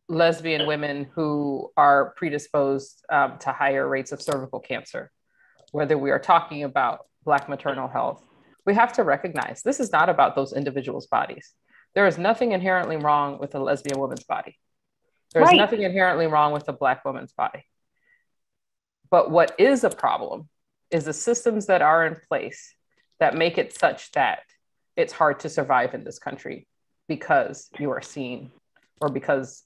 lesbian 0.07 0.65
women 0.65 1.07
who 1.13 1.69
are 1.75 2.13
predisposed 2.15 3.05
um, 3.11 3.37
to 3.39 3.51
higher 3.51 3.87
rates 3.87 4.11
of 4.11 4.21
cervical 4.21 4.59
cancer, 4.59 5.11
whether 5.71 5.97
we 5.97 6.09
are 6.09 6.19
talking 6.19 6.63
about 6.63 7.05
Black 7.25 7.49
maternal 7.49 7.89
health, 7.89 8.23
we 8.65 8.73
have 8.73 8.93
to 8.93 9.03
recognize 9.03 9.61
this 9.61 9.79
is 9.79 9.91
not 9.91 10.09
about 10.09 10.35
those 10.35 10.53
individuals' 10.53 11.07
bodies. 11.07 11.53
There 11.95 12.07
is 12.07 12.17
nothing 12.17 12.53
inherently 12.53 12.95
wrong 12.95 13.39
with 13.39 13.55
a 13.55 13.59
lesbian 13.59 13.99
woman's 13.99 14.23
body. 14.23 14.57
There's 15.33 15.47
Right. 15.47 15.57
nothing 15.57 15.83
inherently 15.83 16.27
wrong 16.27 16.53
with 16.53 16.67
a 16.69 16.73
Black 16.73 17.03
woman's 17.03 17.33
body. 17.33 17.65
But 19.11 19.29
what 19.29 19.59
is 19.59 19.83
a 19.83 19.89
problem 19.89 20.49
is 20.91 21.03
the 21.05 21.13
systems 21.13 21.65
that 21.65 21.81
are 21.81 22.05
in 22.05 22.15
place 22.29 22.73
that 23.19 23.35
make 23.35 23.57
it 23.57 23.77
such 23.77 24.11
that 24.13 24.43
it's 24.95 25.13
hard 25.13 25.41
to 25.41 25.49
survive 25.49 25.93
in 25.93 26.03
this 26.03 26.19
country 26.19 26.67
because 27.09 27.67
you 27.77 27.89
are 27.91 28.01
seen 28.01 28.51
or 29.01 29.09
because 29.09 29.63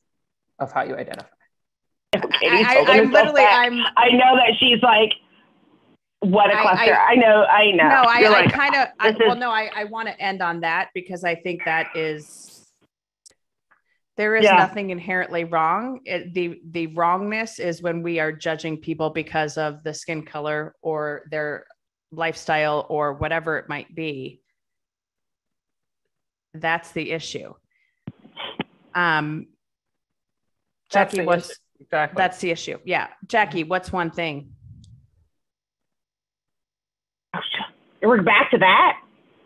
of 0.57 0.71
how 0.71 0.81
you 0.83 0.95
identify. 0.95 1.27
I, 2.15 2.23
I, 2.41 2.85
I'm 2.87 3.11
literally. 3.11 3.43
I'm, 3.43 3.79
I 3.97 4.09
know 4.09 4.35
that 4.37 4.53
she's 4.59 4.81
like, 4.81 5.11
what 6.21 6.49
a 6.51 6.57
cluster. 6.61 6.95
I- 6.95 7.11
I, 7.11 7.15
know, 7.15 7.43
I 7.43 7.71
know. 7.71 7.89
no, 7.89 8.03
I, 8.07 8.19
You're 8.21 8.33
I 8.35 8.47
kind 8.47 8.75
of, 8.75 8.87
I, 8.99 9.11
this 9.11 9.19
well, 9.19 9.33
is- 9.33 9.39
no, 9.39 9.51
I, 9.51 9.69
I 9.75 9.83
want 9.85 10.07
to 10.07 10.19
end 10.19 10.41
on 10.41 10.61
that 10.61 10.89
because 10.95 11.23
I 11.23 11.35
think 11.35 11.65
that 11.65 11.87
is, 11.95 12.65
there 14.15 14.35
is 14.35 14.43
Yeah. 14.45 14.55
nothing 14.57 14.91
inherently 14.91 15.43
wrong. 15.43 15.99
It, 16.05 16.33
the, 16.33 16.61
the 16.69 16.87
wrongness 16.87 17.59
is 17.59 17.81
when 17.81 18.03
we 18.03 18.19
are 18.19 18.31
judging 18.31 18.77
people 18.77 19.09
because 19.09 19.57
of 19.57 19.83
the 19.83 19.93
skin 19.93 20.23
color 20.23 20.75
or 20.81 21.23
their 21.31 21.65
lifestyle 22.11 22.85
or 22.89 23.13
whatever 23.13 23.57
it 23.57 23.67
might 23.67 23.93
be. 23.93 24.39
That's 26.53 26.91
the 26.91 27.11
issue. 27.11 27.53
Um, 28.93 29.47
Jackye, 30.91 31.17
the 31.17 31.23
what's, 31.23 31.49
issue. 31.49 31.59
exactly? 31.79 32.17
that's 32.17 32.37
the 32.39 32.51
issue. 32.51 32.77
Yeah. 32.85 33.07
Jackye, 33.27 33.67
what's 33.67 33.91
one 33.91 34.11
thing? 34.11 34.49
we're 38.01 38.21
back 38.21 38.51
to 38.51 38.57
that. 38.59 38.99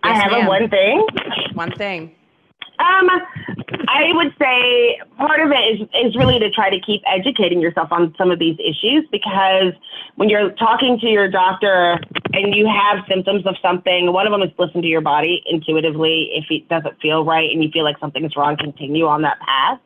I 0.03 0.13
have 0.13 0.31
a 0.31 0.47
one 0.47 0.69
thing. 0.69 1.05
One 1.53 1.71
thing. 1.71 2.15
Um, 2.79 3.09
I 3.87 4.11
would 4.13 4.33
say 4.39 4.99
part 5.17 5.39
of 5.39 5.51
it 5.51 5.55
is, 5.55 5.87
is 6.05 6.15
really 6.15 6.39
to 6.39 6.51
try 6.51 6.69
to 6.69 6.79
keep 6.79 7.01
educating 7.07 7.59
yourself 7.59 7.91
on 7.91 8.13
some 8.17 8.29
of 8.29 8.39
these 8.39 8.57
issues 8.59 9.05
because 9.11 9.73
when 10.15 10.29
you're 10.29 10.51
talking 10.51 10.99
to 10.99 11.07
your 11.07 11.27
doctor 11.29 11.99
and 12.43 12.55
you 12.55 12.67
have 12.67 13.03
symptoms 13.07 13.45
of 13.45 13.55
something, 13.61 14.11
one 14.13 14.27
of 14.27 14.31
them 14.31 14.41
is 14.41 14.51
listen 14.57 14.81
to 14.81 14.87
your 14.87 15.01
body 15.01 15.43
intuitively. 15.47 16.29
If 16.33 16.45
it 16.49 16.69
doesn't 16.69 16.99
feel 17.01 17.25
right 17.25 17.49
and 17.51 17.63
you 17.63 17.71
feel 17.71 17.83
like 17.83 17.97
something 17.99 18.23
is 18.23 18.35
wrong, 18.35 18.57
continue 18.57 19.05
on 19.07 19.21
that 19.23 19.39
path. 19.39 19.79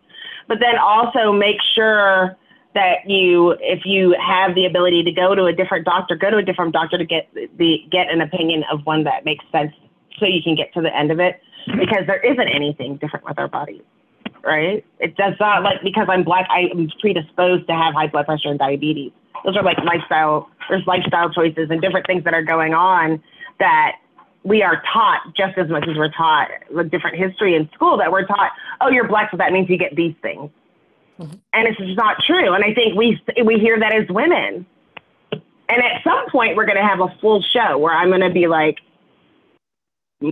But 0.48 0.60
then 0.60 0.78
also 0.78 1.32
make 1.32 1.58
sure 1.76 2.38
that 2.74 3.10
you, 3.10 3.52
if 3.60 3.86
you 3.86 4.16
have 4.20 4.56
the 4.56 4.66
ability 4.66 5.04
to 5.04 5.12
go 5.12 5.36
to 5.36 5.46
a 5.46 5.54
different 5.54 5.86
doctor, 5.86 6.16
go 6.16 6.30
to 6.30 6.38
a 6.38 6.44
different 6.44 6.74
doctor 6.74 6.98
to 6.98 7.06
get 7.06 7.30
the 7.34 7.86
get 7.92 8.10
an 8.10 8.22
opinion 8.22 8.64
of 8.72 8.86
one 8.86 9.04
that 9.04 9.26
makes 9.26 9.44
sense, 9.52 9.74
so 10.18 10.26
you 10.26 10.42
can 10.42 10.56
get 10.56 10.74
to 10.74 10.82
the 10.82 10.96
end 10.96 11.12
of 11.12 11.20
it. 11.20 11.42
Because 11.68 12.08
there 12.08 12.20
isn't 12.20 12.48
anything 12.48 12.98
different 12.98 13.26
with 13.26 13.38
our 13.38 13.48
bodies, 13.48 13.84
right? 14.44 14.86
It 15.00 15.16
does 15.16 15.34
not 15.40 15.64
like 15.64 15.82
because 15.84 16.08
I'm 16.10 16.24
black, 16.24 16.48
I 16.50 16.70
am 16.72 16.90
predisposed 17.00 17.68
to 17.68 17.74
have 17.74 17.94
high 17.94 18.08
blood 18.08 18.26
pressure 18.26 18.50
and 18.50 18.60
diabetes. 18.60 19.12
Those 19.46 19.58
are 19.58 19.64
like 19.64 19.78
lifestyle. 19.80 20.50
There's 20.70 20.86
lifestyle 20.86 21.30
choices 21.32 21.70
and 21.70 21.82
different 21.82 22.06
things 22.06 22.24
that 22.24 22.34
are 22.34 22.44
going 22.44 22.74
on 22.74 23.22
that 23.60 23.98
we 24.44 24.64
are 24.64 24.82
taught 24.92 25.36
just 25.36 25.58
as 25.58 25.70
much 25.70 25.88
as 25.88 25.96
we're 25.98 26.12
taught 26.12 26.50
with 26.72 26.90
different 26.90 27.18
history 27.18 27.56
in 27.56 27.70
school 27.74 27.98
that 27.98 28.12
we're 28.12 28.26
taught, 28.26 28.52
oh, 28.82 28.90
you're 28.90 29.08
black, 29.08 29.30
so 29.32 29.38
that 29.38 29.52
means 29.52 29.70
you 29.70 29.78
get 29.78 29.96
these 29.96 30.16
things. 30.22 30.50
Mm-hmm. 31.20 31.34
And 31.54 31.68
it's 31.68 31.78
just 31.78 31.96
not 31.96 32.18
true. 32.26 32.54
And 32.54 32.64
I 32.64 32.74
think 32.74 32.96
we, 32.96 33.22
we 33.44 33.60
hear 33.60 33.80
that 33.80 33.94
as 33.94 34.10
women. 34.10 34.66
And 35.32 35.84
at 35.84 36.04
some 36.04 36.30
point, 36.30 36.56
we're 36.56 36.66
going 36.66 36.78
to 36.78 36.88
have 36.88 37.00
a 37.00 37.16
full 37.22 37.42
show 37.42 37.78
where 37.78 37.94
I'm 37.94 38.10
going 38.10 38.22
to 38.22 38.32
be 38.32 38.48
like, 38.48 38.80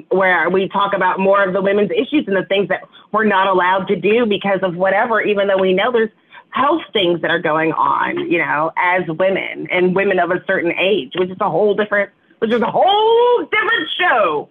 where 0.09 0.49
we 0.49 0.67
talk 0.69 0.93
about 0.93 1.19
more 1.19 1.43
of 1.43 1.53
the 1.53 1.61
women's 1.61 1.91
issues 1.91 2.25
and 2.27 2.35
the 2.35 2.45
things 2.45 2.67
that 2.69 2.83
we're 3.11 3.25
not 3.25 3.47
allowed 3.47 3.87
to 3.87 3.95
do 3.95 4.25
because 4.25 4.59
of 4.61 4.75
whatever, 4.75 5.21
even 5.21 5.47
though 5.47 5.57
we 5.57 5.73
know 5.73 5.91
there's 5.91 6.11
health 6.51 6.81
things 6.93 7.21
that 7.21 7.31
are 7.31 7.39
going 7.39 7.71
on, 7.73 8.29
you 8.29 8.37
know, 8.37 8.71
as 8.77 9.07
women 9.07 9.67
and 9.71 9.95
women 9.95 10.19
of 10.19 10.31
a 10.31 10.43
certain 10.45 10.71
age, 10.79 11.11
which 11.15 11.29
is 11.29 11.37
a 11.39 11.49
whole 11.49 11.73
different, 11.73 12.09
which 12.39 12.51
is 12.51 12.61
a 12.61 12.71
whole 12.71 13.45
different 13.45 13.89
show. 13.97 14.49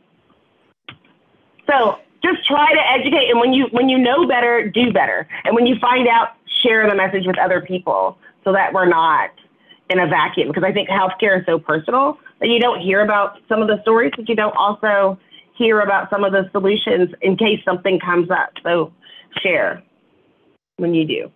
So 1.69 1.99
just 2.23 2.45
try 2.47 2.73
to 2.73 2.91
educate 2.91 3.31
and 3.31 3.39
when 3.39 3.53
you 3.53 3.67
when 3.71 3.89
you 3.89 3.99
know 3.99 4.27
better 4.27 4.69
do 4.69 4.93
better 4.93 5.29
and 5.45 5.55
when 5.55 5.67
you 5.67 5.77
find 5.79 6.09
out 6.09 6.35
share 6.63 6.89
the 6.89 6.95
message 6.95 7.27
with 7.27 7.39
other 7.39 7.61
people 7.61 8.19
so 8.45 8.53
that 8.53 8.73
we're 8.73 8.89
not 8.89 9.31
in 9.91 10.01
a 10.01 10.07
vacuum 10.07 10.49
because 10.49 10.65
i 10.65 10.73
think 10.73 10.89
healthcare 10.89 11.39
is 11.39 11.47
so 11.47 11.59
personal 11.59 12.19
that 12.41 12.49
you 12.49 12.59
don't 12.59 12.81
hear 12.81 13.03
about 13.03 13.39
some 13.49 13.63
of 13.63 13.69
the 13.69 13.81
stories 13.83 14.11
but 14.17 14.29
you 14.29 14.35
don't 14.35 14.57
also 14.57 15.19
hear 15.59 15.81
about 15.81 16.09
some 16.09 16.25
of 16.25 16.33
the 16.33 16.49
solutions 16.53 17.11
in 17.21 17.37
case 17.37 17.61
something 17.65 17.99
comes 18.01 18.31
up 18.31 18.51
so 18.63 18.93
share 19.43 19.83
when 20.77 20.95
you 20.95 21.05
do 21.05 21.31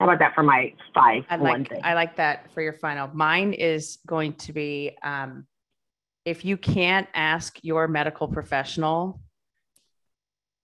how 0.00 0.06
about 0.06 0.18
that 0.18 0.34
for 0.34 0.42
my 0.42 0.72
five 0.92 1.24
I 1.30 1.36
like, 1.36 1.72
I 1.84 1.94
like 1.94 2.16
that 2.16 2.52
for 2.52 2.60
your 2.60 2.72
final. 2.72 3.08
Mine 3.12 3.52
is 3.52 3.98
going 4.04 4.32
to 4.34 4.52
be 4.52 4.96
um, 5.04 5.46
if 6.24 6.44
you 6.44 6.56
can't 6.56 7.08
ask 7.14 7.58
your 7.62 7.88
medical 7.88 8.28
professional 8.28 9.20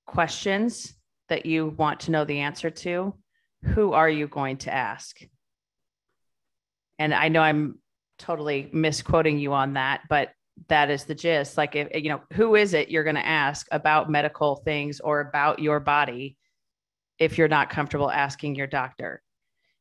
questions 0.07 0.95
that 1.29 1.47
you 1.47 1.75
want 1.79 2.01
to 2.01 2.11
know 2.11 2.25
the 2.25 2.41
answer 2.41 2.71
to, 2.71 3.15
who 3.63 3.93
are 3.93 4.09
you 4.09 4.29
going 4.29 4.57
to 4.59 4.73
ask? 4.73 5.17
And 6.99 7.13
I 7.13 7.29
know 7.29 7.41
I'm 7.41 7.79
totally 8.19 8.71
misquoting 8.73 9.39
you 9.39 9.53
on 9.53 9.75
that, 9.75 10.03
but 10.09 10.31
that 10.69 10.91
is 10.91 11.05
the 11.05 11.15
gist. 11.15 11.57
Like, 11.57 11.77
if 11.77 11.89
you 11.95 12.11
know, 12.11 12.21
who 12.33 12.55
is 12.55 12.75
it 12.75 12.91
you're 12.91 13.05
going 13.05 13.17
to 13.17 13.27
ask 13.27 13.67
about 13.71 14.11
medical 14.11 14.57
things 14.57 15.01
or 15.01 15.21
about 15.21 15.61
your 15.61 15.81
body 15.81 16.37
if 17.19 17.39
you're 17.39 17.49
not 17.49 17.71
comfortable 17.71 18.11
asking 18.11 18.57
your 18.57 18.67
doctor? 18.67 19.23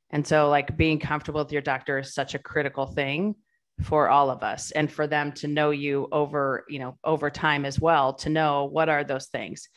And 0.10 0.26
so, 0.26 0.50
like, 0.50 0.78
being 0.78 1.00
comfortable 1.00 1.42
with 1.44 1.52
your 1.52 1.62
doctor 1.62 2.00
is 2.00 2.14
such 2.14 2.36
a 2.36 2.40
critical 2.40 2.86
thing 2.86 3.36
for 3.82 4.10
all 4.10 4.30
of 4.30 4.44
us 4.44 4.72
and 4.72 4.92
for 4.92 5.06
them 5.06 5.32
to 5.32 5.48
know 5.48 5.70
you 5.70 6.08
over 6.12 6.66
you 6.68 6.80
know 6.80 6.98
over 7.04 7.30
time 7.30 7.64
as 7.64 7.80
well 7.80 8.14
to 8.14 8.30
know 8.30 8.66
what 8.66 8.90
are 8.90 9.04
those 9.04 9.28
things 9.28 9.70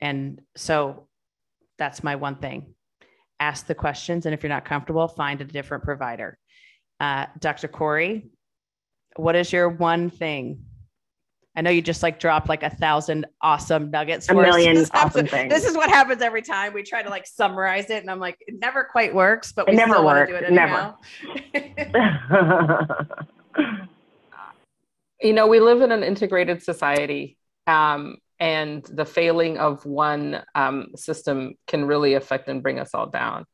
and 0.00 0.40
so 0.54 1.08
that's 1.78 2.04
my 2.04 2.16
one 2.16 2.36
thing 2.36 2.74
ask 3.40 3.66
the 3.66 3.74
questions 3.74 4.26
and 4.26 4.34
if 4.34 4.42
you're 4.42 4.50
not 4.50 4.66
comfortable 4.66 5.08
find 5.08 5.40
a 5.40 5.44
different 5.44 5.82
provider 5.82 6.36
uh, 7.00 7.24
dr 7.38 7.66
khoury 7.68 8.28
what 9.18 9.36
is 9.36 9.52
your 9.52 9.68
one 9.68 10.10
thing 10.10 10.64
I 11.56 11.60
know 11.60 11.70
you 11.70 11.82
just 11.82 12.04
like 12.04 12.20
dropped 12.20 12.48
like 12.48 12.62
a 12.62 12.70
thousand 12.70 13.26
awesome 13.42 13.90
nuggets. 13.90 14.28
A 14.28 14.34
million 14.34 14.74
this 14.76 14.90
awesome 14.94 15.26
happens, 15.26 15.30
things. 15.30 15.52
This 15.52 15.64
is 15.64 15.76
what 15.76 15.90
happens 15.90 16.22
every 16.22 16.40
time 16.42 16.72
we 16.72 16.84
try 16.84 17.02
to 17.02 17.10
like 17.10 17.26
summarize 17.26 17.90
it, 17.90 18.00
and 18.00 18.08
I'm 18.08 18.20
like, 18.20 18.36
it 18.46 18.60
never 18.60 18.84
quite 18.84 19.12
works, 19.12 19.50
but 19.50 19.66
It 19.66 19.72
we 19.72 19.76
never 19.76 20.00
want 20.00 20.30
works. 20.30 20.30
to 20.30 20.38
do 20.38 20.44
it 20.44 20.52
Never. 20.52 20.94
you 25.20 25.32
know 25.32 25.48
we 25.48 25.58
live 25.58 25.80
in 25.82 25.90
an 25.90 26.04
integrated 26.04 26.62
society 26.62 27.36
um, 27.66 28.18
and 28.38 28.84
the 28.84 29.04
failing 29.04 29.58
of 29.58 29.84
one 29.84 30.42
um, 30.54 30.88
system 30.94 31.54
can 31.66 31.86
really 31.86 32.14
affect 32.14 32.48
and 32.48 32.62
bring 32.62 32.78
us 32.78 32.90
all 32.94 33.08
down 33.08 33.44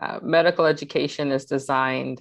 uh, 0.00 0.18
medical 0.22 0.66
education 0.66 1.32
is 1.32 1.46
designed 1.46 2.20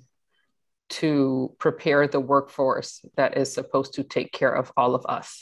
to 0.90 1.54
prepare 1.60 2.08
the 2.08 2.20
workforce 2.20 3.04
that 3.16 3.38
is 3.38 3.54
supposed 3.54 3.94
to 3.94 4.04
take 4.04 4.32
care 4.32 4.54
of 4.54 4.72
all 4.76 4.96
of 4.96 5.06
us 5.08 5.42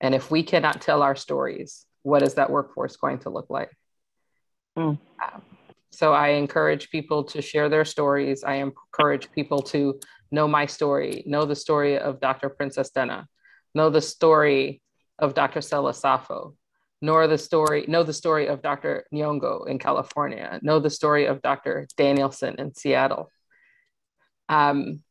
and 0.00 0.14
if 0.14 0.30
we 0.30 0.42
cannot 0.42 0.80
tell 0.80 1.02
our 1.02 1.16
stories 1.16 1.86
what 2.02 2.22
is 2.22 2.34
that 2.34 2.50
workforce 2.50 2.96
going 2.96 3.18
to 3.18 3.30
look 3.30 3.50
like 3.50 3.70
Mm. 4.78 4.98
Um, 5.22 5.42
so 5.90 6.14
i 6.14 6.28
encourage 6.28 6.88
people 6.90 7.24
to 7.24 7.42
share 7.42 7.68
their 7.68 7.84
stories 7.84 8.42
i 8.42 8.54
encourage 8.54 9.30
people 9.32 9.60
to 9.60 10.00
know 10.32 10.48
my 10.48 10.66
story, 10.66 11.22
know 11.26 11.44
the 11.44 11.54
story 11.54 11.98
of 11.98 12.18
Dr. 12.18 12.48
Princess 12.48 12.90
Dennar, 12.90 13.26
know 13.74 13.90
the 13.90 14.00
story 14.00 14.82
of 15.18 15.34
Dr. 15.34 15.60
Stella 15.60 15.92
Safo, 15.92 16.56
nor 17.02 17.28
the 17.28 17.38
story, 17.38 17.84
know 17.86 18.02
the 18.02 18.12
story 18.12 18.46
of 18.46 18.62
Dr. 18.62 19.04
Nyong'o 19.12 19.68
in 19.68 19.78
California, 19.78 20.58
know 20.62 20.80
the 20.80 20.90
story 20.90 21.26
of 21.26 21.42
Dr. 21.42 21.86
Danielson 21.96 22.56
in 22.58 22.74
Seattle. 22.74 23.28
Um, 24.48 25.02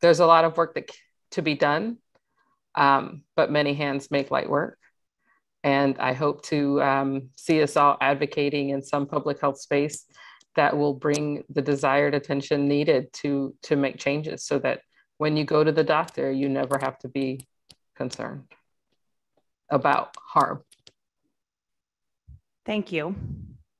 there's 0.00 0.20
a 0.20 0.26
lot 0.26 0.44
of 0.44 0.56
work 0.56 0.74
that, 0.74 0.90
to 1.32 1.42
be 1.42 1.54
done, 1.54 1.98
um, 2.74 3.22
but 3.36 3.50
many 3.50 3.74
hands 3.74 4.10
make 4.10 4.30
light 4.30 4.50
work. 4.50 4.78
And 5.64 5.96
I 5.98 6.12
hope 6.12 6.42
to 6.46 6.82
um, 6.82 7.30
see 7.36 7.62
us 7.62 7.76
all 7.76 7.96
advocating 8.00 8.70
in 8.70 8.82
some 8.82 9.06
public 9.06 9.40
health 9.40 9.60
space 9.60 10.04
that 10.56 10.76
will 10.76 10.94
bring 10.94 11.44
the 11.48 11.62
desired 11.62 12.14
attention 12.14 12.68
needed 12.68 13.12
to 13.12 13.54
to 13.62 13.76
make 13.76 13.98
changes 13.98 14.44
so 14.44 14.58
that 14.58 14.80
when 15.16 15.36
you 15.36 15.44
go 15.44 15.64
to 15.64 15.72
the 15.72 15.84
doctor 15.84 16.30
you 16.30 16.46
never 16.46 16.78
have 16.78 16.98
to 16.98 17.08
be 17.08 17.46
concerned 17.96 18.44
about 19.70 20.14
harm 20.20 20.62
Thank 22.64 22.92
you. 22.92 23.16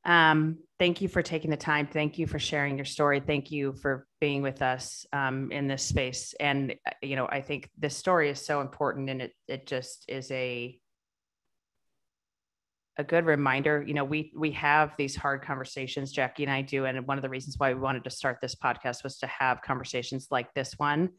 Um, 0.05 0.59
thank 0.83 1.01
you 1.01 1.07
for 1.07 1.22
taking 1.22 1.49
the 1.49 1.57
time. 1.57 1.87
Thank 1.87 2.18
you 2.18 2.26
for 2.26 2.41
sharing 2.41 2.76
your 2.76 2.85
story. 2.85 3.20
Thank 3.20 3.53
you 3.53 3.72
for 3.72 4.05
being 4.20 4.43
with 4.43 4.62
us 4.62 5.07
um, 5.12 5.53
in 5.53 5.68
this 5.68 5.85
space. 5.85 6.35
And 6.41 6.74
uh, 6.85 6.91
you 7.01 7.14
know, 7.14 7.28
I 7.30 7.41
think 7.41 7.70
this 7.78 7.97
story 7.97 8.28
is 8.30 8.45
so 8.45 8.61
important, 8.61 9.09
and 9.09 9.22
it 9.22 9.33
it 9.47 9.68
just 9.68 10.05
is 10.09 10.28
a 10.33 10.76
a 12.97 13.05
good 13.05 13.26
reminder. 13.26 13.85
You 13.87 13.95
know, 13.95 14.03
we 14.03 14.33
we 14.37 14.51
have 14.53 14.97
these 14.97 15.14
hard 15.14 15.43
conversations, 15.43 16.12
Jackye 16.12 16.41
and 16.41 16.51
I 16.51 16.62
do, 16.62 16.85
and 16.85 17.07
one 17.07 17.16
of 17.16 17.22
the 17.22 17.28
reasons 17.28 17.55
why 17.59 17.72
we 17.72 17.78
wanted 17.78 18.03
to 18.03 18.11
start 18.11 18.39
this 18.43 18.57
podcast 18.57 19.05
was 19.05 19.18
to 19.18 19.28
have 19.28 19.62
conversations 19.62 20.26
like 20.33 20.53
this 20.53 20.74
one 20.78 21.11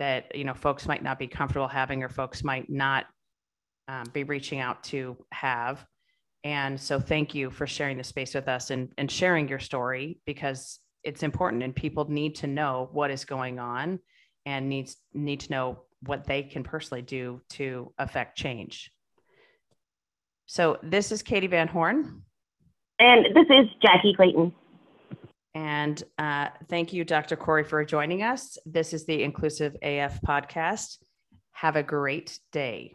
that 0.00 0.34
you 0.34 0.42
know 0.42 0.54
folks 0.54 0.88
might 0.88 1.04
not 1.04 1.20
be 1.20 1.28
comfortable 1.28 1.68
having, 1.68 2.02
or 2.02 2.08
folks 2.08 2.42
might 2.42 2.68
not 2.68 3.06
um, 3.86 4.02
be 4.12 4.24
reaching 4.24 4.58
out 4.58 4.82
to 4.82 5.16
have. 5.30 5.86
And 6.44 6.80
so 6.80 6.98
thank 6.98 7.34
you 7.34 7.50
for 7.50 7.66
sharing 7.66 7.96
the 7.96 8.04
space 8.04 8.34
with 8.34 8.48
us 8.48 8.70
and, 8.70 8.88
and 8.98 9.10
sharing 9.10 9.48
your 9.48 9.60
story 9.60 10.20
because 10.26 10.80
it's 11.04 11.22
important 11.22 11.62
and 11.62 11.74
people 11.74 12.10
need 12.10 12.36
to 12.36 12.46
know 12.46 12.88
what 12.92 13.10
is 13.10 13.24
going 13.24 13.58
on 13.58 14.00
and 14.44 14.68
needs 14.68 14.96
need 15.14 15.40
to 15.40 15.50
know 15.50 15.82
what 16.00 16.26
they 16.26 16.42
can 16.42 16.64
personally 16.64 17.02
do 17.02 17.40
to 17.50 17.92
affect 17.98 18.36
change. 18.36 18.90
So 20.46 20.78
this 20.82 21.12
is 21.12 21.22
Katee 21.22 21.48
Van 21.48 21.68
Horn. 21.68 22.22
and 22.98 23.26
this 23.34 23.46
is 23.48 23.66
Jackye 23.82 24.16
Clayton. 24.16 24.52
And 25.54 26.02
uh, 26.18 26.48
thank 26.68 26.92
you, 26.92 27.04
Dr. 27.04 27.36
Khoury, 27.36 27.66
for 27.66 27.84
joining 27.84 28.22
us. 28.22 28.56
This 28.64 28.92
is 28.92 29.04
the 29.04 29.22
Inclusive 29.22 29.76
AF 29.82 30.20
podcast. 30.22 30.96
Have 31.52 31.76
a 31.76 31.82
great 31.82 32.38
day. 32.52 32.94